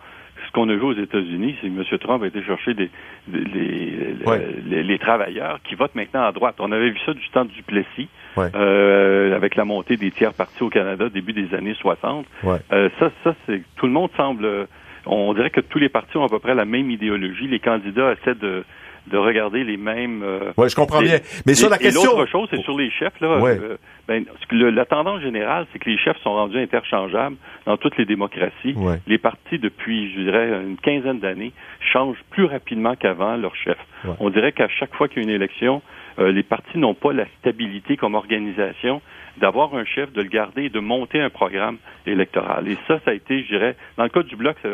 ce 0.51 0.53
qu'on 0.53 0.67
a 0.67 0.73
vu 0.73 0.81
aux 0.81 0.93
États-Unis, 0.93 1.55
c'est 1.61 1.69
que 1.69 1.73
M. 1.93 1.97
Trump 1.99 2.23
a 2.23 2.27
été 2.27 2.43
chercher 2.43 2.73
des, 2.73 2.89
des- 3.27 3.39
les, 3.45 4.15
Ouais. 4.27 4.45
les, 4.67 4.83
les 4.83 4.99
travailleurs 4.99 5.59
qui 5.63 5.75
votent 5.75 5.95
maintenant 5.95 6.23
à 6.23 6.31
droite. 6.33 6.55
On 6.59 6.71
avait 6.73 6.89
vu 6.89 6.99
ça 7.05 7.13
du 7.13 7.27
temps 7.29 7.45
du 7.45 7.63
Plessis, 7.63 8.09
Ouais. 8.35 8.49
euh, 8.55 9.33
avec 9.35 9.55
la 9.55 9.63
montée 9.65 9.95
des 9.97 10.11
tiers 10.11 10.33
partis 10.33 10.61
au 10.61 10.69
Canada 10.69 11.07
début 11.09 11.31
des 11.33 11.53
années 11.55 11.73
60. 11.75 12.25
Ouais. 12.43 12.57
Euh, 12.73 12.89
ça, 12.99 13.11
ça 13.23 13.33
c'est 13.45 13.61
tout 13.77 13.85
le 13.87 13.93
monde 13.93 14.09
semble. 14.17 14.43
euh, 14.45 14.65
On 15.05 15.33
dirait 15.33 15.49
que 15.49 15.61
tous 15.61 15.79
les 15.79 15.89
partis 15.89 16.17
ont 16.17 16.25
à 16.25 16.29
peu 16.29 16.39
près 16.39 16.53
la 16.53 16.65
même 16.65 16.91
idéologie. 16.91 17.47
Les 17.47 17.59
candidats 17.59 18.11
essaient 18.13 18.35
de, 18.39 18.63
de 19.07 19.17
regarder 19.17 19.63
les 19.63 19.77
mêmes. 19.77 20.21
euh, 20.23 20.51
Ouais, 20.57 20.69
je 20.69 20.75
comprends 20.75 20.99
les- 21.01 21.07
bien. 21.07 21.19
Mais 21.45 21.53
sur 21.55 21.69
la 21.69 21.77
et 21.77 21.79
question. 21.79 22.03
l'autre 22.17 22.29
chose, 22.31 22.47
c'est 22.51 22.61
sur 22.61 22.77
les 22.77 22.89
chefs. 22.91 23.19
Là, 23.19 23.39
Ouais. 23.39 23.57
euh, 23.59 23.77
ben, 24.07 24.23
le- 24.51 24.69
la 24.69 24.85
tendance 24.85 25.21
générale, 25.21 25.65
c'est 25.71 25.79
que 25.79 25.89
les 25.89 25.97
chefs 25.97 26.17
sont 26.21 26.33
rendus 26.33 26.57
interchangeables 26.59 27.35
dans 27.65 27.77
toutes 27.77 27.97
les 27.97 28.05
démocraties. 28.05 28.73
Ouais. 28.75 28.99
Les 29.07 29.17
partis, 29.17 29.57
depuis, 29.59 30.13
je 30.13 30.21
dirais, 30.21 30.49
une 30.63 30.77
quinzaine 30.77 31.19
d'années, 31.19 31.51
changent 31.79 32.23
plus 32.29 32.45
rapidement 32.45 32.95
qu'avant 32.95 33.35
leur 33.37 33.55
chef. 33.55 33.77
Ouais. 34.05 34.13
On 34.19 34.29
dirait 34.29 34.51
qu'à 34.51 34.67
chaque 34.69 34.93
fois 34.95 35.07
qu'il 35.07 35.17
y 35.17 35.21
a 35.21 35.23
une 35.29 35.35
élection, 35.35 35.81
euh, 36.19 36.31
les 36.31 36.43
partis 36.43 36.77
n'ont 36.77 36.93
pas 36.93 37.11
la 37.13 37.25
stabilité 37.39 37.97
comme 37.97 38.15
organisation 38.15 39.01
d'avoir 39.37 39.73
un 39.75 39.85
chef, 39.85 40.11
de 40.13 40.21
le 40.21 40.27
garder 40.29 40.65
et 40.65 40.69
de 40.69 40.79
monter 40.79 41.19
un 41.21 41.29
programme 41.29 41.77
électoral. 42.05 42.67
Et 42.67 42.77
ça, 42.87 42.99
ça 43.05 43.11
a 43.11 43.13
été, 43.13 43.41
je 43.43 43.47
dirais, 43.47 43.75
dans 43.97 44.03
le 44.03 44.09
cas 44.09 44.23
du 44.23 44.35
Bloc, 44.35 44.57
ça- 44.61 44.69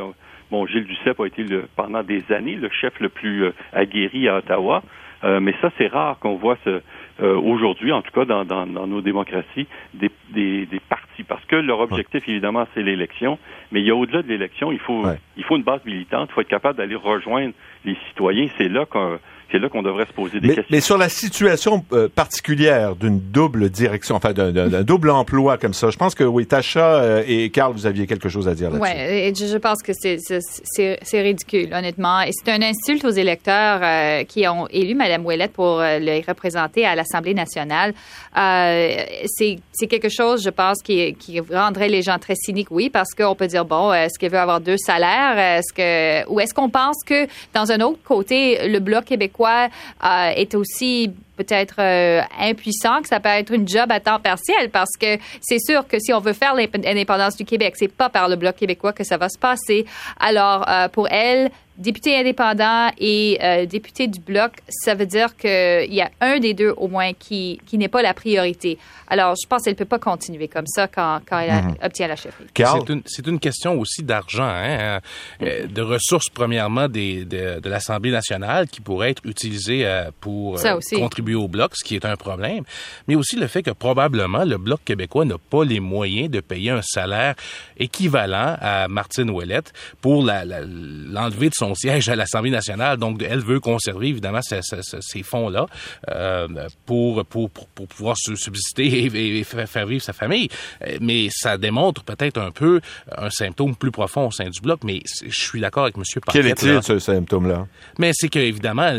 bon, 0.52 0.66
Gilles 0.68 0.86
Duceppe 0.86 1.20
a 1.20 1.26
été 1.28 1.44
le- 1.44 1.68
pendant 1.76 2.04
des 2.04 2.24
années 2.32 2.56
le 2.56 2.70
chef 2.70 3.00
le 3.00 3.10
plus 3.10 3.46
euh, 3.46 3.52
aguerri 3.74 4.28
à 4.28 4.38
Ottawa. 4.38 4.84
Euh, 5.24 5.40
mais 5.40 5.56
ça, 5.62 5.72
c'est 5.80 5.88
rare 5.88 6.20
qu'on 6.20 6.36
voit 6.36 6.58
ce, 6.64 6.82
euh, 7.22 7.36
aujourd'hui, 7.38 7.92
en 7.92 8.04
tout 8.04 8.12
cas 8.12 8.26
dans, 8.26 8.46
dans, 8.46 8.68
dans 8.68 8.86
nos 8.86 9.02
démocraties, 9.02 9.66
des, 9.96 10.12
des, 10.30 10.68
des 10.68 10.80
partis. 10.80 11.24
Parce 11.24 11.44
que 11.46 11.56
leur 11.56 11.80
objectif, 11.80 12.28
évidemment, 12.30 12.68
c'est 12.76 12.84
l'élection. 12.84 13.40
Mais 13.72 13.80
il 13.82 13.88
y 13.88 13.90
a 13.90 13.96
au-delà 13.96 14.22
de 14.22 14.28
l'élection, 14.28 14.72
il 14.72 14.78
faut, 14.78 15.04
Ouais. 15.06 15.18
il 15.36 15.44
faut 15.44 15.56
une 15.58 15.64
base 15.64 15.84
militante. 15.86 16.30
Il 16.30 16.34
faut 16.34 16.42
être 16.42 16.48
capable 16.48 16.78
d'aller 16.78 16.94
rejoindre 16.96 17.54
les 17.84 17.96
citoyens. 18.10 18.48
C'est 18.60 18.70
là 18.70 18.86
qu'on 18.86 19.18
c'est 19.52 19.60
là 19.60 19.70
qu'on 19.70 19.82
devrait 19.84 20.06
se 20.06 20.14
poser 20.14 20.40
des 20.40 20.48
Mais, 20.48 20.56
questions. 20.56 20.68
mais 20.76 20.82
sur 20.82 20.98
la 20.98 21.10
situation 21.10 21.84
euh, 21.94 22.08
particulière 22.14 22.96
d'une 22.96 23.20
double 23.20 23.70
direction, 23.70 24.16
enfin 24.16 24.34
d'un- 24.34 24.52
d'un 24.52 24.68
d'un 24.68 24.84
double 24.84 25.10
emploi 25.10 25.58
comme 25.58 25.74
ça, 25.74 25.90
je 25.90 25.98
pense 25.98 26.16
que 26.16 26.24
oui, 26.24 26.46
Tacha 26.46 26.96
euh, 26.96 27.24
et 27.28 27.50
Carl, 27.50 27.74
vous 27.74 27.86
aviez 27.86 28.08
quelque 28.08 28.30
chose 28.30 28.48
à 28.48 28.54
dire 28.56 28.70
là-dessus. 28.70 28.82
Ouais, 28.82 29.28
et 29.30 29.34
je, 29.36 29.46
je 29.46 29.58
pense 29.58 29.82
que 29.82 29.94
c'est- 29.94 30.18
c'est 30.20 30.40
c'est- 30.42 31.00
c'est 31.02 31.22
ridicule, 31.22 31.74
honnêtement. 31.74 32.22
Et 32.22 32.32
c'est 32.32 32.52
un 32.52 32.62
insulte 32.62 33.06
aux 33.06 33.10
électeurs 33.12 33.80
euh, 33.84 34.24
qui 34.24 34.48
ont 34.48 34.68
élu 34.70 34.96
Mme 34.96 35.26
Ouellette 35.26 35.54
pour 35.54 35.80
euh, 35.80 36.00
les 36.00 36.22
représenter 36.28 36.86
à 36.86 36.96
l'Assemblée 36.96 37.34
nationale. 37.34 37.94
Euh, 38.38 39.04
c'est 39.26 39.60
c'est 39.74 39.88
quelque 39.88 40.10
chose, 40.10 40.44
je 40.44 40.50
pense, 40.50 40.82
qui, 40.84 41.14
qui 41.16 41.40
rendrait 41.40 41.88
les 41.90 42.02
gens 42.02 42.18
très 42.18 42.34
cyniques, 42.36 42.72
oui, 42.72 42.90
parce 42.90 43.14
qu'on 43.14 43.36
peut 43.36 43.46
dire, 43.48 43.64
bon, 43.64 43.94
est-ce 43.94 44.18
qu'elle 44.20 44.32
veut 44.32 44.40
avoir 44.40 44.60
deux 44.60 44.78
salaires? 44.78 45.38
Est-ce 45.38 45.72
que, 45.72 46.28
ou 46.32 46.40
est-ce 46.40 46.54
qu'on 46.54 46.70
pense 46.70 47.04
que, 47.06 47.28
dans 47.54 47.72
un 47.72 47.80
autre 47.82 48.00
côté, 48.04 48.68
le 48.68 48.80
Bloc 48.80 49.06
québécois 49.06 49.37
euh, 49.46 50.30
est 50.36 50.56
aussi 50.56 51.12
peut-être 51.38 51.76
euh, 51.80 52.22
impuissant, 52.40 53.02
que 53.02 53.08
ça 53.08 53.20
peut 53.20 53.30
être 53.30 53.54
une 53.54 53.68
job 53.68 53.92
à 53.92 54.00
temps 54.00 54.20
partiel, 54.20 54.70
parce 54.72 54.98
que 55.00 55.18
c'est 55.42 55.60
sûr 55.60 55.88
que 55.88 56.00
si 56.00 56.12
on 56.14 56.20
veut 56.20 56.34
faire 56.34 56.56
l'indépendance 56.56 57.38
du 57.38 57.46
Québec, 57.46 57.76
c'est 57.78 57.92
pas 57.92 58.10
par 58.10 58.28
le 58.28 58.36
Bloc 58.36 58.56
québécois 58.56 58.94
que 58.94 59.04
ça 59.04 59.18
va 59.18 59.30
se 59.30 59.38
passer. 59.38 59.86
Alors, 60.20 60.66
euh, 60.68 60.88
pour 60.88 61.08
elle, 61.10 61.52
député 61.78 62.18
indépendant 62.18 62.90
et 62.98 63.38
euh, 63.44 63.66
député 63.66 64.08
du 64.08 64.20
Bloc, 64.20 64.52
ça 64.70 64.96
veut 64.96 65.06
dire 65.06 65.36
qu'il 65.38 65.94
y 65.94 66.02
a 66.02 66.10
un 66.22 66.40
des 66.40 66.54
deux 66.54 66.74
au 66.78 66.88
moins 66.88 67.14
qui, 67.14 67.60
qui 67.66 67.78
n'est 67.78 67.88
pas 67.88 68.02
la 68.02 68.14
priorité. 68.14 68.78
Alors, 69.10 69.36
je 69.42 69.48
pense 69.48 69.64
qu'elle 69.64 69.74
ne 69.74 69.78
peut 69.78 69.86
pas 69.86 70.00
continuer 70.00 70.48
comme 70.50 70.68
ça 70.68 70.88
quand, 70.88 71.22
quand 71.30 71.40
elle 71.40 71.50
a- 71.52 71.86
obtient 71.86 72.08
la 72.08 72.16
chefferie. 72.18 72.46
C'est 72.88 72.90
une, 72.94 73.02
c'est 73.06 73.26
une 73.28 73.40
question 73.40 73.80
aussi 73.80 74.04
d'argent, 74.04 74.44
hein, 74.50 75.00
euh, 75.42 75.68
de 75.68 75.82
ressources 75.82 76.30
premièrement 76.30 76.88
des, 76.90 77.24
de, 77.24 77.60
de 77.62 77.70
l'Assemblée 77.70 78.12
nationale 78.12 78.68
qui 78.68 78.82
pourraient 78.82 79.12
être 79.12 79.22
utilisées 79.26 79.86
euh, 79.86 80.12
pour 80.20 80.56
euh, 80.56 80.60
contribuer 81.00 81.36
au 81.36 81.48
bloc, 81.48 81.72
ce 81.76 81.84
qui 81.86 81.96
est 81.96 82.04
un 82.06 82.18
problème, 82.18 82.64
mais 83.08 83.16
aussi 83.16 83.38
le 83.38 83.48
fait 83.48 83.64
que 83.64 83.72
probablement 83.72 84.44
le 84.44 84.58
bloc 84.58 84.82
québécois 84.84 85.24
n'a 85.26 85.38
pas 85.38 85.64
les 85.64 85.80
moyens 85.80 86.30
de 86.30 86.40
payer 86.42 86.72
un 86.72 86.82
salaire 86.82 87.36
équivalent 87.78 88.58
à 88.60 88.88
Martine 88.88 89.30
Ouellette 89.30 89.74
pour 90.02 90.24
la- 90.24 90.44
la- 90.46 90.62
l'enlever 90.66 91.48
de 91.50 91.54
son 91.56 91.67
siège 91.76 92.10
à 92.10 92.16
l'Assemblée 92.16 92.52
nationale. 92.52 92.98
Donc, 92.98 93.22
elle 93.28 93.40
veut 93.40 93.60
conserver 93.60 94.08
évidemment 94.08 94.42
ce- 94.42 94.62
ce- 94.62 94.82
ce- 94.82 95.02
ces 95.02 95.24
fonds-là 95.24 95.66
euh, 96.10 96.48
pour, 96.86 97.26
pour, 97.26 97.50
pour, 97.50 97.88
pouvoir 97.88 98.16
subsister 98.18 98.86
et, 99.06 99.40
et 99.40 99.44
faire 99.44 99.86
vivre 99.86 100.04
sa 100.04 100.14
famille. 100.14 100.50
Euh, 100.86 100.98
Mais 101.02 101.28
ça 101.32 101.58
démontre 101.58 102.04
peut-être 102.04 102.38
un 102.40 102.52
peu 102.52 102.80
un 103.16 103.30
symptôme 103.30 103.76
plus 103.76 103.92
profond 103.92 104.28
au 104.28 104.32
sein 104.32 104.50
du 104.50 104.60
bloc. 104.62 104.82
Mais 104.84 105.02
je 105.26 105.40
suis 105.40 105.60
d'accord 105.62 105.84
avec 105.84 105.98
M. 105.98 106.04
quel 106.06 106.22
Paquette. 106.22 106.46
est-il 106.64 106.74
là. 106.74 106.82
ce 106.82 107.00
symptôme-là? 107.00 107.68
Mais 108.00 108.12
c'est 108.14 108.30
qu'évidemment, 108.30 108.92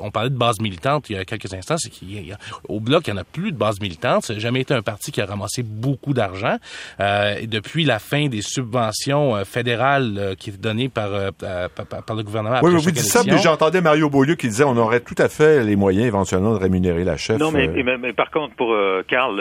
on 0.00 0.10
parlait 0.10 0.30
de 0.30 0.36
base 0.36 0.60
militante 0.60 1.08
il 1.10 1.16
y 1.16 1.18
a 1.18 1.24
quelques 1.24 1.52
instants, 1.52 1.76
c'est 1.78 1.90
qu'au 1.90 2.80
Bloc, 2.80 3.06
il 3.06 3.12
n'y 3.12 3.18
en 3.18 3.22
a 3.22 3.24
plus 3.24 3.52
de 3.52 3.56
base 3.56 3.80
militante. 3.80 4.24
Ça 4.26 4.34
n'a 4.34 4.38
jamais 4.38 4.60
été 4.60 4.74
un 4.74 4.82
parti 4.82 5.10
qui 5.12 5.20
a 5.20 5.26
ramassé 5.26 5.62
beaucoup 5.62 6.14
d'argent. 6.14 6.56
Euh, 7.00 7.46
depuis 7.46 7.84
la 7.84 7.98
fin 7.98 8.28
des 8.28 8.42
subventions 8.42 9.36
euh, 9.36 9.44
fédérales 9.44 10.14
euh, 10.18 10.34
qui 10.34 10.50
étaient 10.50 10.58
données 10.58 10.88
par, 10.88 11.32
par, 11.32 11.70
par- 11.70 12.02
par 12.06 12.16
le 12.16 12.22
gouvernement 12.22 12.60
Oui, 12.62 12.72
mais 12.72 12.78
vous 12.80 12.90
dites 12.90 12.98
ça, 13.02 13.20
puis 13.20 13.30
élection. 13.30 13.50
j'entendais 13.50 13.80
Mario 13.80 14.08
Beaulieu 14.08 14.34
qui 14.36 14.46
disait 14.48 14.64
on 14.64 14.76
aurait 14.76 15.00
tout 15.00 15.14
à 15.18 15.28
fait 15.28 15.64
les 15.64 15.76
moyens 15.76 16.06
éventuellement 16.06 16.52
de 16.54 16.58
rémunérer 16.58 17.04
la 17.04 17.16
chef. 17.16 17.38
Non, 17.38 17.50
mais, 17.50 17.68
euh, 17.68 17.82
mais- 17.84 17.98
mais 17.98 18.12
par 18.12 18.30
contre, 18.30 18.54
pour 18.54 18.72
euh, 18.72 19.02
Carl, 19.06 19.40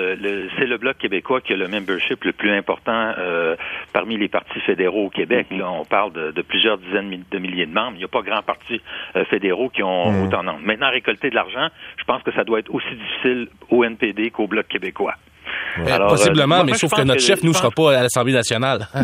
c'est 0.57 0.65
le 0.65 0.77
Bloc 0.77 0.97
québécois 0.97 1.41
qui 1.41 1.53
a 1.53 1.55
le 1.57 1.67
membership 1.67 2.23
le 2.23 2.33
plus 2.33 2.51
important 2.51 3.13
euh, 3.17 3.55
parmi 3.93 4.17
les 4.17 4.27
partis 4.27 4.59
fédéraux 4.61 5.05
au 5.05 5.09
Québec. 5.09 5.47
Là, 5.51 5.69
on 5.71 5.85
parle 5.85 6.11
de, 6.13 6.31
de 6.31 6.41
plusieurs 6.41 6.77
dizaines 6.77 7.23
de 7.31 7.37
milliers 7.39 7.65
de 7.67 7.73
membres. 7.73 7.93
Il 7.95 7.99
n'y 7.99 8.03
a 8.03 8.07
pas 8.07 8.21
grand 8.21 8.41
partis 8.41 8.81
euh, 9.15 9.23
fédéraux 9.25 9.69
qui 9.69 9.83
ont 9.83 10.11
Mhm. 10.11 10.27
autant 10.27 10.39
de 10.41 10.45
membres. 10.45 10.59
Maintenant, 10.63 10.89
récolter 10.89 11.29
de 11.29 11.35
l'argent, 11.35 11.67
je 11.97 12.03
pense 12.05 12.23
que 12.23 12.31
ça 12.33 12.43
doit 12.43 12.59
être 12.59 12.73
aussi 12.73 12.87
difficile 12.95 13.47
au 13.69 13.83
NPD 13.83 14.31
qu'au 14.31 14.47
Bloc 14.47 14.67
québécois. 14.67 15.13
Euh, 15.79 15.85
Alors, 15.93 16.07
euh, 16.07 16.09
Possiblement, 16.11 16.47
moi, 16.55 16.63
mais 16.65 16.71
moi, 16.71 16.77
sauf 16.77 16.91
que 16.93 17.01
notre 17.01 17.19
que- 17.19 17.25
chef, 17.25 17.43
nous, 17.43 17.53
sera 17.53 17.69
pense- 17.69 17.85
pas 17.91 17.99
à 17.99 18.03
l'Assemblée 18.03 18.33
nationale. 18.33 18.87
mais, 18.95 19.01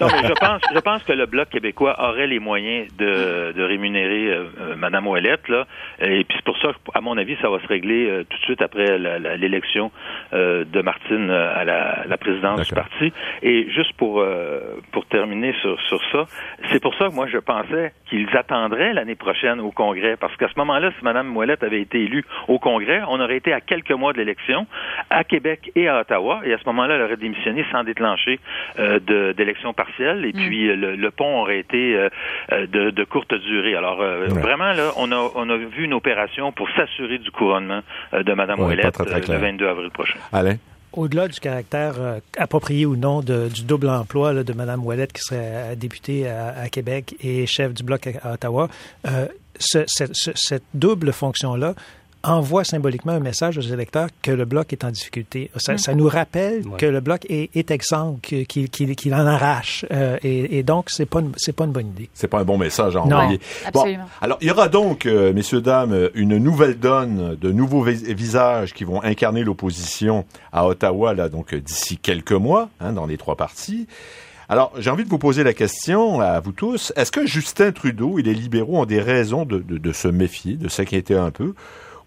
non, 0.00 0.08
mais 0.12 0.28
je 0.28 0.32
pense, 0.34 0.60
je 0.74 0.80
pense 0.80 1.02
que 1.04 1.12
le 1.12 1.26
Bloc 1.26 1.48
québécois 1.50 1.96
aurait 2.00 2.26
les 2.26 2.38
moyens 2.40 2.88
de, 2.98 3.52
de 3.52 3.62
rémunérer 3.62 4.26
euh, 4.28 4.44
euh, 4.60 4.76
Madame 4.76 5.06
Ouellette, 5.06 5.48
là. 5.48 5.66
Et 6.00 6.24
puis 6.24 6.36
c'est 6.36 6.44
pour 6.44 6.58
ça, 6.58 6.68
que, 6.72 6.78
à 6.98 7.00
mon 7.00 7.16
avis, 7.16 7.36
ça 7.40 7.48
va 7.48 7.60
se 7.60 7.66
régler 7.66 8.08
euh, 8.08 8.24
tout 8.28 8.36
de 8.38 8.42
suite 8.42 8.62
après 8.62 8.98
l'élection 9.38 9.90
euh, 10.32 10.64
de 10.64 10.82
Martine 10.82 11.30
euh, 11.30 11.54
à 11.54 11.64
la, 11.64 12.04
la 12.08 12.16
présidence 12.16 12.66
du 12.66 12.74
parti. 12.74 13.12
Et 13.42 13.70
juste 13.70 13.92
pour 13.96 14.20
euh, 14.20 14.60
pour 14.92 15.06
terminer 15.06 15.54
sur 15.62 15.80
sur 15.82 16.00
ça, 16.12 16.24
c'est 16.72 16.80
pour 16.80 16.94
ça 16.96 17.08
que 17.08 17.14
moi 17.14 17.26
je 17.32 17.38
pensais 17.38 17.92
qu'ils 18.10 18.28
attendraient 18.36 18.92
l'année 18.92 19.14
prochaine 19.14 19.60
au 19.60 19.70
Congrès, 19.70 20.16
parce 20.16 20.34
qu'à 20.36 20.48
ce 20.48 20.54
moment-là, 20.58 20.90
si 20.98 21.04
Madame 21.04 21.36
Ouellette 21.36 21.62
avait 21.62 21.80
été 21.80 22.02
élue 22.02 22.24
au 22.48 22.58
Congrès, 22.58 23.02
on 23.08 23.20
aurait 23.20 23.36
été 23.36 23.52
à 23.52 23.60
quelques 23.60 23.92
mois 23.92 24.12
de 24.12 24.18
l'élection 24.18 24.66
à 25.10 25.24
Québec 25.24 25.53
et 25.76 25.88
à 25.88 26.00
Ottawa, 26.00 26.40
et 26.44 26.52
à 26.54 26.58
ce 26.58 26.64
moment-là, 26.66 26.94
elle 26.96 27.02
aurait 27.02 27.16
démissionné 27.16 27.64
sans 27.72 27.84
déclencher 27.84 28.38
euh, 28.78 29.32
d'élections 29.34 29.72
partielles, 29.72 30.24
et 30.24 30.32
puis 30.32 30.68
euh, 30.68 30.76
le, 30.76 30.96
le 30.96 31.10
pont 31.10 31.40
aurait 31.42 31.58
été 31.60 31.96
euh, 31.96 32.08
euh, 32.52 32.66
de, 32.66 32.90
de 32.90 33.04
courte 33.04 33.34
durée. 33.34 33.74
Alors 33.76 34.00
euh, 34.00 34.28
Ouais. 34.28 34.40
vraiment 34.40 34.72
là, 34.72 34.90
on 34.96 35.10
a 35.12 35.30
on 35.34 35.48
a 35.50 35.56
vu 35.56 35.84
une 35.84 35.94
opération 35.94 36.52
pour 36.52 36.68
s'assurer 36.76 37.18
du 37.18 37.30
couronnement 37.30 37.80
euh, 38.14 38.22
de 38.22 38.32
Madame 38.32 38.60
Ouais, 38.60 38.66
Ouellette 38.66 38.94
très, 38.94 39.04
très 39.20 39.30
euh, 39.30 39.34
le 39.34 39.40
22 39.40 39.66
avril 39.68 39.90
prochain. 39.90 40.18
Alain? 40.32 40.56
Au-delà 40.92 41.26
du 41.26 41.40
caractère 41.40 41.94
euh, 41.98 42.18
approprié 42.38 42.86
ou 42.86 42.94
non 42.96 43.20
de- 43.20 43.48
du 43.48 43.64
double 43.64 43.88
emploi 43.88 44.32
là, 44.32 44.44
de 44.44 44.52
Mme 44.52 44.84
Ouellette, 44.84 45.12
qui 45.12 45.22
serait 45.22 45.74
députée 45.76 46.28
à, 46.28 46.54
à 46.62 46.68
Québec 46.68 47.16
et 47.22 47.46
chef 47.46 47.74
du 47.74 47.82
Bloc 47.82 48.06
à, 48.06 48.28
à 48.28 48.32
Ottawa, 48.34 48.68
euh, 49.06 49.26
ce- 49.58 49.84
ce- 49.86 50.12
ce- 50.12 50.30
cette 50.36 50.62
double 50.72 51.12
fonction-là 51.12 51.74
envoie 52.24 52.64
symboliquement 52.64 53.12
un 53.12 53.20
message 53.20 53.58
aux 53.58 53.62
électeurs 53.62 54.08
que 54.22 54.30
le 54.30 54.44
bloc 54.44 54.72
est 54.72 54.84
en 54.84 54.90
difficulté. 54.90 55.50
Ça, 55.56 55.74
mm. 55.74 55.96
nous 55.96 56.08
rappelle 56.08 56.64
que 56.78 56.86
le 56.86 57.00
bloc 57.00 57.26
est, 57.28 57.54
est 57.56 57.70
exempt, 57.70 58.18
qu'il 58.20 59.14
en 59.14 59.26
arrache. 59.26 59.84
Euh, 59.92 60.18
et, 60.22 60.62
donc, 60.62 60.90
c'est 60.90 61.06
pas 61.06 61.20
c'est 61.36 61.54
pas 61.54 61.64
une 61.64 61.72
bonne 61.72 61.88
idée. 61.88 62.08
C'est 62.14 62.28
pas 62.28 62.40
un 62.40 62.44
bon 62.44 62.58
message 62.58 62.96
à 62.96 63.02
envoyer. 63.02 63.40
absolument. 63.64 64.04
alors, 64.20 64.38
il 64.40 64.48
y 64.48 64.50
aura 64.50 64.68
donc, 64.68 65.06
euh, 65.06 65.32
messieurs 65.32 65.60
dames, 65.60 66.10
une 66.14 66.38
nouvelle 66.38 66.78
donne 66.78 67.36
de 67.36 67.52
nouveaux 67.52 67.82
visages 67.82 68.72
qui 68.72 68.84
vont 68.84 69.02
incarner 69.02 69.44
l'opposition 69.44 70.24
à 70.52 70.66
Ottawa 70.66 71.14
là 71.14 71.28
donc 71.28 71.54
d'ici 71.54 71.98
quelques 71.98 72.32
mois, 72.32 72.68
hein, 72.80 72.92
dans 72.92 73.06
les 73.06 73.16
trois 73.16 73.36
partis. 73.36 73.86
Alors, 74.48 74.72
j'ai 74.78 74.90
envie 74.90 75.04
de 75.04 75.08
vous 75.08 75.18
poser 75.18 75.42
la 75.42 75.54
question 75.54 76.20
à 76.20 76.38
vous 76.40 76.52
tous. 76.52 76.92
Est-ce 76.96 77.10
que 77.10 77.26
Justin 77.26 77.72
Trudeau 77.72 78.18
et 78.18 78.22
les 78.22 78.34
libéraux 78.34 78.78
ont 78.78 78.84
des 78.84 79.00
raisons 79.00 79.46
de, 79.46 79.58
de 79.58 79.92
se 79.92 80.08
méfier, 80.08 80.56
de 80.56 80.68
s'inquiéter 80.68 81.14
un 81.14 81.30
peu? 81.30 81.54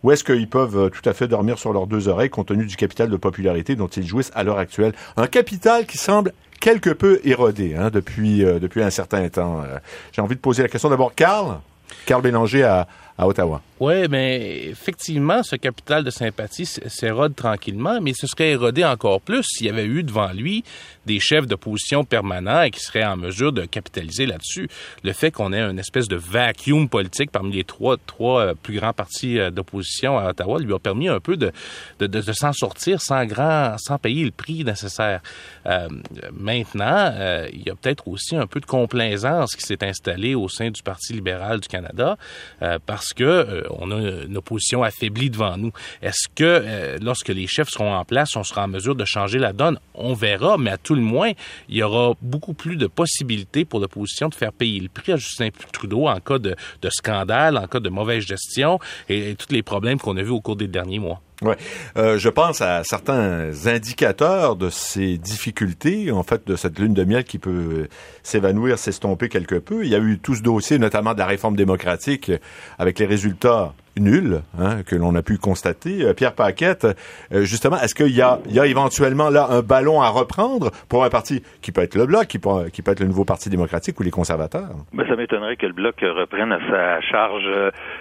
Ou 0.03 0.11
est-ce 0.11 0.23
qu'ils 0.23 0.49
peuvent 0.49 0.77
euh, 0.77 0.89
tout 0.89 1.07
à 1.07 1.13
fait 1.13 1.27
dormir 1.27 1.57
sur 1.57 1.73
leurs 1.73 1.87
deux 1.87 2.07
oreilles 2.07 2.29
compte 2.29 2.47
tenu 2.47 2.65
du 2.65 2.75
capital 2.75 3.09
de 3.09 3.17
popularité 3.17 3.75
dont 3.75 3.87
ils 3.87 4.05
jouissent 4.05 4.31
à 4.35 4.43
l'heure 4.43 4.59
actuelle? 4.59 4.93
Un 5.15 5.27
capital 5.27 5.85
qui 5.85 5.97
semble 5.97 6.33
quelque 6.59 6.89
peu 6.89 7.19
érodé 7.23 7.75
hein, 7.75 7.89
depuis, 7.91 8.43
euh, 8.43 8.59
depuis 8.59 8.83
un 8.83 8.89
certain 8.89 9.27
temps. 9.29 9.61
Euh, 9.63 9.77
j'ai 10.11 10.21
envie 10.21 10.35
de 10.35 10.41
poser 10.41 10.63
la 10.63 10.69
question 10.69 10.89
d'abord, 10.89 11.13
Carl, 11.15 11.59
Carl 12.05 12.21
Bélanger 12.21 12.63
à 12.63 12.87
Ottawa. 13.19 13.61
Oui, 13.79 14.07
mais 14.09 14.65
effectivement, 14.69 15.43
ce 15.43 15.55
capital 15.55 16.03
de 16.03 16.09
sympathie 16.09 16.65
s'érode 16.65 17.35
tranquillement, 17.35 18.01
mais 18.01 18.13
ce 18.13 18.25
serait 18.25 18.49
érodé 18.51 18.83
encore 18.83 19.21
plus 19.21 19.43
s'il 19.43 19.67
y 19.67 19.69
avait 19.69 19.85
eu 19.85 20.01
devant 20.01 20.31
lui 20.31 20.63
des 21.05 21.19
chefs 21.19 21.47
d'opposition 21.47 22.03
permanents 22.03 22.63
et 22.63 22.71
qui 22.71 22.79
seraient 22.79 23.05
en 23.05 23.15
mesure 23.15 23.53
de 23.53 23.65
capitaliser 23.65 24.25
là-dessus. 24.25 24.67
Le 25.03 25.13
fait 25.13 25.31
qu'on 25.31 25.53
ait 25.53 25.61
une 25.61 25.79
espèce 25.79 26.07
de 26.07 26.15
vacuum 26.15 26.89
politique 26.89 27.31
parmi 27.31 27.53
les 27.53 27.63
trois, 27.63 27.97
trois 28.05 28.41
euh, 28.41 28.53
plus 28.55 28.75
grands 28.77 28.93
partis 28.93 29.39
euh, 29.39 29.51
d'opposition 29.51 30.17
à 30.17 30.29
Ottawa 30.29 30.59
lui 30.59 30.73
a 30.73 30.79
permis 30.79 31.07
un 31.07 31.19
peu 31.19 31.37
de, 31.37 31.51
de, 31.99 32.07
de, 32.07 32.33
s'en 32.33 32.53
sortir 32.53 33.01
sans 33.01 33.25
grand, 33.25 33.77
sans 33.77 33.97
payer 33.97 34.25
le 34.25 34.31
prix 34.31 34.63
nécessaire. 34.63 35.21
Euh, 35.65 35.87
maintenant, 36.33 37.11
euh, 37.13 37.47
il 37.53 37.65
y 37.65 37.69
a 37.69 37.75
peut-être 37.75 38.07
aussi 38.07 38.35
un 38.35 38.47
peu 38.47 38.59
de 38.59 38.65
complaisance 38.65 39.55
qui 39.55 39.65
s'est 39.65 39.83
installée 39.83 40.35
au 40.35 40.49
sein 40.49 40.69
du 40.71 40.81
Parti 40.83 41.13
libéral 41.13 41.59
du 41.59 41.67
Canada 41.67 42.17
euh, 42.61 42.79
parce 42.85 43.13
que 43.13 43.66
on 43.71 43.91
a 43.91 43.95
une 44.25 44.37
opposition 44.37 44.83
affaiblie 44.83 45.29
devant 45.29 45.57
nous. 45.57 45.71
Est-ce 46.01 46.27
que 46.33 46.43
euh, 46.43 46.97
lorsque 47.01 47.29
les 47.29 47.47
chefs 47.47 47.69
seront 47.69 47.93
en 47.93 48.05
place, 48.05 48.35
on 48.35 48.43
sera 48.43 48.65
en 48.65 48.67
mesure 48.67 48.95
de 48.95 49.05
changer 49.05 49.39
la 49.39 49.53
donne? 49.53 49.79
On 49.93 50.13
verra, 50.13 50.57
mais 50.57 50.71
à 50.71 50.77
tout 50.77 50.95
le 50.95 51.01
moins, 51.01 51.31
il 51.69 51.77
y 51.77 51.83
aura 51.83 52.13
beaucoup 52.21 52.53
plus 52.53 52.75
de 52.75 52.87
possibilités 52.87 53.65
pour 53.65 53.79
l'opposition 53.79 54.29
de 54.29 54.35
faire 54.35 54.53
payer 54.53 54.79
le 54.79 54.89
prix 54.89 55.13
à 55.13 55.17
Justin 55.17 55.49
Trudeau 55.71 56.07
en 56.07 56.19
cas 56.19 56.39
de, 56.39 56.55
scandale, 56.89 57.57
en 57.57 57.67
cas 57.67 57.79
de 57.79 57.89
mauvaise 57.89 58.25
gestion 58.25 58.79
et, 59.09 59.35
tous 59.35 59.53
les 59.53 59.63
problèmes 59.63 59.99
qu'on 59.99 60.17
a 60.17 60.23
vus 60.23 60.31
au 60.31 60.41
cours 60.41 60.55
des 60.55 60.67
derniers 60.67 60.99
mois. 60.99 61.21
Ouais, 61.43 61.55
euh, 61.97 62.17
je 62.17 62.29
pense 62.29 62.61
à 62.61 62.83
certains 62.83 63.51
indicateurs 63.67 64.55
de 64.55 64.71
ces 64.71 65.19
difficultés, 65.19 66.11
en 66.11 66.23
fait, 66.23 66.47
de 66.47 66.55
cette 66.55 66.79
lune 66.79 66.95
de 66.95 67.03
miel 67.03 67.23
qui 67.25 67.37
peut 67.37 67.87
s'évanouir, 68.23 68.79
s'estomper 68.79 69.29
quelque 69.29 69.55
peu. 69.55 69.85
Il 69.85 69.91
y 69.91 69.95
a 69.95 69.99
eu 69.99 70.17
tout 70.17 70.33
ce 70.33 70.41
dossier, 70.41 70.79
notamment 70.79 71.13
de 71.13 71.19
la 71.19 71.27
réforme 71.27 71.55
démocratique, 71.55 72.31
avec 72.79 72.97
les 72.97 73.05
résultats 73.05 73.75
nul 73.99 74.41
hein, 74.59 74.83
que 74.85 74.95
l'on 74.95 75.15
a 75.15 75.21
pu 75.21 75.37
constater. 75.37 76.03
Euh, 76.03 76.13
Pierre 76.13 76.33
Paquette, 76.33 76.85
euh, 77.31 77.43
justement, 77.43 77.77
est-ce 77.77 77.95
qu'il 77.95 78.15
y 78.15 78.21
a, 78.21 78.39
il 78.47 78.53
y 78.53 78.59
a 78.59 78.65
éventuellement 78.65 79.29
là 79.29 79.47
un 79.49 79.61
ballon 79.61 80.01
à 80.01 80.09
reprendre 80.09 80.71
pour 80.89 81.03
un 81.03 81.09
parti 81.09 81.43
qui 81.61 81.71
peut 81.71 81.81
être 81.81 81.95
le 81.95 82.05
Bloc, 82.05 82.27
qui 82.27 82.39
peut, 82.39 82.69
qui 82.71 82.81
peut 82.81 82.91
être 82.91 82.99
le 82.99 83.07
nouveau 83.07 83.25
Parti 83.25 83.49
démocratique 83.49 83.99
ou 83.99 84.03
les 84.03 84.11
conservateurs? 84.11 84.75
Ben, 84.93 85.05
ça 85.07 85.15
m'étonnerait 85.15 85.57
que 85.57 85.65
le 85.65 85.73
Bloc 85.73 85.95
reprenne 86.01 86.51
à 86.51 86.59
sa 86.69 87.01
charge 87.01 87.43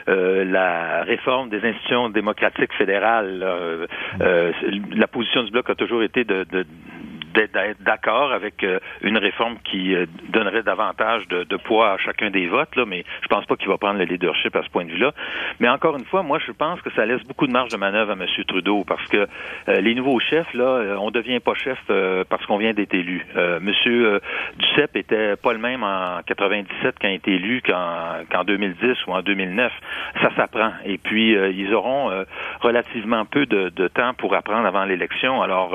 euh, 0.09 0.45
la 0.45 1.03
réforme 1.03 1.49
des 1.49 1.59
institutions 1.59 2.09
démocratiques 2.11 2.73
fédérales. 2.79 3.45
la 4.21 5.07
position 5.07 5.43
du 5.43 5.51
Bloc 5.51 5.69
a 5.71 5.75
toujours 5.75 6.03
été 6.03 6.25
de, 6.25 6.45
de 6.45 6.65
d'être 7.37 7.83
d'accord 7.83 8.33
avec 8.33 8.65
euh, 8.65 8.79
une 9.03 9.19
réforme 9.19 9.57
qui 9.65 9.95
euh, 9.95 10.07
donnerait 10.31 10.63
davantage 10.63 11.29
de, 11.29 11.57
poids 11.57 11.93
à 11.93 11.99
chacun 11.99 12.31
des 12.31 12.47
votes, 12.47 12.75
là, 12.77 12.85
mais 12.87 13.05
je 13.23 13.29
pense 13.29 13.45
pas 13.47 13.57
qu'il 13.57 13.69
va 13.69 13.77
prendre 13.77 13.99
le 13.99 14.05
leadership 14.05 14.55
à 14.55 14.63
ce 14.63 14.69
point 14.69 14.85
de 14.85 14.91
vue-là. 14.91 15.13
Mais 15.61 15.69
encore 15.69 15.97
une 15.97 16.05
fois, 16.05 16.23
moi, 16.23 16.39
je 16.47 16.53
pense 16.53 16.81
que 16.83 16.91
ça 16.95 17.05
laisse 17.07 17.23
beaucoup 17.25 17.47
de 17.47 17.53
marge 17.53 17.71
de 17.71 17.77
manœuvre 17.77 18.13
à 18.13 18.15
M. 18.15 18.27
Trudeau 18.47 18.85
parce 18.85 19.05
que 19.09 19.27
euh, 19.69 19.81
les 19.81 19.95
nouveaux 19.95 20.21
chefs, 20.21 20.53
là, 20.55 20.97
on 21.01 21.11
devient 21.11 21.41
pas 21.41 21.55
chef 21.55 21.79
parce 22.29 22.45
qu'on 22.47 22.59
vient 22.59 22.73
d'être 22.73 22.95
élu. 22.95 23.27
M. 23.35 23.73
Duceppe 24.59 24.97
était 24.97 25.37
pas 25.37 25.53
le 25.53 25.59
même 25.59 25.83
en 25.83 26.21
97 26.27 26.97
quand 27.01 27.09
il 27.09 27.15
été 27.15 27.33
élu 27.35 27.63
qu'en 27.63 28.45
2010 28.45 29.07
ou 29.07 29.13
en 29.13 29.23
2009. 29.23 29.73
Ça 30.21 30.31
s'apprend. 30.37 30.73
Et 30.85 30.99
puis, 30.99 31.33
ils 31.33 31.75
auront 31.75 32.11
relativement 32.61 33.25
peu 33.25 33.47
de, 33.47 33.71
de, 33.71 33.89
temps 33.89 34.15
pour 34.15 34.35
apprendre 34.35 34.67
avant 34.67 34.85
l'élection. 34.85 35.43
Alors, 35.43 35.71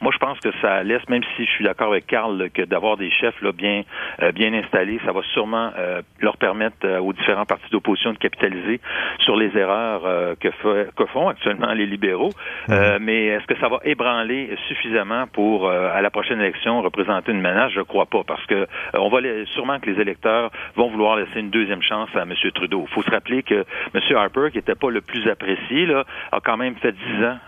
moi, 0.00 0.12
je 0.12 0.18
pense 0.18 0.38
que 0.40 0.50
ça 0.60 0.82
laisse 0.82 0.93
même 1.08 1.22
si 1.36 1.44
je 1.44 1.50
suis 1.50 1.64
d'accord 1.64 1.88
avec 1.88 2.06
Carl 2.06 2.50
que 2.50 2.62
d'avoir 2.62 2.96
des 2.96 3.10
chefs 3.10 3.40
là, 3.42 3.52
bien, 3.52 3.82
euh, 4.22 4.32
bien 4.32 4.52
installés, 4.54 5.00
ça 5.04 5.12
va 5.12 5.22
sûrement 5.32 5.70
euh, 5.78 6.02
leur 6.20 6.36
permettre 6.36 6.76
euh, 6.84 6.98
aux 6.98 7.12
différents 7.12 7.44
partis 7.44 7.70
d'opposition 7.70 8.12
de 8.12 8.18
capitaliser 8.18 8.80
sur 9.20 9.36
les 9.36 9.56
erreurs 9.56 10.02
que, 10.38 10.48
que, 10.90 11.04
font 11.06 11.28
actuellement 11.28 11.72
les 11.72 11.86
libéraux. 11.86 12.32
Mhm. 12.68 12.98
mais 13.00 13.26
est-ce 13.26 13.46
que 13.46 13.58
ça 13.58 13.68
va 13.68 13.78
ébranler 13.84 14.56
suffisamment 14.68 15.26
pour, 15.26 15.68
à 15.70 16.00
la 16.00 16.10
prochaine 16.10 16.40
élection, 16.40 16.80
représenter 16.82 17.32
une 17.32 17.40
menace? 17.40 17.72
Je 17.72 17.80
crois 17.80 18.06
pas, 18.06 18.22
parce 18.24 18.44
que 18.46 18.66
on 18.94 19.08
va 19.08 19.20
sûrement 19.46 19.78
que 19.78 19.90
les 19.90 20.00
électeurs 20.00 20.50
vont 20.76 20.88
vouloir 20.88 21.16
laisser 21.16 21.40
une 21.40 21.50
deuxième 21.50 21.82
chance 21.82 22.08
à 22.14 22.22
M. 22.22 22.32
Trudeau. 22.54 22.84
Il 22.88 22.94
faut 22.94 23.02
se 23.02 23.10
rappeler 23.10 23.42
que 23.42 23.64
M. 23.94 24.16
Harper, 24.16 24.50
qui 24.50 24.58
n'était 24.58 24.74
pas 24.74 24.90
le 24.90 25.00
plus 25.00 25.28
apprécié, 25.28 25.86
là, 25.86 26.04
a 26.32 26.40
quand 26.40 26.56
même 26.56 26.76
fait 26.76 26.92
dix 26.92 27.24
ans 27.24 27.38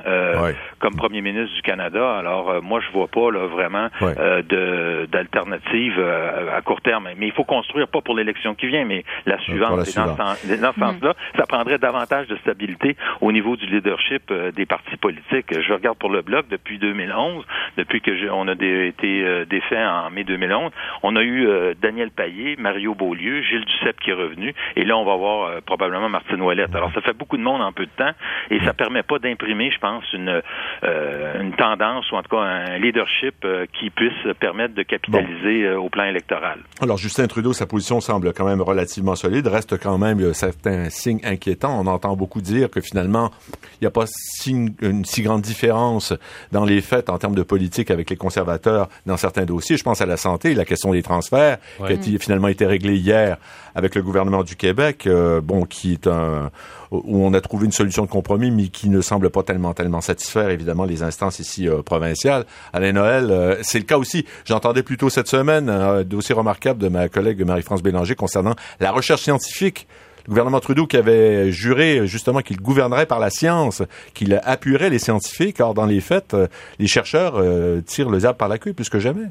comme 0.78 0.96
premier 0.96 1.20
ministre 1.20 1.54
du 1.54 1.62
Canada. 1.62 2.16
Alors, 2.16 2.62
moi, 2.62 2.80
je 2.80 2.90
vois 2.92 3.08
pas 3.08 3.25
vraiment 3.30 3.88
euh, 4.02 5.06
d'alternative 5.06 5.94
euh, 5.98 6.56
à 6.56 6.62
court 6.62 6.80
terme. 6.80 7.08
Mais 7.16 7.26
il 7.26 7.32
faut 7.32 7.44
construire 7.44 7.88
pas 7.88 8.00
pour 8.00 8.14
l'élection 8.14 8.54
qui 8.54 8.66
vient, 8.66 8.84
mais 8.84 9.04
la 9.26 9.38
suivante. 9.38 9.78
Dans, 9.78 9.84
ce 9.84 9.90
sens-là, 9.92 11.14
ça 11.36 11.46
prendrait 11.46 11.78
davantage 11.78 12.26
de 12.28 12.36
stabilité 12.36 12.96
au 13.20 13.32
niveau 13.32 13.56
du 13.56 13.66
leadership 13.66 14.22
euh, 14.30 14.50
des 14.52 14.66
partis 14.66 14.96
politiques. 14.96 15.46
Je 15.60 15.72
regarde 15.72 15.98
pour 15.98 16.10
le 16.10 16.22
bloc 16.22 16.46
depuis 16.48 16.78
2011, 16.78 17.44
depuis 17.76 18.00
que 18.00 18.30
on 18.30 18.48
a 18.48 18.52
été 18.52 19.44
défait 19.46 19.84
en 19.84 20.10
mai 20.10 20.24
2011. 20.24 20.70
On 21.02 21.16
a 21.16 21.22
eu 21.22 21.48
Daniel 21.80 22.10
Payet, 22.10 22.56
Mario 22.58 22.94
Beaulieu, 22.94 23.42
Gilles 23.42 23.64
Duceppe 23.64 24.00
qui 24.00 24.10
est 24.10 24.14
revenu, 24.14 24.54
et 24.74 24.84
là 24.84 24.96
on 24.96 25.04
va 25.04 25.16
voir 25.16 25.62
probablement 25.62 26.08
Martine 26.08 26.40
Ouellette. 26.40 26.74
Alors 26.74 26.92
ça 26.92 27.00
fait 27.00 27.12
beaucoup 27.12 27.36
de 27.36 27.42
monde 27.42 27.60
en 27.60 27.72
peu 27.72 27.84
de 27.84 27.90
temps, 27.96 28.12
et 28.50 28.60
ça 28.60 28.72
permet 28.72 29.02
pas 29.02 29.18
d'imprimer, 29.18 29.70
je 29.70 29.78
pense, 29.78 30.04
une 30.12 30.42
une 30.82 31.52
tendance 31.52 32.10
ou 32.10 32.16
en 32.16 32.22
tout 32.22 32.36
cas 32.36 32.42
un 32.42 32.78
leadership 32.78 33.15
euh, 33.44 33.66
qui 33.78 33.90
puisse 33.90 34.12
permettre 34.40 34.74
de 34.74 34.82
capitaliser 34.82 35.64
euh, 35.64 35.78
au 35.78 35.88
plan 35.88 36.04
électoral. 36.04 36.60
Alors, 36.80 36.96
Justin 36.96 37.26
Trudeau, 37.26 37.52
sa 37.52 37.66
position 37.66 38.00
semble 38.00 38.32
quand 38.32 38.46
même 38.46 38.60
relativement 38.60 39.14
solide. 39.14 39.46
Reste 39.46 39.78
quand 39.78 39.98
même 39.98 40.34
certains 40.34 40.90
signes 40.90 41.20
inquiétants. 41.24 41.80
On 41.80 41.86
entend 41.86 42.16
beaucoup 42.16 42.40
dire 42.40 42.70
que 42.70 42.80
finalement, 42.80 43.30
il 43.74 43.84
n'y 43.84 43.86
a 43.86 43.90
pas 43.90 44.06
une 44.46 45.04
si 45.04 45.22
grande 45.22 45.42
différence 45.42 46.12
dans 46.52 46.64
les 46.64 46.80
faits 46.80 47.10
en 47.10 47.18
termes 47.18 47.34
de 47.34 47.42
politique 47.42 47.90
avec 47.90 48.10
les 48.10 48.16
conservateurs 48.16 48.88
dans 49.06 49.16
certains 49.16 49.44
dossiers. 49.44 49.76
Je 49.76 49.84
pense 49.84 50.00
à 50.00 50.06
la 50.06 50.16
santé, 50.16 50.54
la 50.54 50.64
question 50.64 50.92
des 50.92 51.02
transferts, 51.02 51.58
qui 52.02 52.16
a 52.16 52.18
finalement 52.18 52.48
été 52.48 52.66
réglée 52.66 52.96
hier 52.96 53.38
avec 53.76 53.94
le 53.94 54.02
gouvernement 54.02 54.42
du 54.42 54.56
Québec, 54.56 55.06
euh, 55.06 55.42
bon, 55.42 55.66
qui 55.66 55.92
est 55.92 56.06
un 56.06 56.50
où 56.90 57.24
on 57.24 57.34
a 57.34 57.40
trouvé 57.40 57.66
une 57.66 57.72
solution 57.72 58.04
de 58.04 58.10
compromis, 58.10 58.50
mais 58.50 58.68
qui 58.68 58.88
ne 58.88 59.00
semble 59.00 59.30
pas 59.30 59.42
tellement 59.42 59.74
tellement 59.74 60.00
satisfaire 60.00 60.50
évidemment 60.50 60.84
les 60.84 61.02
instances 61.02 61.38
ici 61.38 61.68
euh, 61.68 61.82
provinciales. 61.82 62.44
Alain 62.72 62.92
Noël, 62.92 63.30
euh, 63.30 63.56
c'est 63.62 63.78
le 63.78 63.84
cas 63.84 63.98
aussi. 63.98 64.24
J'entendais 64.44 64.82
plutôt 64.82 65.10
cette 65.10 65.28
semaine 65.28 65.68
un 65.68 66.02
dossier 66.02 66.34
remarquable 66.34 66.80
de 66.80 66.88
ma 66.88 67.08
collègue 67.08 67.42
Marie-France 67.44 67.82
Bélanger 67.82 68.14
concernant 68.14 68.54
la 68.80 68.92
recherche 68.92 69.22
scientifique 69.22 69.86
le 70.26 70.30
gouvernement 70.30 70.58
Trudeau 70.58 70.88
qui 70.88 70.96
avait 70.96 71.52
juré 71.52 72.04
justement 72.08 72.40
qu'il 72.40 72.56
gouvernerait 72.60 73.06
par 73.06 73.20
la 73.20 73.30
science, 73.30 73.84
qu'il 74.12 74.34
appuierait 74.42 74.90
les 74.90 74.98
scientifiques. 74.98 75.60
Or, 75.60 75.72
dans 75.72 75.86
les 75.86 76.00
faits, 76.00 76.34
euh, 76.34 76.48
les 76.80 76.88
chercheurs 76.88 77.40
tirent 77.84 78.10
le 78.10 78.18
diable 78.18 78.36
par 78.36 78.48
la 78.48 78.58
queue 78.58 78.72
plus 78.72 78.88
que 78.88 78.98
jamais. 78.98 79.26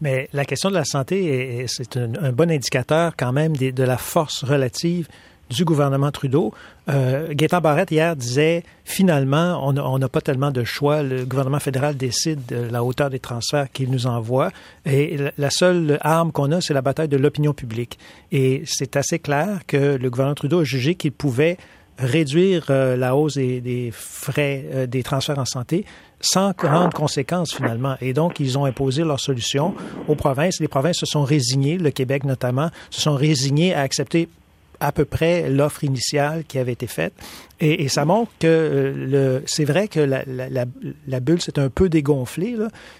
Mais 0.00 0.28
la 0.32 0.44
question 0.44 0.68
de 0.68 0.74
la 0.74 0.84
santé, 0.84 1.64
c'est 1.68 1.96
un, 1.96 2.32
bon 2.32 2.50
indicateur 2.50 3.12
quand 3.16 3.32
même 3.32 3.56
de 3.56 3.84
la 3.84 3.96
force 3.96 4.42
relative 4.42 5.06
du 5.50 5.64
gouvernement 5.64 6.10
Trudeau. 6.10 6.52
Euh, 6.88 7.28
Gaétan 7.32 7.60
hier, 7.90 8.16
disait 8.16 8.64
finalement, 8.84 9.60
on 9.66 9.98
n'a 9.98 10.08
pas 10.08 10.20
tellement 10.20 10.50
de 10.50 10.64
choix. 10.64 11.02
Le 11.02 11.24
gouvernement 11.24 11.60
fédéral 11.60 11.96
décide 11.96 12.44
de 12.46 12.56
la 12.56 12.82
hauteur 12.82 13.10
des 13.10 13.20
transferts 13.20 13.70
qu'il 13.70 13.90
nous 13.90 14.06
envoie. 14.06 14.50
Et 14.86 15.18
la 15.36 15.50
seule 15.50 15.98
arme 16.00 16.32
qu'on 16.32 16.50
a, 16.52 16.60
c'est 16.60 16.74
la 16.74 16.82
bataille 16.82 17.08
de 17.08 17.16
l'opinion 17.16 17.52
publique. 17.52 17.98
Et 18.32 18.62
c'est 18.66 18.96
assez 18.96 19.18
clair 19.18 19.60
que 19.66 19.96
le 19.96 20.10
gouvernement 20.10 20.34
Trudeau 20.34 20.60
a 20.60 20.64
jugé 20.64 20.94
qu'il 20.94 21.12
pouvait 21.12 21.58
réduire 21.98 22.66
euh, 22.70 22.96
la 22.96 23.14
hausse 23.14 23.34
des, 23.34 23.90
frais 23.92 24.64
euh, 24.72 24.86
des 24.86 25.02
transferts 25.02 25.38
en 25.38 25.44
santé 25.44 25.84
sans 26.20 26.52
grandes 26.52 26.94
conséquences 26.94 27.52
finalement. 27.54 27.96
Et 28.00 28.12
donc, 28.12 28.38
ils 28.40 28.56
ont 28.56 28.64
imposé 28.64 29.02
leur 29.02 29.20
solution 29.20 29.74
aux 30.08 30.14
provinces. 30.14 30.60
Les 30.60 30.68
provinces 30.68 30.98
se 30.98 31.06
sont 31.06 31.24
résignées, 31.24 31.78
le 31.78 31.90
Québec 31.90 32.24
notamment, 32.24 32.70
se 32.90 33.00
sont 33.00 33.14
résignés 33.14 33.74
à 33.74 33.80
accepter 33.80 34.28
à 34.82 34.90
peu 34.90 35.04
près 35.04 35.48
l'offre 35.48 35.84
initiale 35.84 36.44
qui 36.44 36.58
avait 36.58 36.72
été 36.72 36.88
faite. 36.88 37.14
Et, 37.60 37.88
ça 37.88 38.04
montre 38.04 38.32
que 38.40 38.48
euh, 38.48 39.40
c'est 39.46 39.64
vrai 39.64 39.86
que 39.86 40.00
la, 40.00 41.20
bulle 41.20 41.40
s'est 41.40 41.60
un 41.60 41.68
peu 41.68 41.88
dégonflée, 41.88 42.56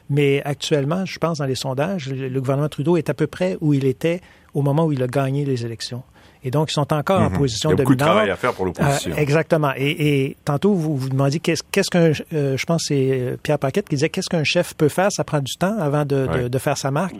mais 0.09 0.41
actuellement, 0.45 1.05
je 1.05 1.19
pense 1.19 1.39
dans 1.39 1.47
les 1.47 1.57
sondages, 1.57 2.09
le 2.09 2.41
gouvernement 2.41 2.69
Trudeau 2.69 2.97
est 2.97 3.11
à 3.11 3.15
peu 3.15 3.27
près 3.27 3.59
où 3.61 3.75
il 3.75 3.85
était 3.85 4.21
au 4.55 4.63
moment 4.63 4.85
où 4.85 4.93
il 4.93 5.03
a 5.03 5.09
gagné 5.09 5.45
les 5.45 5.67
élections. 5.67 6.05
Et 6.45 6.51
donc, 6.51 6.71
ils 6.71 6.75
sont 6.75 6.93
encore 6.93 7.21
en 7.21 7.31
mhm. 7.31 7.39
position 7.39 7.71
de 7.71 7.75
Il 7.75 7.79
y 7.79 7.81
a 7.81 7.85
beaucoup 7.85 7.95
de 7.95 8.01
travail 8.01 8.31
à 8.31 8.37
faire 8.37 8.53
pour 8.53 8.65
l'opposition. 8.65 9.13
Euh, 9.13 9.17
exactement. 9.17 9.73
Et, 9.77 9.91
et, 10.25 10.37
tantôt, 10.45 10.75
vous 10.75 10.97
vous 10.97 11.09
demandiez 11.09 11.41
qu'est-ce, 11.41 11.63
qu'est-ce 11.71 11.91
qu'un, 11.91 12.13
euh, 12.33 12.57
je 12.57 12.67
pense 12.67 12.85
c'est 12.89 13.11
euh, 13.11 13.37
Pierre 13.43 13.59
Paquette 13.59 13.89
qui 13.89 13.95
disait 13.95 14.09
qu'est-ce 14.09 14.29
qu'un 14.29 14.45
chef 14.45 14.75
peut 14.75 14.89
faire, 14.89 15.13
ça 15.13 15.25
prend 15.25 15.41
du 15.41 15.55
temps 15.57 15.79
avant 15.79 16.05
de, 16.05 16.27
de, 16.27 16.49
de 16.49 16.59
faire 16.59 16.77
sa 16.77 16.91
marque. 16.91 17.15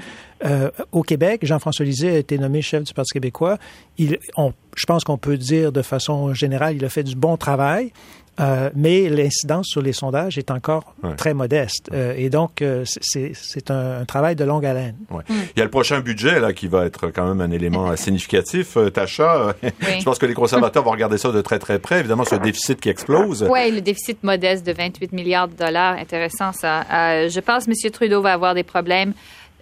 Euh, 0.45 0.71
au 0.91 1.03
Québec, 1.03 1.41
Jean-François 1.45 1.85
Lisée 1.85 2.11
a 2.11 2.19
été 2.19 2.37
nommé 2.37 2.63
chef 2.63 2.83
du 2.83 2.93
Parti 2.93 3.13
québécois. 3.13 3.59
Il, 3.99 4.19
on, 4.37 4.53
je 4.75 4.87
pense 4.87 5.05
qu'on 5.05 5.19
peut 5.19 5.37
dire 5.37 5.71
de 5.71 5.83
façon 5.83 6.35
générale, 6.35 6.77
il 6.77 6.85
a 6.85 6.89
fait 6.89 7.05
du 7.05 7.15
bon 7.15 7.37
travail. 7.37 7.93
Euh, 8.41 8.71
mais 8.75 9.11
l'incidence 9.11 9.67
sur 9.67 9.83
les 9.83 9.93
sondages 9.93 10.39
est 10.39 10.51
encore 10.51 10.95
très 11.19 11.35
modeste. 11.35 11.91
Euh, 11.93 12.15
et 12.17 12.31
donc, 12.31 12.63
euh, 12.63 12.85
c'est 12.87 13.71
un, 13.71 14.01
un, 14.01 14.05
travail 14.07 14.37
de 14.37 14.45
longue 14.45 14.65
haleine. 14.65 14.97
Ouais. 15.11 15.23
Mm. 15.29 15.35
Il 15.55 15.59
y 15.59 15.61
a 15.61 15.65
le 15.65 15.71
prochain 15.71 16.01
budget 16.01 16.41
là 16.41 16.55
qui 16.55 16.67
va 16.67 16.87
être 16.87 17.11
quand 17.11 17.27
même 17.27 17.43
un 17.43 17.51
élément 17.51 17.95
significatif. 17.97 18.79
Tacha, 18.95 19.55
je 19.63 20.03
pense 20.03 20.19
que 20.19 20.27
les 20.27 20.35
conservateurs 20.35 20.83
vont 20.83 20.93
regarder 20.93 21.19
ça 21.19 21.31
de 21.31 21.43
très 21.43 21.59
très 21.59 21.79
près. 21.79 22.01
Évidemment, 22.01 22.25
ce 22.25 22.37
déficit 22.37 22.81
qui 22.81 22.89
explose. 22.89 23.47
Oui, 23.51 23.71
le 23.71 23.83
déficit 23.83 24.23
modeste 24.23 24.67
de 24.67 24.73
28 24.73 25.13
milliards 25.13 25.49
de 25.49 25.55
dollars, 25.55 25.99
intéressant 25.99 26.53
ça. 26.53 26.85
je 27.29 27.41
pense 27.41 27.67
que 27.67 27.71
M. 27.71 27.91
Trudeau 27.91 28.23
va 28.23 28.33
avoir 28.33 28.55
des 28.55 28.65
problèmes 28.65 29.13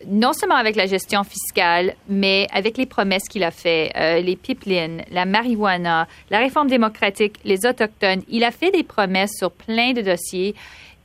non 0.06 0.32
seulement 0.32 0.56
avec 0.56 0.76
la 0.76 0.86
gestion 0.86 1.24
fiscale, 1.24 1.94
mais 2.08 2.46
avec 2.52 2.76
les 2.78 2.86
promesses 2.86 3.28
qu'il 3.28 3.44
a 3.44 3.50
fait, 3.50 3.92
euh, 3.96 4.20
les 4.20 4.36
pipelines, 4.36 5.02
la 5.10 5.24
marijuana, 5.24 6.08
la 6.30 6.38
réforme 6.38 6.68
démocratique, 6.68 7.38
les 7.44 7.66
autochtones. 7.66 8.22
Il 8.28 8.44
a 8.44 8.50
fait 8.50 8.70
des 8.70 8.82
promesses 8.82 9.32
sur 9.36 9.50
plein 9.50 9.92
de 9.92 10.00
dossiers. 10.00 10.54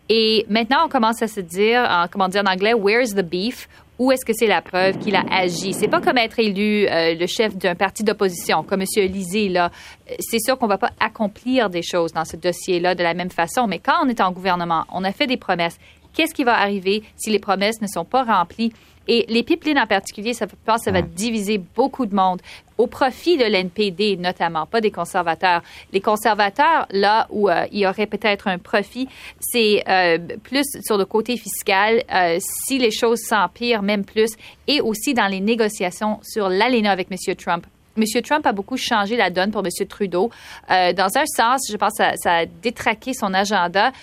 Et 0.07 0.45
maintenant, 0.49 0.85
on 0.85 0.89
commence 0.89 1.21
à 1.21 1.27
se 1.27 1.39
dire, 1.39 1.81
en, 1.89 2.07
comment 2.07 2.27
dire 2.27 2.43
en 2.45 2.51
anglais, 2.51 2.73
where's 2.73 3.15
the 3.15 3.23
beef? 3.23 3.67
Où 3.97 4.11
est-ce 4.11 4.25
que 4.25 4.33
c'est 4.33 4.47
la 4.47 4.61
preuve 4.61 4.97
qu'il 4.97 5.15
a 5.15 5.23
agi? 5.31 5.73
C'est 5.73 5.87
pas 5.87 6.01
comme 6.01 6.17
être 6.17 6.37
élu 6.37 6.85
euh, 6.85 7.15
le 7.15 7.27
chef 7.27 7.55
d'un 7.55 7.75
parti 7.75 8.03
d'opposition, 8.03 8.61
comme 8.61 8.81
M. 8.81 8.87
Lisée, 9.09 9.47
là. 9.47 9.71
C'est 10.19 10.39
sûr 10.39 10.57
qu'on 10.57 10.67
va 10.67 10.77
pas 10.77 10.91
accomplir 10.99 11.69
des 11.69 11.81
choses 11.81 12.11
dans 12.11 12.25
ce 12.25 12.35
dossier-là 12.35 12.93
de 12.93 13.03
la 13.03 13.13
même 13.13 13.29
façon, 13.29 13.67
mais 13.67 13.79
quand 13.79 13.95
on 14.03 14.09
est 14.09 14.19
en 14.19 14.33
gouvernement, 14.33 14.83
on 14.91 15.05
a 15.05 15.13
fait 15.13 15.27
des 15.27 15.37
promesses 15.37 15.77
qu'est-ce 16.15 16.33
qui 16.33 16.43
va 16.43 16.57
arriver 16.59 17.03
si 17.15 17.29
les 17.29 17.39
promesses 17.39 17.81
ne 17.81 17.87
sont 17.87 18.05
pas 18.05 18.23
remplies? 18.23 18.71
Et 19.07 19.25
les 19.29 19.43
pipelines 19.43 19.77
en 19.77 19.85
particulier, 19.85 20.33
ça, 20.33 20.47
ça 20.77 20.91
va 20.91 21.01
diviser 21.01 21.59
beaucoup 21.59 22.05
de 22.05 22.15
monde 22.15 22.41
au 22.77 22.87
profit 22.87 23.37
de 23.37 23.43
l'NPD 23.43 24.17
notamment, 24.17 24.65
pas 24.65 24.81
des 24.81 24.91
conservateurs. 24.91 25.61
Les 25.93 26.01
conservateurs, 26.01 26.87
là 26.89 27.27
où 27.29 27.49
euh, 27.49 27.65
il 27.71 27.79
y 27.79 27.87
aurait 27.87 28.07
peut-être 28.07 28.47
un 28.47 28.57
profit, 28.57 29.07
c'est 29.39 29.83
euh, 29.87 30.17
plus 30.43 30.65
sur 30.83 30.97
le 30.97 31.05
côté 31.05 31.37
fiscal, 31.37 32.03
euh, 32.13 32.39
si 32.39 32.79
les 32.79 32.91
choses 32.91 33.19
s'empirent 33.19 33.83
même 33.83 34.03
plus, 34.03 34.31
et 34.67 34.81
aussi 34.81 35.13
dans 35.13 35.27
les 35.27 35.39
négociations 35.39 36.19
sur 36.23 36.49
l'ALENA 36.49 36.91
avec 36.91 37.07
M. 37.11 37.35
Trump. 37.35 37.65
M. 37.97 38.03
Trump 38.23 38.45
a 38.45 38.51
beaucoup 38.51 38.75
changé 38.75 39.15
la 39.15 39.29
donne 39.29 39.51
pour 39.51 39.63
M. 39.63 39.87
Trudeau. 39.87 40.29
dans 40.67 41.17
un 41.17 41.25
sens, 41.25 41.61
je 41.71 41.77
pense 41.77 41.97
que 41.97 42.03
ça, 42.03 42.11
ça 42.17 42.33
a 42.39 42.45
détraqué 42.45 43.13
son 43.13 43.33
agenda 43.33 43.93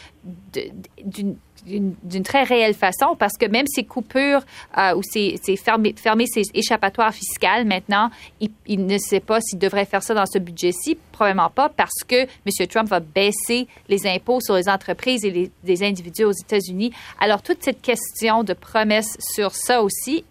d'une 1.04 1.36
d'une 1.66 2.22
très 2.22 2.42
réelle 2.42 2.74
façon 2.74 3.16
parce 3.18 3.36
que 3.38 3.46
même 3.46 3.66
ces 3.66 3.84
coupures 3.84 4.42
euh, 4.78 4.94
ou 4.94 5.02
ces, 5.02 5.38
ces 5.42 5.56
fermer, 5.56 5.94
fermer 5.96 6.26
ces 6.26 6.42
échappatoires 6.54 7.14
fiscales 7.14 7.64
maintenant, 7.64 8.10
il, 8.66 8.86
ne 8.86 8.98
sait 8.98 9.20
pas 9.20 9.40
s'il 9.40 9.58
devrait 9.58 9.84
faire 9.84 10.02
ça 10.02 10.14
dans 10.14 10.26
ce 10.26 10.38
budget-ci. 10.38 10.98
Probablement 11.12 11.50
pas 11.50 11.68
parce 11.68 12.02
que 12.06 12.22
M. 12.22 12.66
Trump 12.68 12.88
va 12.88 13.00
baisser 13.00 13.68
les 13.88 14.06
impôts 14.06 14.40
sur 14.40 14.56
les 14.56 14.68
entreprises 14.68 15.24
et 15.24 15.30
les, 15.30 15.50
les 15.64 15.82
individus 15.82 16.24
aux 16.24 16.32
États-Unis. 16.32 16.92
Alors, 17.20 17.42
toute 17.42 17.62
cette 17.62 17.80
question 17.80 18.42
de 18.42 18.54
promesses 18.54 19.16
sur 19.20 19.54
ça 19.54 19.82
aussi 19.82 20.24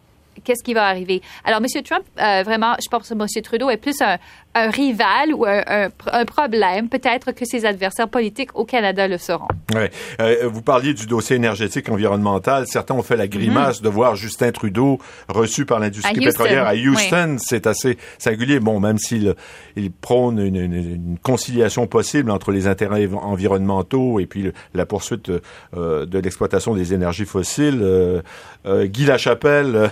qu'est-ce 0.44 0.64
qui 0.64 0.74
va 0.74 0.86
arriver? 0.86 1.22
Alors, 1.44 1.60
M. 1.60 1.84
Trump, 1.84 2.04
euh, 2.20 2.44
vraiment, 2.44 2.76
je 2.84 2.90
pense 2.90 3.10
que 3.10 3.14
M. 3.14 3.44
Trudeau 3.44 3.70
est 3.70 3.78
plus 3.78 4.02
un, 4.02 4.18
un 4.54 4.70
rival 4.70 5.34
ou 5.34 5.46
un, 5.46 5.90
un, 6.12 6.26
problème. 6.26 6.90
Peut-être 6.90 7.32
que 7.32 7.46
ses 7.46 7.66
adversaires 7.66 8.10
politiques 8.10 8.56
au 8.56 8.66
Canada 8.66 9.08
le 9.08 9.18
seront. 9.18 9.48
Oui. 9.74 9.84
Euh, 10.20 10.50
vous 10.52 10.62
parliez 10.62 10.94
du 10.94 11.06
dossier 11.06 11.36
énergétique 11.36 11.90
environnemental. 11.90 12.66
Certains 12.68 12.96
ont 12.96 13.04
fait 13.04 13.16
la 13.16 13.28
grimace 13.28 13.80
mhm. 13.80 13.86
de 13.86 13.90
voir 13.90 14.16
Justin 14.16 14.52
Trudeau 14.52 15.00
reçu 15.30 15.66
par 15.66 15.80
l'industrie 15.80 16.20
pétrolière 16.20 16.68
à 16.68 16.76
Houston. 16.76 17.38
C'est 17.40 17.68
assez 17.68 17.98
singulier. 18.18 18.60
Bon, 18.60 18.80
même 18.80 18.98
s'il 18.98 19.36
il 19.76 19.92
prône 19.92 20.40
une, 20.40 20.56
une, 20.56 20.74
une, 20.74 21.18
conciliation 21.22 21.88
possible 21.88 22.32
entre 22.32 22.52
les 22.52 22.68
intérêts 22.68 23.08
environnementaux 23.14 24.20
et 24.20 24.26
puis 24.26 24.52
la 24.74 24.86
poursuite 24.86 25.32
euh, 25.76 26.06
de 26.06 26.20
l'exploitation 26.20 26.76
des 26.76 26.94
énergies 26.94 27.26
fossiles. 27.26 28.22
Guy 28.66 29.06
Lachapelle, 29.06 29.92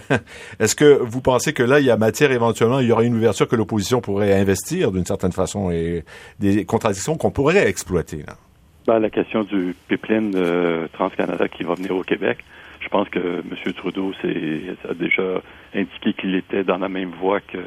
est-ce 0.59 0.75
que 0.75 0.99
vous 1.01 1.21
pensez 1.21 1.53
que 1.53 1.63
là, 1.63 1.79
il 1.79 1.85
y 1.85 1.91
a 1.91 1.97
matière 1.97 2.31
éventuellement, 2.31 2.79
il 2.79 2.87
y 2.87 2.91
aura 2.91 3.03
une 3.03 3.15
ouverture 3.15 3.47
que 3.47 3.55
l'opposition 3.55 4.01
pourrait 4.01 4.33
investir 4.33 4.91
d'une 4.91 5.05
certaine 5.05 5.31
façon 5.31 5.71
et 5.71 6.03
des 6.39 6.65
contradictions 6.65 7.15
qu'on 7.17 7.31
pourrait 7.31 7.67
exploiter. 7.67 8.23
Ben, 8.87 8.99
la 8.99 9.09
question 9.09 9.43
du 9.43 9.75
pipeline 9.87 10.31
de 10.31 10.89
Trans-Canada 10.93 11.47
qui 11.47 11.63
va 11.63 11.75
venir 11.75 11.95
au 11.95 12.03
Québec, 12.03 12.39
je 12.79 12.87
pense 12.87 13.09
que 13.09 13.19
M. 13.19 13.73
Trudeau 13.73 14.13
a 14.23 14.93
déjà 14.93 15.41
indiqué 15.75 16.13
qu'il 16.13 16.35
était 16.35 16.63
dans 16.63 16.77
la 16.77 16.89
même 16.89 17.11
voie 17.11 17.39
que 17.41 17.59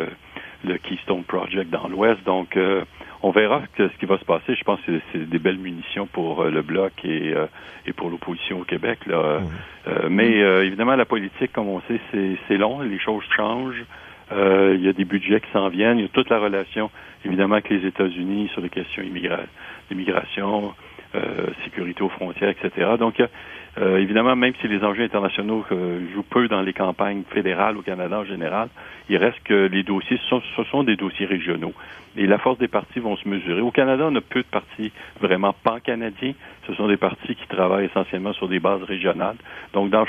le 0.64 0.78
Keystone 0.78 1.24
Project 1.24 1.70
dans 1.70 1.88
l'Ouest. 1.88 2.22
Donc, 2.24 2.56
euh, 2.56 2.84
on 3.22 3.30
verra 3.30 3.62
ce 3.76 3.88
qui 3.98 4.06
va 4.06 4.18
se 4.18 4.24
passer. 4.24 4.54
Je 4.54 4.64
pense 4.64 4.80
que 4.80 5.00
c'est 5.12 5.28
des 5.28 5.38
belles 5.38 5.58
munitions 5.58 6.06
pour 6.06 6.42
euh, 6.42 6.50
le 6.50 6.62
bloc 6.62 6.92
et, 7.04 7.32
euh, 7.34 7.46
et 7.86 7.92
pour 7.92 8.10
l'opposition 8.10 8.60
au 8.60 8.64
Québec. 8.64 9.00
Là. 9.06 9.40
Mmh. 9.40 10.08
mais 10.08 10.38
évidemment, 10.66 10.96
la 10.96 11.04
politique, 11.04 11.52
comme 11.52 11.68
on 11.68 11.80
sait, 11.82 12.00
c'est 12.48 12.56
long. 12.56 12.80
Les 12.80 12.98
choses 12.98 13.24
changent. 13.36 13.84
Euh, 14.32 14.74
il 14.76 14.84
y 14.84 14.88
a 14.88 14.92
des 14.92 15.04
budgets 15.04 15.40
qui 15.40 15.50
s'en 15.52 15.68
viennent. 15.68 15.98
Il 15.98 16.02
y 16.02 16.06
a 16.06 16.08
toute 16.08 16.30
la 16.30 16.38
relation, 16.38 16.90
évidemment, 17.24 17.54
avec 17.54 17.68
les 17.68 17.86
États-Unis 17.86 18.48
sur 18.52 18.60
les 18.60 18.70
questions 18.70 19.02
d'immigration, 19.90 20.74
euh, 21.14 21.48
sécurité 21.64 22.02
aux 22.02 22.08
frontières, 22.08 22.50
etc. 22.50 22.92
Donc, 22.98 23.22
euh, 23.78 23.98
évidemment, 23.98 24.36
même 24.36 24.52
si 24.60 24.68
les 24.68 24.84
enjeux 24.84 25.04
internationaux 25.04 25.64
jouent 25.70 26.22
peu 26.28 26.48
dans 26.48 26.60
les 26.60 26.72
campagnes 26.72 27.22
fédérales 27.30 27.76
au 27.76 27.82
Canada 27.82 28.18
en 28.18 28.24
général, 28.24 28.68
il 29.08 29.16
reste 29.16 29.42
que 29.44 29.66
les 29.66 29.82
dossiers, 29.82 30.18
ce 30.18 30.28
sont, 30.28 30.42
ce 30.56 30.64
sont 30.64 30.82
des 30.82 30.96
dossiers 30.96 31.26
régionaux. 31.26 31.72
Et 32.16 32.26
la 32.26 32.38
force 32.38 32.58
des 32.58 32.68
partis 32.68 33.00
vont 33.00 33.16
se 33.16 33.26
mesurer. 33.26 33.62
Au 33.62 33.70
Canada, 33.70 34.04
on 34.10 34.14
a 34.14 34.20
peu 34.20 34.40
de 34.40 34.46
partis 34.46 34.92
vraiment 35.20 35.54
pan-canadiens. 35.64 36.34
Ce 36.66 36.74
sont 36.74 36.86
des 36.86 36.98
partis 36.98 37.34
qui 37.34 37.46
travaillent 37.46 37.86
essentiellement 37.86 38.34
sur 38.34 38.48
des 38.48 38.60
bases 38.60 38.82
régionales. 38.82 39.36
Donc, 39.72 39.88
dans, 39.88 40.04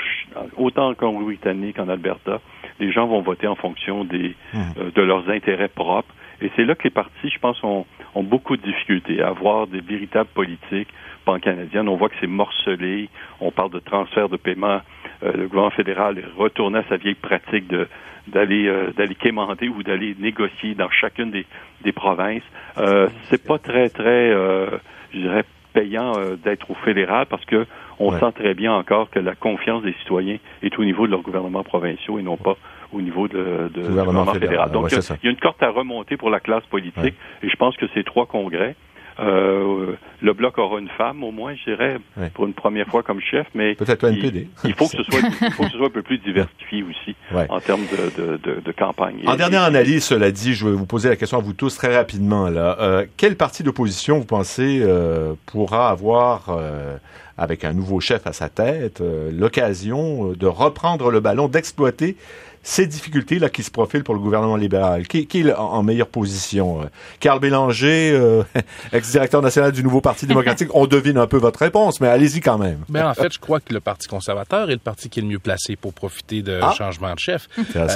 autant 0.56 0.90
en 0.90 0.94
Colombie-Britannique 0.94 1.76
qu'en 1.76 1.88
Alberta, 1.88 2.40
les 2.78 2.92
gens 2.92 3.06
vont 3.06 3.22
voter 3.22 3.46
en 3.46 3.54
fonction 3.54 4.04
des, 4.04 4.34
mmh. 4.52 4.58
euh, 4.78 4.90
de 4.94 5.02
leurs 5.02 5.30
intérêts 5.30 5.68
propres. 5.68 6.14
Et 6.42 6.50
c'est 6.56 6.64
là 6.64 6.74
que 6.74 6.84
les 6.84 6.90
partis, 6.90 7.30
je 7.30 7.38
pense, 7.38 7.62
ont, 7.64 7.86
ont 8.14 8.22
beaucoup 8.22 8.56
de 8.58 8.62
difficultés 8.62 9.22
à 9.22 9.28
avoir 9.28 9.66
des 9.66 9.80
véritables 9.80 10.28
politiques 10.34 10.88
On 11.26 11.96
voit 11.96 12.08
que 12.08 12.16
c'est 12.20 12.26
morcelé. 12.26 13.08
On 13.40 13.50
parle 13.50 13.70
de 13.70 13.78
transfert 13.78 14.28
de 14.28 14.36
paiement. 14.36 14.80
Euh, 15.22 15.32
le 15.32 15.48
gouvernement 15.48 15.70
fédéral 15.70 16.18
est 16.18 16.38
retourné 16.38 16.78
à 16.78 16.84
sa 16.88 16.96
vieille 16.96 17.14
pratique 17.14 17.66
de 17.68 17.88
d'aller 18.26 18.66
euh, 18.66 18.90
d'aller 18.96 19.14
quémander 19.14 19.68
ou 19.68 19.82
d'aller 19.82 20.16
négocier 20.18 20.74
dans 20.74 20.90
chacune 20.90 21.30
des, 21.30 21.46
des 21.82 21.92
provinces. 21.92 22.42
Euh, 22.78 23.08
c'est 23.28 23.44
pas 23.44 23.58
très 23.58 23.90
très, 23.90 24.30
euh, 24.30 24.78
je 25.12 25.18
dirais, 25.18 25.44
payant 25.74 26.12
euh, 26.16 26.36
d'être 26.36 26.70
au 26.70 26.74
fédéral 26.74 27.26
parce 27.26 27.44
que 27.44 27.66
on 27.98 28.18
sent 28.18 28.32
très 28.34 28.54
bien 28.54 28.72
encore 28.72 29.10
que 29.10 29.20
la 29.20 29.34
confiance 29.34 29.82
des 29.82 29.92
citoyens 30.00 30.38
est 30.62 30.78
au 30.78 30.84
niveau 30.84 31.06
de 31.06 31.12
leurs 31.12 31.22
gouvernements 31.22 31.62
provinciaux 31.62 32.18
et 32.18 32.22
non 32.22 32.36
pas 32.36 32.56
au 32.92 33.00
niveau 33.00 33.28
de, 33.28 33.70
de 33.72 33.82
gouvernement, 33.82 34.26
fédéral. 34.26 34.70
Donc, 34.70 34.90
il 34.90 35.24
y 35.24 35.28
a 35.28 35.30
une 35.30 35.36
corde 35.36 35.56
à 35.60 35.70
remonter 35.70 36.16
pour 36.16 36.30
la 36.30 36.40
classe 36.40 36.64
politique 36.66 37.14
et 37.42 37.48
je 37.48 37.56
pense 37.56 37.76
que 37.76 37.86
ces 37.94 38.04
trois 38.04 38.26
congrès 38.26 38.74
euh, 39.20 39.96
le 40.20 40.32
bloc 40.32 40.58
aura 40.58 40.80
une 40.80 40.88
femme, 40.88 41.22
au 41.22 41.30
moins, 41.30 41.54
je 41.54 41.70
dirais, 41.70 41.98
pour 42.34 42.46
une 42.46 42.54
première 42.54 42.86
fois 42.86 43.02
comme 43.02 43.20
chef, 43.20 43.46
mais 43.54 43.74
peut-être 43.74 44.04
NPD. 44.04 44.48
Il, 44.64 44.74
faut 44.74 44.86
que 44.88 44.96
ce 44.96 45.02
soit, 45.04 45.20
il 45.42 45.52
faut 45.52 45.64
que 45.64 45.70
ce 45.70 45.76
soit 45.76 45.86
un 45.86 45.90
peu 45.90 46.02
plus 46.02 46.18
diversifié 46.18 46.82
aussi 46.82 47.14
en 47.48 47.60
termes 47.60 47.84
de, 48.16 48.38
de, 48.38 48.60
de, 48.60 48.72
campagne. 48.72 49.22
En 49.26 49.36
dernière 49.36 49.62
analyse, 49.62 50.04
cela 50.04 50.30
dit, 50.30 50.54
je 50.54 50.66
vais 50.66 50.74
vous 50.74 50.86
poser 50.86 51.08
la 51.08 51.16
question 51.16 51.38
à 51.38 51.40
vous 51.40 51.52
tous 51.52 51.76
très 51.76 51.96
rapidement. 51.96 52.48
Là, 52.48 52.76
euh, 52.80 53.06
quel 53.16 53.36
parti 53.36 53.62
d'opposition 53.62 54.18
vous 54.18 54.24
pensez 54.24 54.80
euh, 54.82 55.34
pourra 55.46 55.90
avoir 55.90 56.48
euh, 56.48 56.96
avec 57.38 57.64
un 57.64 57.72
nouveau 57.72 58.00
chef 58.00 58.26
à 58.26 58.32
sa 58.32 58.48
tête, 58.48 59.02
l'occasion 59.32 60.32
de 60.32 60.46
reprendre 60.46 61.10
le 61.10 61.20
ballon, 61.20 61.48
d'exploiter 61.48 62.16
ces 62.64 62.86
difficultés 62.86 63.38
là 63.38 63.50
qui 63.50 63.62
se 63.62 63.70
profilent 63.70 64.02
pour 64.02 64.14
le 64.14 64.20
gouvernement 64.20 64.56
libéral. 64.56 65.06
Qui, 65.06 65.26
qui 65.26 65.40
est 65.40 65.52
en, 65.52 65.82
meilleure 65.82 66.08
position 66.08 66.82
euh? 66.82 66.86
Carl 67.20 67.38
Bélanger, 67.38 68.12
euh, 68.12 68.42
ex-directeur 68.92 69.42
national 69.42 69.70
du 69.70 69.84
nouveau 69.84 70.00
Parti 70.00 70.26
démocratique. 70.26 70.70
On 70.74 70.86
devine 70.86 71.18
un 71.18 71.26
peu 71.26 71.36
votre 71.36 71.60
réponse, 71.60 72.00
mais 72.00 72.08
allez-y 72.08 72.40
quand 72.40 72.58
même. 72.58 72.80
Mais 72.88 73.02
en 73.02 73.14
fait, 73.14 73.32
je 73.32 73.38
crois 73.38 73.60
que 73.60 73.72
le 73.72 73.80
Parti 73.80 74.08
conservateur 74.08 74.70
est 74.70 74.74
le 74.74 74.78
parti 74.78 75.10
qui 75.10 75.20
est 75.20 75.22
le 75.22 75.28
mieux 75.28 75.38
placé 75.38 75.76
pour 75.76 75.92
profiter 75.92 76.42
de 76.42 76.58
ah. 76.62 76.72
changement 76.76 77.12
de 77.12 77.18
chef. 77.18 77.48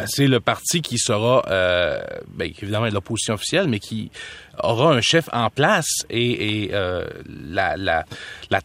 C'est 0.06 0.26
le 0.26 0.40
parti 0.40 0.82
qui 0.82 0.98
sera, 0.98 1.42
ben, 1.48 2.52
évidemment, 2.60 2.86
l'opposition 2.86 3.34
officielle, 3.34 3.68
mais 3.68 3.78
qui 3.78 4.10
aura 4.62 4.92
un 4.92 5.00
chef 5.00 5.28
en 5.32 5.50
place 5.50 6.04
et, 6.10 6.70
euh, 6.72 7.04
la, 7.28 7.76
la, 7.76 8.04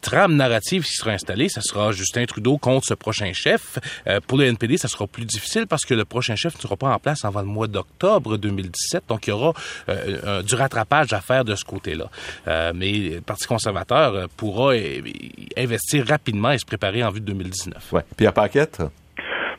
trame 0.01 0.35
narrative 0.35 0.83
qui 0.83 0.93
sera 0.93 1.11
installée, 1.11 1.49
ça 1.49 1.61
sera 1.61 1.91
Justin 1.91 2.25
Trudeau 2.25 2.57
contre 2.57 2.87
ce 2.87 2.93
prochain 2.93 3.31
chef. 3.33 3.79
Euh, 4.07 4.19
pour 4.25 4.37
le 4.37 4.45
NPD, 4.45 4.77
ça 4.77 4.87
sera 4.87 5.07
plus 5.07 5.25
difficile 5.25 5.67
parce 5.67 5.85
que 5.85 5.93
le 5.93 6.05
prochain 6.05 6.35
chef 6.35 6.55
ne 6.55 6.61
sera 6.61 6.75
pas 6.75 6.93
en 6.93 6.99
place 6.99 7.23
avant 7.25 7.41
le 7.41 7.47
mois 7.47 7.67
d'octobre 7.67 8.37
2017, 8.37 9.03
donc 9.07 9.27
il 9.27 9.31
y 9.31 9.33
aura 9.33 9.53
euh, 9.89 10.41
du 10.41 10.55
rattrapage 10.55 11.13
à 11.13 11.21
faire 11.21 11.45
de 11.45 11.55
ce 11.55 11.63
côté-là. 11.63 12.09
Mais 12.73 12.91
le 12.91 13.21
Parti 13.21 13.45
conservateur 13.45 14.29
pourra 14.35 14.73
investir 15.57 16.05
rapidement 16.07 16.51
et 16.51 16.57
se 16.57 16.65
préparer 16.65 17.03
en 17.03 17.11
vue 17.11 17.21
de 17.21 17.25
2019. 17.25 17.93
Ouais. 17.93 18.01
Pierre 18.17 18.33
Paquette? 18.33 18.81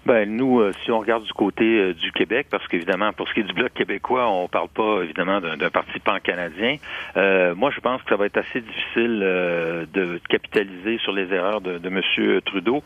Ben 0.06 0.28
nous, 0.28 0.60
euh, 0.60 0.72
si 0.84 0.90
on 0.90 0.98
regarde 0.98 1.24
du 1.24 1.32
côté 1.32 1.64
euh, 1.64 1.94
du 1.94 2.12
Québec, 2.12 2.48
parce 2.50 2.66
qu'évidemment, 2.68 3.12
pour 3.12 3.26
ce 3.28 3.34
qui 3.34 3.40
est 3.40 3.44
du 3.44 3.54
bloc 3.54 3.72
québécois, 3.72 4.28
on 4.28 4.48
parle 4.48 4.68
pas 4.68 5.02
évidemment 5.02 5.40
d'un 5.40 5.70
parti 5.70 5.98
pan-canadien. 5.98 6.76
Euh, 7.16 7.54
moi, 7.54 7.70
je 7.74 7.80
pense 7.80 8.02
que 8.02 8.10
ça 8.10 8.16
va 8.16 8.26
être 8.26 8.36
assez 8.36 8.60
difficile 8.60 9.20
de 9.92 10.20
capitaliser 10.28 10.98
sur 10.98 11.12
les 11.12 11.32
erreurs 11.32 11.60
de, 11.60 11.78
de 11.78 11.88
M. 11.88 12.40
Trudeau 12.44 12.82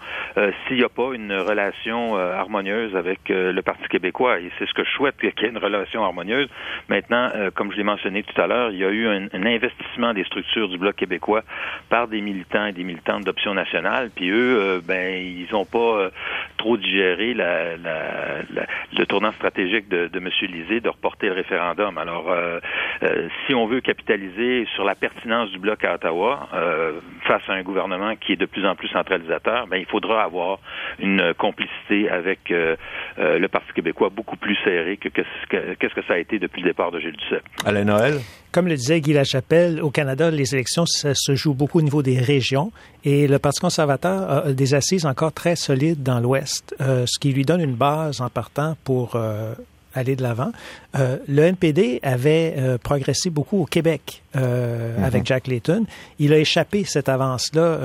s'il 0.67 0.77
n'y 0.77 0.85
a 0.85 0.89
pas 0.89 1.15
une 1.15 1.33
relation 1.33 2.17
harmonieuse 2.17 2.95
avec 2.97 3.21
le 3.29 3.61
Parti 3.63 3.87
québécois. 3.89 4.39
Et 4.41 4.51
c'est 4.59 4.67
ce 4.67 4.75
que 4.75 4.85
je 4.85 4.91
souhaite, 4.91 5.17
qu'il 5.19 5.29
y 5.29 5.45
ait 5.45 5.49
une 5.49 5.59
relation 5.59 6.05
harmonieuse. 6.05 6.49
Maintenant, 6.89 7.31
comme 7.55 7.73
je 7.73 7.77
l'ai 7.77 7.83
mentionné 7.83 8.23
tout 8.23 8.41
à 8.41 8.47
l'heure, 8.47 8.71
il 8.71 8.79
y 8.79 8.85
a 8.85 8.91
eu 8.91 9.07
un, 9.09 9.29
investissement 9.33 10.15
des 10.15 10.25
structures 10.25 10.69
du 10.69 10.79
bloc 10.79 10.97
québécois 10.97 11.43
par 11.89 12.09
des 12.09 12.21
militants 12.21 12.67
et 12.67 12.73
des 12.73 12.85
militantes 12.85 13.25
d'option 13.25 13.55
nationale. 13.55 14.11
Puis 14.15 14.31
eux, 14.31 14.81
ben, 14.87 15.15
ils 15.15 15.49
n'ont 15.53 15.65
pas 15.65 16.11
trop 16.57 16.77
digéré 16.77 17.08
le 17.17 19.07
tournant 19.07 19.33
stratégique 19.33 19.89
de, 19.89 20.09
de 20.09 20.19
M. 20.19 20.29
Lisée 20.43 20.81
de 20.81 20.89
reporter 20.89 21.29
le 21.29 21.35
référendum. 21.35 21.99
Alors, 21.99 22.31
euh, 22.31 22.61
euh, 23.03 23.29
si 23.47 23.55
on 23.55 23.67
veut 23.67 23.81
capitaliser 23.81 24.67
sur 24.75 24.85
la 24.85 24.95
pertinence 24.95 25.51
du 25.51 25.59
bloc 25.59 25.85
à 25.85 25.95
Ottawa 25.95 26.49
euh, 26.55 27.01
face 27.23 27.43
à 27.49 27.53
un 27.53 27.63
gouvernement 27.63 28.17
qui 28.17 28.33
est 28.33 28.37
de 28.37 28.47
plus 28.47 28.67
en 28.67 28.75
plus 28.75 28.89
centralisateur, 28.89 29.67
ben, 29.67 29.77
il 29.77 29.87
faudra 29.87 30.23
avoir 30.23 30.59
une 30.99 31.35
complicité 31.35 32.09
avec 32.09 32.51
le 32.51 33.47
Parti 33.49 33.73
québécois 33.73 34.11
beaucoup 34.11 34.37
plus 34.37 34.57
serrée 34.65 34.97
que 34.97 35.09
qu'est-ce 35.09 35.95
que 35.95 36.03
ça 36.07 36.15
a 36.15 36.19
été 36.19 36.39
depuis 36.39 36.63
le 36.63 36.69
départ 36.69 36.91
de 36.91 37.01
Gilles 37.01 37.17
Duceppe. 37.17 37.45
Alain 37.65 37.85
Noël? 37.85 38.15
Comme 38.51 38.67
le 38.67 38.77
disait 38.77 39.01
Guy 39.01 39.13
Lachapelle, 39.13 39.83
au 39.83 39.91
Canada, 39.91 40.31
les 40.31 40.55
élections, 40.55 40.85
se 40.87 41.35
joue 41.35 41.53
beaucoup 41.53 41.79
au 41.79 41.83
niveau 41.83 42.03
des 42.03 42.19
régions 42.19 42.73
et 43.05 43.29
le 43.29 43.39
Parti 43.39 43.61
conservateur 43.61 44.47
a 44.47 44.53
des 44.53 44.75
assises 44.75 45.07
encore 45.07 45.33
très 45.33 45.55
solides 45.57 46.03
dans 46.03 46.19
l'Ouest, 46.19 46.75
euh, 46.81 47.05
ce 47.07 47.19
qui 47.19 47.33
lui 47.33 47.45
donne 47.45 47.61
une 47.61 47.75
base 47.75 48.21
en 48.21 48.29
partant 48.29 48.77
pour 48.85 49.13
euh, 49.15 49.55
aller 49.95 50.17
de 50.17 50.23
l'avant. 50.23 50.51
Euh, 50.99 51.19
le 51.29 51.43
NPD 51.43 52.01
avait 52.03 52.55
euh, 52.57 52.79
progressé 52.79 53.31
beaucoup 53.31 53.63
au 53.63 53.65
Québec 53.67 54.23
euh, 54.37 54.97
mhm. 54.97 55.05
avec 55.05 55.27
Jack 55.27 55.47
Layton. 55.47 55.85
Il 56.19 56.33
a 56.33 56.39
échappé 56.39 56.85
cette 56.85 57.09
avance-là 57.09 57.79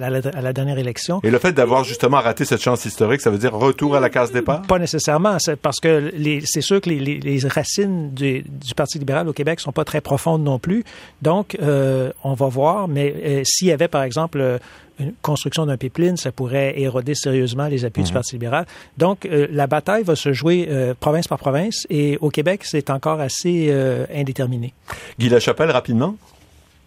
à, 0.00 0.10
la, 0.10 0.52
dernière 0.52 0.78
élection. 0.78 1.20
Et 1.22 1.30
le 1.30 1.38
fait 1.38 1.52
d'avoir 1.52 1.84
justement 1.84 2.20
raté 2.20 2.44
cette 2.44 2.62
chance 2.62 2.84
historique, 2.84 3.20
ça 3.20 3.30
veut 3.30 3.38
dire 3.38 3.54
retour 3.54 3.96
à 3.96 4.00
la 4.00 4.10
case 4.10 4.32
départ? 4.32 4.62
Pas 4.62 4.78
nécessairement, 4.78 5.36
parce 5.62 5.80
que 5.80 6.12
c'est 6.44 6.60
sûr 6.60 6.80
que 6.80 6.90
les, 6.90 6.98
les, 6.98 7.48
racines 7.48 8.10
du, 8.12 8.42
du, 8.42 8.74
Parti 8.74 8.98
libéral 8.98 9.28
au 9.28 9.32
Québec 9.32 9.60
sont 9.60 9.72
pas 9.72 9.84
très 9.84 10.00
profondes 10.00 10.42
non 10.42 10.58
plus. 10.58 10.84
Donc, 11.22 11.56
on 11.60 12.34
va 12.34 12.48
voir, 12.48 12.88
mais 12.88 13.42
s'il 13.44 13.68
y 13.68 13.72
avait, 13.72 13.88
par 13.88 14.02
exemple, 14.02 14.58
une 14.98 15.12
construction 15.22 15.66
d'un 15.66 15.76
pipeline, 15.76 16.16
ça 16.16 16.32
pourrait 16.32 16.78
éroder 16.80 17.14
sérieusement 17.14 17.68
les 17.68 17.84
appuis 17.84 18.02
du 18.02 18.10
mhm. 18.10 18.14
Parti 18.14 18.34
libéral. 18.34 18.66
Donc, 18.96 19.28
la 19.30 19.66
bataille 19.66 20.02
va 20.02 20.16
se 20.16 20.32
jouer 20.32 20.68
province 21.00 21.28
par 21.28 21.38
province 21.38 21.86
et 21.90 22.18
au 22.20 22.30
Québec, 22.30 22.37
c'est 22.62 22.90
encore 22.90 23.20
assez 23.20 23.68
euh, 23.70 24.04
indéterminé. 24.14 24.72
Guy 25.18 25.28
Lachapelle, 25.28 25.70
rapidement. 25.70 26.16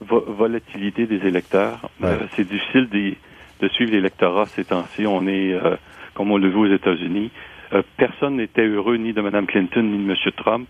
volatilité 0.02 1.06
des 1.06 1.26
électeurs. 1.28 1.90
c'est 2.36 2.48
difficile 2.48 2.90
de, 2.90 3.14
de 3.62 3.68
suivre 3.70 3.92
l'électorat 3.92 4.46
ces 4.48 4.66
temps-ci. 4.66 5.06
On 5.06 5.28
est, 5.28 5.56
comme 6.16 6.32
on 6.32 6.38
le 6.38 6.50
voit 6.50 6.68
aux 6.68 6.74
États-Unis, 6.74 7.30
personne 7.98 8.38
n'était 8.38 8.66
heureux 8.66 8.98
ni 8.98 9.14
de 9.14 9.22
Mme 9.22 9.46
Clinton 9.46 9.84
ni 9.84 10.04
de 10.06 10.10
M. 10.12 10.16
Trump. 10.38 10.68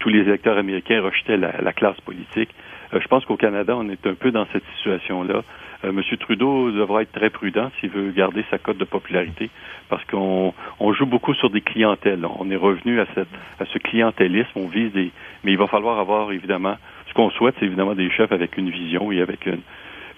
tous 0.00 0.08
les 0.08 0.20
électeurs 0.20 0.58
américains 0.58 1.00
rejetaient 1.00 1.36
la, 1.36 1.60
la 1.62 1.72
classe 1.72 2.00
politique. 2.00 2.50
je 2.92 3.06
pense 3.08 3.24
qu'au 3.24 3.36
Canada, 3.36 3.74
on 3.76 3.88
est 3.88 4.06
un 4.06 4.14
peu 4.14 4.30
dans 4.32 4.46
cette 4.52 4.64
situation-là. 4.76 5.42
Euh, 5.84 5.90
M. 5.90 6.02
Trudeau 6.18 6.70
devra 6.72 7.02
être 7.02 7.12
très 7.12 7.30
prudent 7.30 7.70
s'il 7.78 7.90
veut 7.90 8.10
garder 8.10 8.44
sa 8.50 8.58
cote 8.58 8.78
de 8.78 8.84
popularité 8.84 9.50
parce 9.88 10.04
qu'on 10.06 10.52
on 10.80 10.92
joue 10.92 11.06
beaucoup 11.06 11.34
sur 11.34 11.50
des 11.50 11.60
clientèles. 11.60 12.26
On 12.38 12.50
est 12.50 12.56
revenu 12.56 13.00
à, 13.00 13.06
à 13.60 13.64
ce 13.64 13.78
clientélisme, 13.78 14.50
on 14.56 14.66
vise 14.66 14.92
des... 14.92 15.10
Mais 15.44 15.52
il 15.52 15.58
va 15.58 15.66
falloir 15.66 15.98
avoir 15.98 16.32
évidemment, 16.32 16.76
ce 17.06 17.14
qu'on 17.14 17.30
souhaite, 17.30 17.54
c'est 17.58 17.66
évidemment 17.66 17.94
des 17.94 18.10
chefs 18.10 18.32
avec 18.32 18.56
une 18.56 18.70
vision 18.70 19.12
et 19.12 19.20
avec 19.20 19.46
une, 19.46 19.60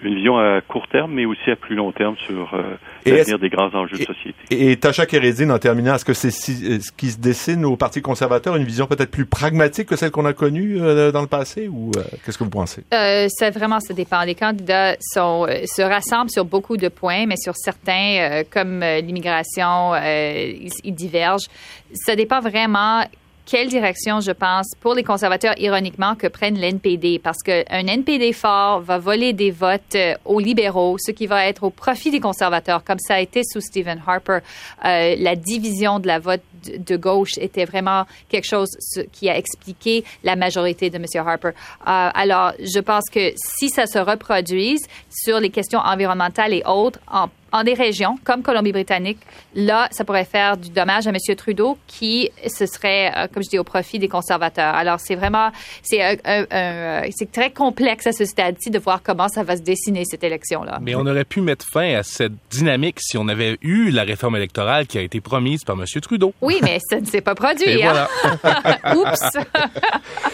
une 0.03 0.15
vision 0.15 0.37
à 0.37 0.61
court 0.61 0.87
terme, 0.87 1.13
mais 1.13 1.25
aussi 1.25 1.51
à 1.51 1.55
plus 1.55 1.75
long 1.75 1.91
terme 1.91 2.15
sur 2.25 2.53
euh, 2.53 2.75
l'avenir 3.05 3.39
des 3.39 3.49
grands 3.49 3.73
enjeux 3.73 3.97
de 3.97 4.03
société. 4.03 4.35
Et, 4.49 4.75
Tacha 4.77 5.05
Kérédine, 5.05 5.51
en 5.51 5.59
terminant, 5.59 5.95
est-ce 5.95 6.05
que 6.05 6.13
c'est 6.13 6.31
ce 6.31 6.91
qui 6.91 7.11
se 7.11 7.19
dessine 7.19 7.65
au 7.65 7.75
Parti 7.75 8.01
conservateur, 8.01 8.55
une 8.55 8.63
vision 8.63 8.87
peut-être 8.87 9.11
plus 9.11 9.25
pragmatique 9.25 9.87
que 9.87 9.95
celle 9.95 10.11
qu'on 10.11 10.25
a 10.25 10.33
connue 10.33 10.81
euh, 10.81 11.11
dans 11.11 11.21
le 11.21 11.27
passé, 11.27 11.67
ou 11.67 11.91
euh, 11.95 12.01
qu'est-ce 12.25 12.37
que 12.37 12.43
vous 12.43 12.49
pensez? 12.49 12.83
Euh, 12.93 13.27
ça, 13.29 13.49
vraiment, 13.49 13.79
ça 13.79 13.93
dépend. 13.93 14.23
Les 14.23 14.35
candidats 14.35 14.95
sont, 14.99 15.45
se 15.65 15.81
rassemblent 15.81 16.31
sur 16.31 16.45
beaucoup 16.45 16.77
de 16.77 16.87
points, 16.87 17.25
mais 17.25 17.37
sur 17.37 17.55
certains, 17.55 18.43
comme 18.51 18.81
l'immigration, 18.81 19.95
ils, 19.95 20.69
ils 20.83 20.95
divergent. 20.95 21.47
Ça 21.93 22.15
dépend 22.15 22.39
vraiment 22.39 23.03
quelle 23.51 23.67
direction, 23.67 24.21
je 24.21 24.31
pense, 24.31 24.67
pour 24.79 24.93
les 24.93 25.03
conservateurs, 25.03 25.55
ironiquement, 25.57 26.15
que 26.15 26.27
prennent 26.27 26.57
l'NPD, 26.57 27.19
parce 27.19 27.39
qu'un 27.43 27.85
NPD 27.85 28.31
fort 28.31 28.79
va 28.79 28.97
voler 28.97 29.33
des 29.33 29.51
votes 29.51 29.95
euh, 29.95 30.13
aux 30.23 30.39
libéraux, 30.39 30.95
ce 30.97 31.11
qui 31.11 31.27
va 31.27 31.45
être 31.45 31.63
au 31.63 31.69
profit 31.69 32.11
des 32.11 32.21
conservateurs, 32.21 32.81
comme 32.85 32.99
ça 32.99 33.15
a 33.15 33.19
été 33.19 33.41
sous 33.43 33.59
Stephen 33.59 34.01
Harper. 34.07 34.37
Euh, 34.85 35.15
la 35.19 35.35
division 35.35 35.99
de 35.99 36.07
la 36.07 36.19
vote 36.19 36.41
de 36.77 36.97
gauche 36.97 37.37
était 37.37 37.65
vraiment 37.65 38.05
quelque 38.29 38.47
chose 38.47 38.69
qui 39.11 39.29
a 39.29 39.37
expliqué 39.37 40.03
la 40.23 40.35
majorité 40.35 40.89
de 40.89 40.97
M. 40.97 41.05
Harper. 41.15 41.49
Euh, 41.49 41.53
alors, 41.85 42.53
je 42.59 42.79
pense 42.79 43.09
que 43.09 43.31
si 43.35 43.69
ça 43.69 43.85
se 43.85 43.99
reproduise 43.99 44.81
sur 45.09 45.39
les 45.39 45.49
questions 45.49 45.79
environnementales 45.79 46.53
et 46.53 46.63
autres, 46.65 46.99
en 47.11 47.29
en 47.51 47.63
des 47.63 47.73
régions 47.73 48.17
comme 48.23 48.41
Colombie-Britannique, 48.41 49.19
là, 49.55 49.87
ça 49.91 50.03
pourrait 50.03 50.25
faire 50.25 50.57
du 50.57 50.69
dommage 50.69 51.07
à 51.07 51.09
M. 51.09 51.17
Trudeau 51.35 51.77
qui 51.87 52.29
ce 52.47 52.65
serait, 52.65 53.11
euh, 53.15 53.27
comme 53.31 53.43
je 53.43 53.49
dis, 53.49 53.59
au 53.59 53.63
profit 53.63 53.99
des 53.99 54.07
conservateurs. 54.07 54.73
Alors, 54.73 54.99
c'est 54.99 55.15
vraiment, 55.15 55.51
c'est 55.83 56.01
euh, 56.27 57.07
c'est 57.11 57.31
très 57.31 57.51
complexe 57.51 58.07
à 58.07 58.11
ce 58.11 58.25
stade-ci 58.25 58.69
de 58.69 58.79
voir 58.79 59.01
comment 59.03 59.27
ça 59.27 59.43
va 59.43 59.57
se 59.57 59.61
dessiner 59.61 60.05
cette 60.05 60.23
élection-là. 60.23 60.79
Mais 60.81 60.95
on 60.95 61.05
aurait 61.05 61.25
pu 61.25 61.41
mettre 61.41 61.65
fin 61.71 61.95
à 61.95 62.03
cette 62.03 62.33
dynamique 62.49 62.99
si 62.99 63.17
on 63.17 63.27
avait 63.27 63.57
eu 63.61 63.91
la 63.91 64.03
réforme 64.03 64.35
électorale 64.35 64.87
qui 64.87 64.97
a 64.97 65.01
été 65.01 65.21
promise 65.21 65.63
par 65.63 65.75
M. 65.75 65.85
Trudeau. 66.01 66.33
Oui, 66.41 66.50
mais 66.61 66.79
ça 66.89 66.99
ne 66.99 67.05
s'est 67.05 67.21
pas 67.21 67.35
produit. 67.35 67.83
Hein? 67.83 68.07
Oups! 68.95 69.37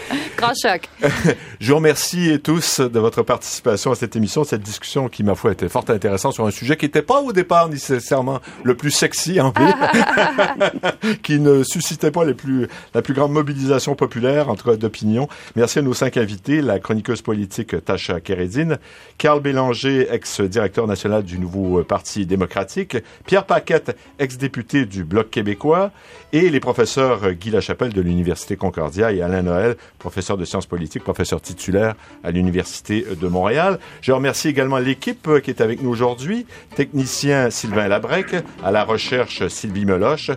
Grand 0.38 0.54
choc. 0.54 0.88
Je 1.60 1.70
vous 1.72 1.78
remercie 1.78 2.40
tous 2.44 2.80
de 2.80 3.00
votre 3.00 3.24
participation 3.24 3.92
à 3.92 3.96
cette 3.96 4.16
émission, 4.16 4.44
cette 4.44 4.62
discussion 4.62 5.10
qui, 5.10 5.24
ma 5.24 5.36
foi, 5.36 5.52
était 5.52 5.68
fort 5.68 5.86
intéressante 5.90 6.34
sur 6.34 6.46
un 6.46 6.52
sujet 6.52 6.78
qui 6.78 6.86
était 6.86 7.02
pas 7.02 7.22
au 7.22 7.34
départ 7.34 7.70
nécessairement 7.70 8.40
le 8.64 8.76
plus 8.76 8.92
sexy 8.92 9.42
en 9.42 9.52
ville, 9.52 11.18
qui 11.24 11.40
ne 11.40 11.64
suscitait 11.64 12.12
pas 12.12 12.24
les 12.24 12.36
plus, 12.36 12.68
la 12.94 13.02
plus 13.02 13.16
grande 13.16 13.32
mobilisation 13.32 13.96
populaire 13.96 14.50
entre 14.50 14.76
d'opinion. 14.76 15.28
Merci 15.56 15.80
à 15.80 15.82
nos 15.82 15.94
cinq 15.94 16.18
invités, 16.18 16.62
la 16.62 16.80
chroniqueuse 16.80 17.22
politique 17.22 17.84
Tasha 17.84 18.22
Kérédine, 18.22 18.78
Carl 19.18 19.42
Bélanger, 19.42 20.08
ex-directeur 20.12 20.88
national 20.88 21.24
du 21.24 21.40
nouveau 21.40 21.84
Parti 21.84 22.26
démocratique, 22.26 22.98
Pierre 23.26 23.46
Paquette, 23.46 23.98
ex-député 24.20 24.86
du 24.86 25.04
Bloc 25.04 25.32
québécois, 25.32 25.92
et 26.34 26.50
les 26.50 26.60
professeurs 26.60 27.32
Guy 27.34 27.52
Lachapelle 27.52 27.94
de 27.94 28.02
l'Université 28.02 28.56
Concordia 28.56 29.12
et 29.12 29.22
Alain 29.22 29.42
Noël, 29.42 29.76
professeur 30.00 30.38
de 30.38 30.46
sciences 30.46 30.66
politiques, 30.66 31.04
professeur 31.04 31.42
titulaire 31.42 31.96
à 32.24 32.32
l'Université 32.32 33.06
de 33.20 33.28
Montréal. 33.28 33.80
Je 34.02 34.12
remercie 34.12 34.48
également 34.50 34.78
l'équipe 34.78 35.30
qui 35.42 35.50
est 35.50 35.62
avec 35.62 35.82
nous 35.82 35.90
aujourd'hui, 35.90 36.46
technicien 36.76 37.50
Sylvain 37.50 37.88
Labrec, 37.88 38.36
à 38.64 38.72
la 38.72 38.84
recherche 38.84 39.48
Sylvie 39.48 39.86
Meloche. 39.86 40.32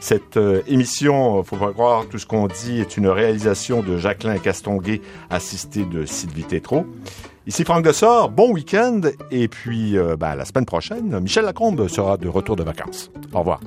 Cette 0.00 0.36
euh, 0.36 0.60
émission, 0.66 1.42
faut 1.44 1.56
pas 1.56 1.72
croire 1.72 2.06
tout 2.06 2.18
ce 2.18 2.26
qu'on 2.26 2.46
dit, 2.46 2.80
est 2.80 2.98
une 2.98 3.08
réalisation 3.08 3.82
de 3.82 3.96
Jacqueline 3.96 4.38
Castonguay, 4.38 5.00
assisté 5.30 5.84
de 5.84 6.04
Sylvie 6.04 6.44
Tétrault. 6.44 6.86
Ici 7.46 7.64
Franck 7.64 7.84
Dessort, 7.84 8.30
bon 8.30 8.52
week-end 8.52 9.00
et 9.30 9.48
puis 9.48 9.96
euh, 9.96 10.16
ben, 10.16 10.34
la 10.34 10.44
semaine 10.44 10.66
prochaine, 10.66 11.18
Michel 11.20 11.44
Lacombe 11.44 11.88
sera 11.88 12.16
de 12.16 12.28
retour 12.28 12.56
de 12.56 12.62
vacances. 12.62 13.10
Au 13.32 13.38
revoir. 13.38 13.60